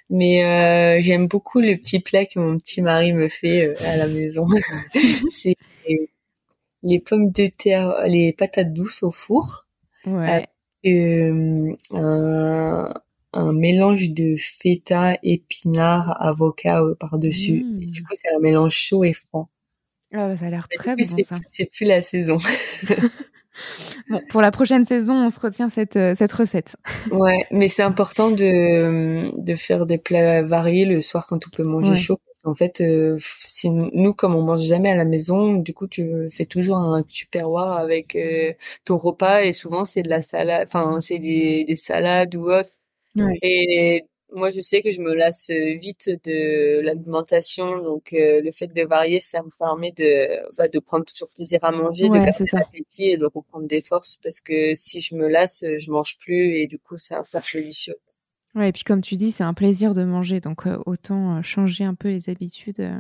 Mais 0.10 0.44
euh, 0.46 1.02
j'aime 1.04 1.28
beaucoup 1.28 1.60
le 1.60 1.76
petit 1.76 2.00
plat 2.00 2.26
que 2.26 2.40
mon 2.40 2.58
petit 2.58 2.82
mari 2.82 3.12
me 3.14 3.28
fait 3.28 3.68
euh, 3.68 3.76
à 3.86 3.98
la 3.98 4.08
maison. 4.08 4.48
c'est 5.32 5.56
les, 5.88 6.10
les 6.84 7.00
pommes 7.00 7.32
de 7.32 7.48
terre, 7.48 8.04
les 8.08 8.34
patates 8.34 8.74
douces 8.74 9.04
au 9.04 9.12
four, 9.12 9.66
Ouais. 10.06 10.48
euh, 10.86 11.70
un, 11.92 12.94
un 13.34 13.54
mélange 13.54 14.10
de 14.12 14.36
feta, 14.38 15.18
épinards, 15.22 16.16
avocat 16.22 16.82
par-dessus. 17.00 17.64
Du 17.64 18.02
coup, 18.04 18.14
c'est 18.14 18.34
un 18.34 18.40
mélange 18.40 18.74
chaud 18.74 19.04
et 19.04 19.14
froid. 19.14 19.50
Ah 20.14 20.30
bah, 20.30 20.38
ça 20.38 20.46
a 20.46 20.50
l'air 20.50 20.70
très 20.70 20.96
bon 20.96 21.04
c'est 21.04 21.24
ça. 21.26 21.36
c'est 21.48 21.70
plus 21.70 21.86
la 21.86 22.02
saison. 22.02 22.38
Bon, 24.10 24.22
pour 24.30 24.42
la 24.42 24.52
prochaine 24.52 24.86
saison, 24.86 25.16
on 25.16 25.30
se 25.30 25.40
retient 25.40 25.70
cette, 25.70 25.96
euh, 25.98 26.16
cette 26.16 26.32
recette. 26.34 26.76
Ouais, 27.12 27.46
mais 27.52 27.70
c'est 27.70 27.84
important 27.84 28.32
de, 28.32 29.32
de 29.42 29.56
faire 29.56 29.86
des 29.86 29.98
plats 29.98 30.42
variés 30.44 30.86
le 30.86 31.02
soir 31.02 31.26
quand 31.28 31.46
on 31.48 31.50
peut 31.50 31.64
manger 31.64 31.94
Ouais. 31.94 31.96
chaud. 31.96 32.20
Qu'en 32.44 32.54
fait, 32.56 32.82
euh, 32.82 33.18
c'est 33.44 33.70
nous, 33.70 34.14
comme 34.14 34.36
on 34.36 34.42
mange 34.44 34.62
jamais 34.64 34.92
à 34.92 34.96
la 34.96 35.06
maison, 35.06 35.56
du 35.56 35.74
coup, 35.74 35.88
tu 35.88 36.30
fais 36.32 36.46
toujours 36.46 36.78
un 36.78 37.04
tupperware 37.04 37.74
avec 37.74 38.16
euh, 38.16 38.54
ton 38.86 38.98
repas 38.98 39.42
et 39.44 39.54
souvent 39.54 39.86
c'est 39.86 40.04
de 40.04 40.10
la 40.10 40.22
salade, 40.22 40.68
enfin, 40.68 41.00
c'est 41.02 41.20
des, 41.20 41.66
des 41.66 41.76
salades 41.76 42.36
ou 42.36 42.50
autre. 42.52 42.70
Ouais. 43.16 43.40
Et 43.42 44.06
moi, 44.34 44.50
je 44.52 44.62
sais 44.62 44.82
que 44.82 44.92
je 44.92 45.02
me 45.02 45.14
lasse 45.14 45.50
vite 45.50 46.10
de 46.26 46.82
l'alimentation, 46.82 47.82
donc 47.82 48.14
euh, 48.14 48.42
le 48.42 48.52
fait 48.52 48.68
de 48.68 48.84
varier, 48.84 49.20
ça 49.22 49.42
me 49.44 49.50
permet 49.58 49.92
de, 49.92 50.48
enfin, 50.50 50.68
de 50.72 50.80
prendre 50.80 51.06
toujours 51.06 51.30
plaisir 51.30 51.64
à 51.64 51.72
manger, 51.72 52.10
de 52.10 52.14
Ouais, 52.14 52.20
garder 52.20 52.38
c'est 52.38 52.48
ça. 52.48 52.60
l'appétit 52.60 53.06
et 53.10 53.18
de 53.18 53.26
reprendre 53.26 53.68
des 53.68 53.82
forces, 53.82 54.18
parce 54.24 54.42
que 54.42 54.76
si 54.76 55.02
je 55.02 55.16
me 55.16 55.28
lasse, 55.28 55.64
je 55.78 55.92
mange 55.92 56.18
plus 56.20 56.56
et 56.58 56.68
du 56.68 56.78
coup, 56.80 56.98
c'est 56.98 57.16
un 57.16 57.24
cercle 57.24 57.62
vicieux. 57.62 57.96
Ouais, 58.56 58.70
et 58.70 58.72
puis 58.72 58.84
comme 58.84 59.02
tu 59.02 59.16
dis, 59.18 59.32
c'est 59.32 59.44
un 59.44 59.54
plaisir 59.54 59.94
de 59.94 60.04
manger, 60.04 60.40
donc 60.42 60.66
euh, 60.68 60.78
autant 60.86 61.38
euh, 61.38 61.42
changer 61.44 61.84
un 61.84 61.94
peu 61.96 62.10
les 62.10 62.30
habitudes 62.30 62.80
euh, 62.80 63.00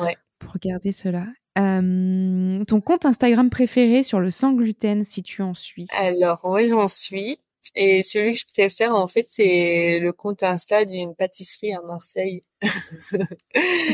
Ouais. 0.00 0.16
pour 0.38 0.54
garder 0.60 0.92
cela. 0.92 1.26
Euh, 1.58 2.62
ton 2.64 2.80
compte 2.80 3.04
Instagram 3.04 3.50
préféré 3.50 4.02
sur 4.02 4.20
le 4.20 4.30
sans 4.30 4.52
gluten, 4.52 5.04
si 5.04 5.22
tu 5.22 5.42
en 5.42 5.54
suis? 5.54 5.86
Alors, 5.90 6.44
ouais, 6.46 6.68
j'en 6.68 6.88
suis. 6.88 7.38
Et 7.74 8.02
celui 8.02 8.34
que 8.34 8.40
je 8.40 8.46
préfère, 8.52 8.94
en 8.94 9.06
fait, 9.06 9.26
c'est 9.28 9.98
le 10.00 10.12
compte 10.12 10.42
Insta 10.42 10.84
d'une 10.84 11.14
pâtisserie 11.14 11.72
à 11.72 11.82
Marseille. 11.82 12.42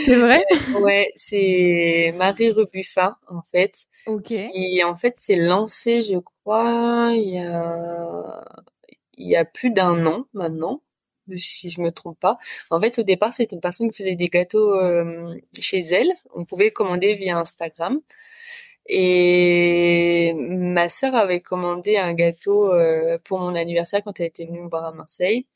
c'est 0.06 0.16
vrai? 0.16 0.44
Ouais, 0.80 1.12
c'est 1.16 2.14
Marie 2.16 2.50
Rebuffat, 2.50 3.18
en 3.28 3.42
fait. 3.42 3.74
Ok. 4.06 4.30
Et 4.30 4.82
en 4.84 4.96
fait, 4.96 5.14
c'est 5.18 5.36
lancé, 5.36 6.02
je 6.02 6.18
crois, 6.18 7.12
il 7.14 7.34
y 7.34 7.38
a, 7.38 8.44
il 9.16 9.28
y 9.28 9.36
a 9.36 9.44
plus 9.44 9.70
d'un 9.70 10.06
an 10.06 10.26
maintenant 10.32 10.80
si 11.36 11.70
je 11.70 11.80
me 11.80 11.90
trompe 11.90 12.18
pas. 12.20 12.36
En 12.70 12.80
fait, 12.80 12.98
au 12.98 13.02
départ, 13.02 13.32
c'était 13.34 13.54
une 13.54 13.60
personne 13.60 13.90
qui 13.90 14.02
faisait 14.02 14.14
des 14.14 14.28
gâteaux 14.28 14.74
euh, 14.74 15.34
chez 15.58 15.80
elle. 15.80 16.10
On 16.34 16.44
pouvait 16.44 16.70
commander 16.70 17.14
via 17.14 17.38
Instagram. 17.38 18.00
Et 18.86 20.34
ma 20.74 20.88
sœur 20.88 21.14
avait 21.14 21.40
commandé 21.40 21.96
un 21.96 22.14
gâteau 22.14 22.72
euh, 22.74 23.18
pour 23.24 23.38
mon 23.40 23.54
anniversaire 23.54 24.02
quand 24.04 24.18
elle 24.20 24.26
était 24.26 24.46
venue 24.46 24.60
me 24.62 24.68
voir 24.68 24.84
à 24.84 24.92
Marseille. 24.92 25.46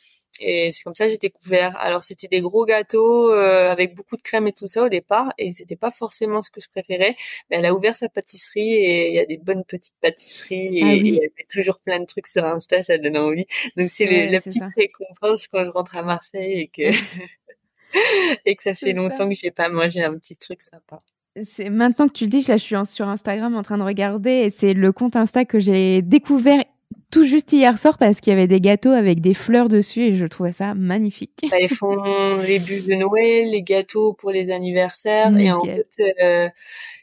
Et 0.40 0.70
c'est 0.72 0.82
comme 0.84 0.94
ça 0.94 1.06
que 1.06 1.10
j'ai 1.12 1.18
découvert. 1.18 1.76
Alors 1.78 2.04
c'était 2.04 2.28
des 2.28 2.40
gros 2.40 2.64
gâteaux 2.64 3.32
euh, 3.32 3.70
avec 3.72 3.94
beaucoup 3.96 4.16
de 4.16 4.22
crème 4.22 4.46
et 4.46 4.52
tout 4.52 4.68
ça 4.68 4.84
au 4.84 4.88
départ, 4.88 5.32
et 5.38 5.50
c'était 5.52 5.74
pas 5.76 5.90
forcément 5.90 6.42
ce 6.42 6.50
que 6.50 6.60
je 6.60 6.68
préférais. 6.68 7.16
Mais 7.50 7.56
elle 7.58 7.66
a 7.66 7.74
ouvert 7.74 7.96
sa 7.96 8.08
pâtisserie 8.08 8.74
et 8.74 9.08
il 9.08 9.14
y 9.14 9.18
a 9.18 9.26
des 9.26 9.38
bonnes 9.38 9.64
petites 9.64 9.96
pâtisseries 10.00 10.78
et 10.78 10.82
Ah 10.82 10.96
oui. 10.96 11.12
il 11.12 11.14
y 11.16 11.18
avait 11.18 11.46
toujours 11.52 11.80
plein 11.80 11.98
de 12.00 12.06
trucs 12.06 12.28
sur 12.28 12.44
Insta, 12.44 12.82
ça 12.84 12.98
donne 12.98 13.16
envie. 13.18 13.46
Donc 13.76 13.88
c'est 13.90 14.06
Ouais, 14.06 14.28
la 14.30 14.40
petite 14.40 14.64
ça. 14.64 14.70
récompense 14.76 15.48
quand 15.48 15.64
je 15.64 15.70
rentre 15.70 15.96
à 15.96 16.02
Marseille 16.04 16.60
et 16.62 16.68
que 16.68 16.82
et 18.46 18.56
que 18.56 18.62
ça 18.62 18.74
fait 18.74 18.92
ça. 18.92 18.94
longtemps 18.94 19.28
que 19.28 19.34
j'ai 19.34 19.50
pas 19.50 19.68
mangé 19.68 20.02
un 20.02 20.18
petit 20.18 20.36
truc 20.36 20.62
sympa. 20.62 21.00
C'est 21.44 21.70
maintenant 21.70 22.08
que 22.08 22.12
tu 22.12 22.24
le 22.24 22.30
dis, 22.30 22.44
là, 22.48 22.56
je 22.56 22.62
suis 22.62 22.76
sur 22.86 23.08
Instagram 23.08 23.54
en 23.54 23.62
train 23.62 23.78
de 23.78 23.82
regarder 23.82 24.30
et 24.30 24.50
c'est 24.50 24.74
le 24.74 24.92
compte 24.92 25.16
Insta 25.16 25.44
que 25.44 25.60
j'ai 25.60 26.02
découvert 26.02 26.62
tout 27.10 27.24
juste 27.24 27.52
hier 27.52 27.78
soir 27.78 27.96
parce 27.98 28.20
qu'il 28.20 28.32
y 28.32 28.36
avait 28.36 28.46
des 28.46 28.60
gâteaux 28.60 28.90
avec 28.90 29.20
des 29.20 29.34
fleurs 29.34 29.68
dessus 29.68 30.00
et 30.02 30.16
je 30.16 30.26
trouvais 30.26 30.52
ça 30.52 30.74
magnifique. 30.74 31.46
Bah, 31.50 31.58
ils 31.60 31.68
font 31.68 32.36
les 32.38 32.58
bûches 32.58 32.84
de 32.84 32.94
Noël, 32.94 33.50
les 33.50 33.62
gâteaux 33.62 34.12
pour 34.12 34.30
les 34.30 34.50
anniversaires 34.50 35.36
et 35.38 35.50
en 35.50 35.60
fait 35.60 35.86
euh, 36.22 36.48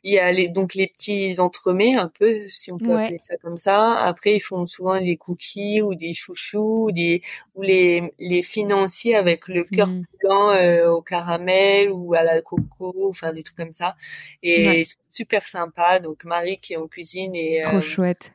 il 0.04 0.14
y 0.14 0.20
a 0.20 0.32
les, 0.32 0.48
donc 0.48 0.76
les 0.76 0.88
petits 0.88 1.40
entremets 1.40 1.98
un 1.98 2.08
peu 2.20 2.48
si 2.48 2.72
on 2.72 2.78
peut 2.78 2.94
Ouais. 2.94 3.06
appeler 3.06 3.20
ça 3.22 3.36
comme 3.38 3.58
ça. 3.58 3.94
Après 3.98 4.36
ils 4.36 4.40
font 4.40 4.68
souvent 4.68 5.00
des 5.02 5.18
cookies 5.18 5.82
ou 5.82 5.96
des 5.96 6.14
chouchous 6.14 6.86
ou 6.90 6.92
des 6.92 7.22
ou 7.56 7.64
les 7.64 8.14
les 8.20 8.44
financiers 8.44 9.16
avec 9.16 9.48
le 9.48 9.64
cœur 9.64 9.88
Mm. 9.90 10.04
blanc 10.22 10.52
euh, 10.52 10.90
au 10.92 11.02
caramel 11.02 11.92
ou 11.92 12.14
à 12.14 12.22
la 12.24 12.42
coco, 12.42 12.94
enfin 13.10 13.34
des 13.34 13.42
trucs 13.44 13.58
comme 13.58 13.74
ça 13.74 13.96
et 14.44 14.68
Ouais. 14.68 14.82
ils 14.82 14.86
sont 14.86 14.98
super 15.10 15.48
sympas. 15.48 16.00
Donc 16.00 16.24
Marie 16.26 16.60
qui 16.62 16.74
est 16.74 16.78
en 16.78 16.88
cuisine 16.88 17.34
et 17.36 17.62
Trop 17.64 17.78
euh, 17.78 17.82
chouette. 17.82 18.35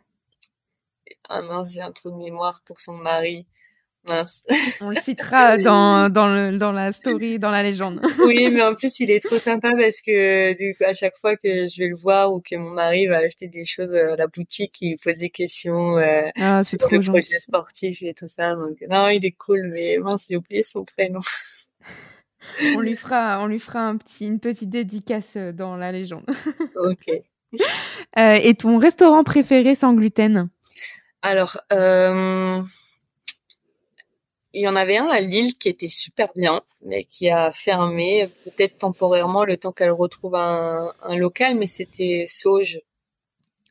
Ah 1.30 1.40
mince 1.42 1.72
j'ai 1.72 1.80
un 1.80 1.92
trou 1.92 2.10
de 2.10 2.16
mémoire 2.16 2.60
pour 2.66 2.80
son 2.80 2.94
mari. 2.94 3.46
Mince. 4.08 4.42
On 4.80 4.88
le 4.88 4.96
citera 4.96 5.58
dans, 5.62 6.08
dans, 6.10 6.26
le, 6.34 6.56
dans 6.56 6.72
la 6.72 6.90
story, 6.90 7.38
dans 7.38 7.50
la 7.50 7.62
légende. 7.62 8.00
Oui, 8.26 8.48
mais 8.50 8.62
en 8.62 8.74
plus, 8.74 8.98
il 9.00 9.10
est 9.10 9.20
trop 9.22 9.38
sympa 9.38 9.72
parce 9.78 10.00
que 10.00 10.56
du 10.56 10.74
coup, 10.74 10.84
à 10.84 10.94
chaque 10.94 11.18
fois 11.18 11.36
que 11.36 11.66
je 11.66 11.78
vais 11.78 11.88
le 11.88 11.96
voir 11.96 12.32
ou 12.32 12.40
que 12.40 12.56
mon 12.56 12.70
mari 12.70 13.06
va 13.08 13.18
acheter 13.18 13.48
des 13.48 13.66
choses 13.66 13.94
à 13.94 14.16
la 14.16 14.26
boutique, 14.26 14.74
il 14.80 14.96
pose 14.96 15.18
des 15.18 15.28
questions 15.28 15.98
euh, 15.98 16.22
Ah, 16.40 16.64
sur 16.64 16.78
trop 16.78 16.96
le 16.96 17.02
gentil. 17.02 17.10
projet 17.28 17.40
sportif 17.40 18.02
et 18.02 18.14
tout 18.14 18.26
ça. 18.26 18.54
Donc, 18.54 18.78
non, 18.88 19.08
il 19.10 19.22
est 19.26 19.32
cool, 19.32 19.68
mais 19.70 19.98
mince, 19.98 20.26
j'ai 20.30 20.36
oublié 20.36 20.62
son 20.62 20.84
prénom. 20.84 21.20
On 22.74 22.80
lui 22.80 22.96
fera, 22.96 23.38
on 23.42 23.46
lui 23.46 23.58
fera 23.58 23.80
un 23.80 23.98
petit, 23.98 24.26
une 24.26 24.40
petite 24.40 24.70
dédicace 24.70 25.34
euh, 25.36 25.52
dans 25.52 25.76
la 25.76 25.92
légende. 25.92 26.24
ok. 26.74 27.20
Euh, 28.18 28.38
et 28.42 28.54
ton 28.54 28.78
restaurant 28.78 29.24
préféré 29.24 29.74
sans 29.74 29.92
gluten? 29.92 30.48
Alors, 31.22 31.58
euh, 31.72 32.62
il 34.52 34.62
y 34.62 34.68
en 34.68 34.76
avait 34.76 34.96
un 34.98 35.08
à 35.08 35.20
Lille 35.20 35.56
qui 35.58 35.68
était 35.68 35.88
super 35.88 36.28
bien, 36.34 36.62
mais 36.82 37.04
qui 37.04 37.30
a 37.30 37.52
fermé, 37.52 38.28
peut-être 38.44 38.78
temporairement, 38.78 39.44
le 39.44 39.56
temps 39.56 39.72
qu'elle 39.72 39.92
retrouve 39.92 40.34
un, 40.34 40.92
un 41.02 41.16
local, 41.16 41.56
mais 41.56 41.66
c'était 41.66 42.26
Sauge. 42.28 42.80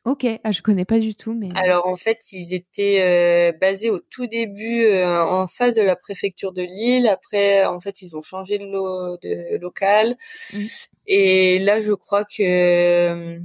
Ok, 0.06 0.24
ah, 0.44 0.52
je 0.52 0.62
connais 0.62 0.86
pas 0.86 0.98
du 0.98 1.14
tout, 1.14 1.34
mais. 1.34 1.50
Alors 1.54 1.86
en 1.86 1.96
fait, 1.96 2.32
ils 2.32 2.54
étaient 2.54 3.02
euh, 3.02 3.52
basés 3.58 3.90
au 3.90 3.98
tout 3.98 4.26
début 4.26 4.84
euh, 4.86 5.22
en 5.22 5.46
face 5.46 5.74
de 5.76 5.82
la 5.82 5.94
préfecture 5.94 6.52
de 6.52 6.62
Lille. 6.62 7.06
Après, 7.06 7.66
en 7.66 7.80
fait, 7.80 8.00
ils 8.00 8.16
ont 8.16 8.22
changé 8.22 8.56
de, 8.58 8.64
lo- 8.64 9.18
de 9.18 9.58
local. 9.60 10.16
Mhm. 10.54 10.66
Et 11.06 11.58
là, 11.58 11.82
je 11.82 11.92
crois 11.92 12.24
que 12.24 12.42
euh, 12.42 13.40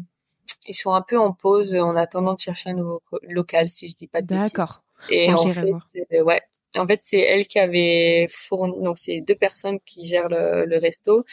ils 0.67 0.73
sont 0.73 0.93
un 0.93 1.01
peu 1.01 1.17
en 1.17 1.33
pause 1.33 1.75
en 1.75 1.95
attendant 1.95 2.33
de 2.35 2.39
chercher 2.39 2.71
un 2.71 2.75
nouveau 2.75 3.01
local, 3.23 3.69
si 3.69 3.89
je 3.89 3.95
dis 3.95 4.07
pas 4.07 4.21
de 4.21 4.27
bêtises. 4.27 4.53
D'accord. 4.53 4.83
Et 5.09 5.27
Bon, 5.27 5.35
en 5.35 5.51
fait, 5.51 5.71
euh, 6.13 6.23
ouais. 6.23 6.41
En 6.77 6.85
fait, 6.85 6.99
c'est 7.03 7.19
elle 7.19 7.47
qui 7.47 7.57
avait 7.57 8.27
fourni, 8.29 8.81
donc 8.81 8.97
c'est 8.97 9.21
deux 9.21 9.35
personnes 9.35 9.79
qui 9.85 10.05
gèrent 10.05 10.27
le, 10.27 10.65
le 10.65 10.77
resto, 10.77 11.23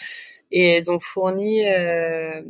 et 0.52 0.76
elles 0.76 0.90
ont 0.90 1.00
fourni 1.00 1.66
euh, 1.66 2.42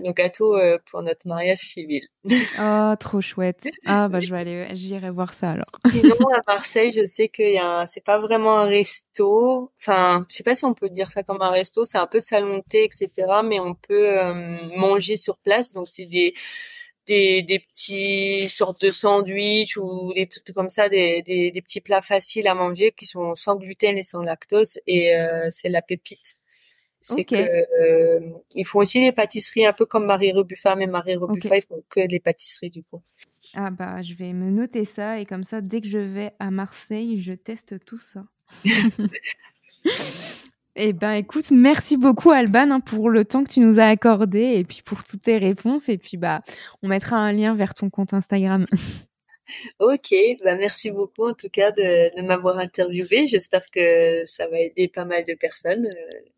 nos 0.00 0.12
gâteaux 0.12 0.56
euh, 0.56 0.78
pour 0.90 1.02
notre 1.02 1.26
mariage 1.26 1.58
civil. 1.58 2.02
Oh, 2.60 2.94
trop 3.00 3.20
chouette. 3.20 3.66
Ah, 3.86 4.08
bah, 4.08 4.20
je 4.20 4.30
vais 4.34 4.40
aller, 4.40 4.66
j'irai 4.74 5.10
voir 5.10 5.32
ça 5.34 5.50
alors. 5.52 5.64
Sinon, 5.90 6.16
à 6.36 6.40
Marseille, 6.46 6.92
je 6.92 7.06
sais 7.06 7.28
qu'il 7.28 7.52
y 7.52 7.58
a, 7.58 7.80
un- 7.80 7.86
c'est 7.86 8.04
pas 8.04 8.18
vraiment 8.18 8.58
un 8.58 8.64
resto. 8.66 9.70
Enfin, 9.80 10.26
je 10.28 10.36
sais 10.36 10.42
pas 10.42 10.54
si 10.54 10.64
on 10.64 10.74
peut 10.74 10.90
dire 10.90 11.10
ça 11.10 11.22
comme 11.22 11.40
un 11.42 11.50
resto. 11.50 11.84
C'est 11.84 11.98
un 11.98 12.06
peu 12.06 12.20
salon 12.20 12.58
de 12.58 12.62
thé, 12.68 12.84
etc. 12.84 13.08
Mais 13.44 13.60
on 13.60 13.74
peut 13.74 14.18
euh, 14.18 14.32
manger 14.76 15.16
sur 15.16 15.38
place. 15.38 15.72
Donc, 15.72 15.88
c'est 15.88 16.04
des, 16.06 16.34
des, 17.06 17.42
des 17.42 17.58
petits 17.60 18.48
sortes 18.48 18.82
de 18.82 18.90
sandwichs 18.90 19.76
ou 19.78 20.12
des 20.14 20.26
trucs 20.26 20.52
comme 20.54 20.70
ça, 20.70 20.88
des, 20.88 21.22
des, 21.22 21.50
des 21.50 21.62
petits 21.62 21.80
plats 21.80 22.02
faciles 22.02 22.46
à 22.48 22.54
manger 22.54 22.92
qui 22.92 23.06
sont 23.06 23.34
sans 23.34 23.56
gluten 23.56 23.96
et 23.96 24.02
sans 24.04 24.22
lactose. 24.22 24.78
Et 24.86 25.14
euh, 25.16 25.48
c'est 25.50 25.68
la 25.70 25.80
pépite. 25.82 26.37
C'est 27.00 27.20
Ok. 27.20 27.26
que 27.28 27.36
euh, 27.80 28.20
ils 28.54 28.66
font 28.66 28.80
aussi 28.80 29.00
des 29.00 29.12
pâtisseries 29.12 29.66
un 29.66 29.72
peu 29.72 29.86
comme 29.86 30.04
Marie 30.04 30.32
Rebuffat, 30.32 30.76
mais 30.76 30.86
Marie 30.86 31.16
Rebuffat 31.16 31.56
ils 31.58 31.62
font 31.62 31.82
que 31.88 32.06
des 32.06 32.20
pâtisseries 32.20 32.70
du 32.70 32.82
coup. 32.82 33.02
Ah, 33.54 33.70
bah, 33.70 34.02
je 34.02 34.14
vais 34.14 34.32
me 34.32 34.50
noter 34.50 34.84
ça 34.84 35.18
et 35.18 35.24
comme 35.24 35.44
ça, 35.44 35.60
dès 35.60 35.80
que 35.80 35.88
je 35.88 35.98
vais 35.98 36.32
à 36.38 36.50
Marseille, 36.50 37.20
je 37.20 37.32
teste 37.32 37.82
tout 37.84 37.98
ça. 38.00 38.24
Eh 40.80 40.92
ben, 40.92 41.14
écoute, 41.14 41.50
merci 41.50 41.96
beaucoup 41.96 42.30
Alban 42.30 42.70
hein, 42.70 42.78
pour 42.78 43.10
le 43.10 43.24
temps 43.24 43.42
que 43.42 43.50
tu 43.50 43.58
nous 43.58 43.80
as 43.80 43.86
accordé 43.86 44.54
et 44.58 44.62
puis 44.64 44.82
pour 44.84 45.02
toutes 45.02 45.22
tes 45.22 45.36
réponses. 45.36 45.88
Et 45.88 45.98
puis, 45.98 46.16
bah, 46.16 46.42
on 46.84 46.88
mettra 46.88 47.16
un 47.16 47.32
lien 47.32 47.56
vers 47.56 47.74
ton 47.74 47.90
compte 47.90 48.14
Instagram. 48.14 48.64
Ok, 49.78 50.14
bah 50.44 50.56
merci 50.56 50.90
beaucoup 50.90 51.26
en 51.26 51.32
tout 51.34 51.48
cas 51.48 51.70
de, 51.72 52.14
de 52.16 52.22
m'avoir 52.22 52.58
interviewé. 52.58 53.26
J'espère 53.26 53.68
que 53.70 54.22
ça 54.26 54.46
va 54.48 54.60
aider 54.60 54.88
pas 54.88 55.04
mal 55.06 55.24
de 55.24 55.32
personnes 55.34 55.86
euh, 55.86 56.28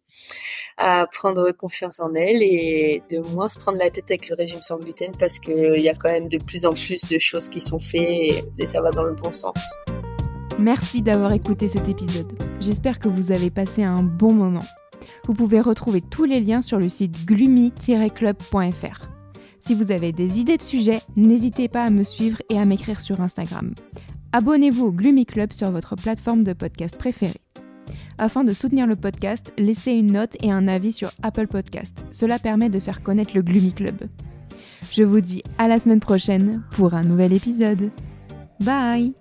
à 0.76 1.06
prendre 1.06 1.50
confiance 1.52 2.00
en 2.00 2.14
elles 2.14 2.42
et 2.42 3.02
de 3.10 3.18
moins 3.18 3.48
se 3.48 3.58
prendre 3.58 3.78
la 3.78 3.90
tête 3.90 4.10
avec 4.10 4.28
le 4.28 4.34
régime 4.34 4.62
sans 4.62 4.78
gluten 4.78 5.12
parce 5.18 5.38
qu'il 5.38 5.78
y 5.78 5.88
a 5.88 5.94
quand 5.94 6.10
même 6.10 6.28
de 6.28 6.38
plus 6.38 6.64
en 6.64 6.72
plus 6.72 7.06
de 7.06 7.18
choses 7.18 7.48
qui 7.48 7.60
sont 7.60 7.78
faites 7.78 8.00
et, 8.00 8.44
et 8.58 8.66
ça 8.66 8.80
va 8.80 8.90
dans 8.90 9.04
le 9.04 9.14
bon 9.14 9.32
sens. 9.32 9.74
Merci 10.58 11.02
d'avoir 11.02 11.32
écouté 11.32 11.68
cet 11.68 11.88
épisode. 11.88 12.32
J'espère 12.60 12.98
que 12.98 13.08
vous 13.08 13.32
avez 13.32 13.50
passé 13.50 13.82
un 13.82 14.02
bon 14.02 14.32
moment. 14.32 14.64
Vous 15.24 15.34
pouvez 15.34 15.60
retrouver 15.60 16.00
tous 16.00 16.24
les 16.24 16.40
liens 16.40 16.62
sur 16.62 16.78
le 16.78 16.88
site 16.88 17.24
gloomy-club.fr. 17.26 19.10
Si 19.58 19.74
vous 19.74 19.92
avez 19.92 20.12
des 20.12 20.40
idées 20.40 20.56
de 20.56 20.62
sujets, 20.62 21.00
n'hésitez 21.16 21.68
pas 21.68 21.84
à 21.84 21.90
me 21.90 22.02
suivre 22.02 22.42
et 22.48 22.58
à 22.58 22.64
m'écrire 22.64 23.00
sur 23.00 23.20
Instagram. 23.20 23.74
Abonnez-vous 24.32 24.86
au 24.86 24.92
Gloomy 24.92 25.26
Club 25.26 25.52
sur 25.52 25.70
votre 25.70 25.96
plateforme 25.96 26.44
de 26.44 26.52
podcast 26.52 26.96
préférée. 26.96 27.40
Afin 28.20 28.44
de 28.44 28.52
soutenir 28.52 28.86
le 28.86 28.96
podcast, 28.96 29.50
laissez 29.56 29.92
une 29.92 30.12
note 30.12 30.36
et 30.42 30.52
un 30.52 30.68
avis 30.68 30.92
sur 30.92 31.10
Apple 31.22 31.46
Podcast. 31.46 32.04
Cela 32.12 32.38
permet 32.38 32.68
de 32.68 32.78
faire 32.78 33.02
connaître 33.02 33.32
le 33.34 33.40
Gloomy 33.40 33.72
Club. 33.72 33.96
Je 34.92 35.02
vous 35.02 35.22
dis 35.22 35.42
à 35.56 35.68
la 35.68 35.78
semaine 35.78 36.00
prochaine 36.00 36.62
pour 36.72 36.92
un 36.92 37.00
nouvel 37.00 37.32
épisode. 37.32 37.90
Bye 38.60 39.14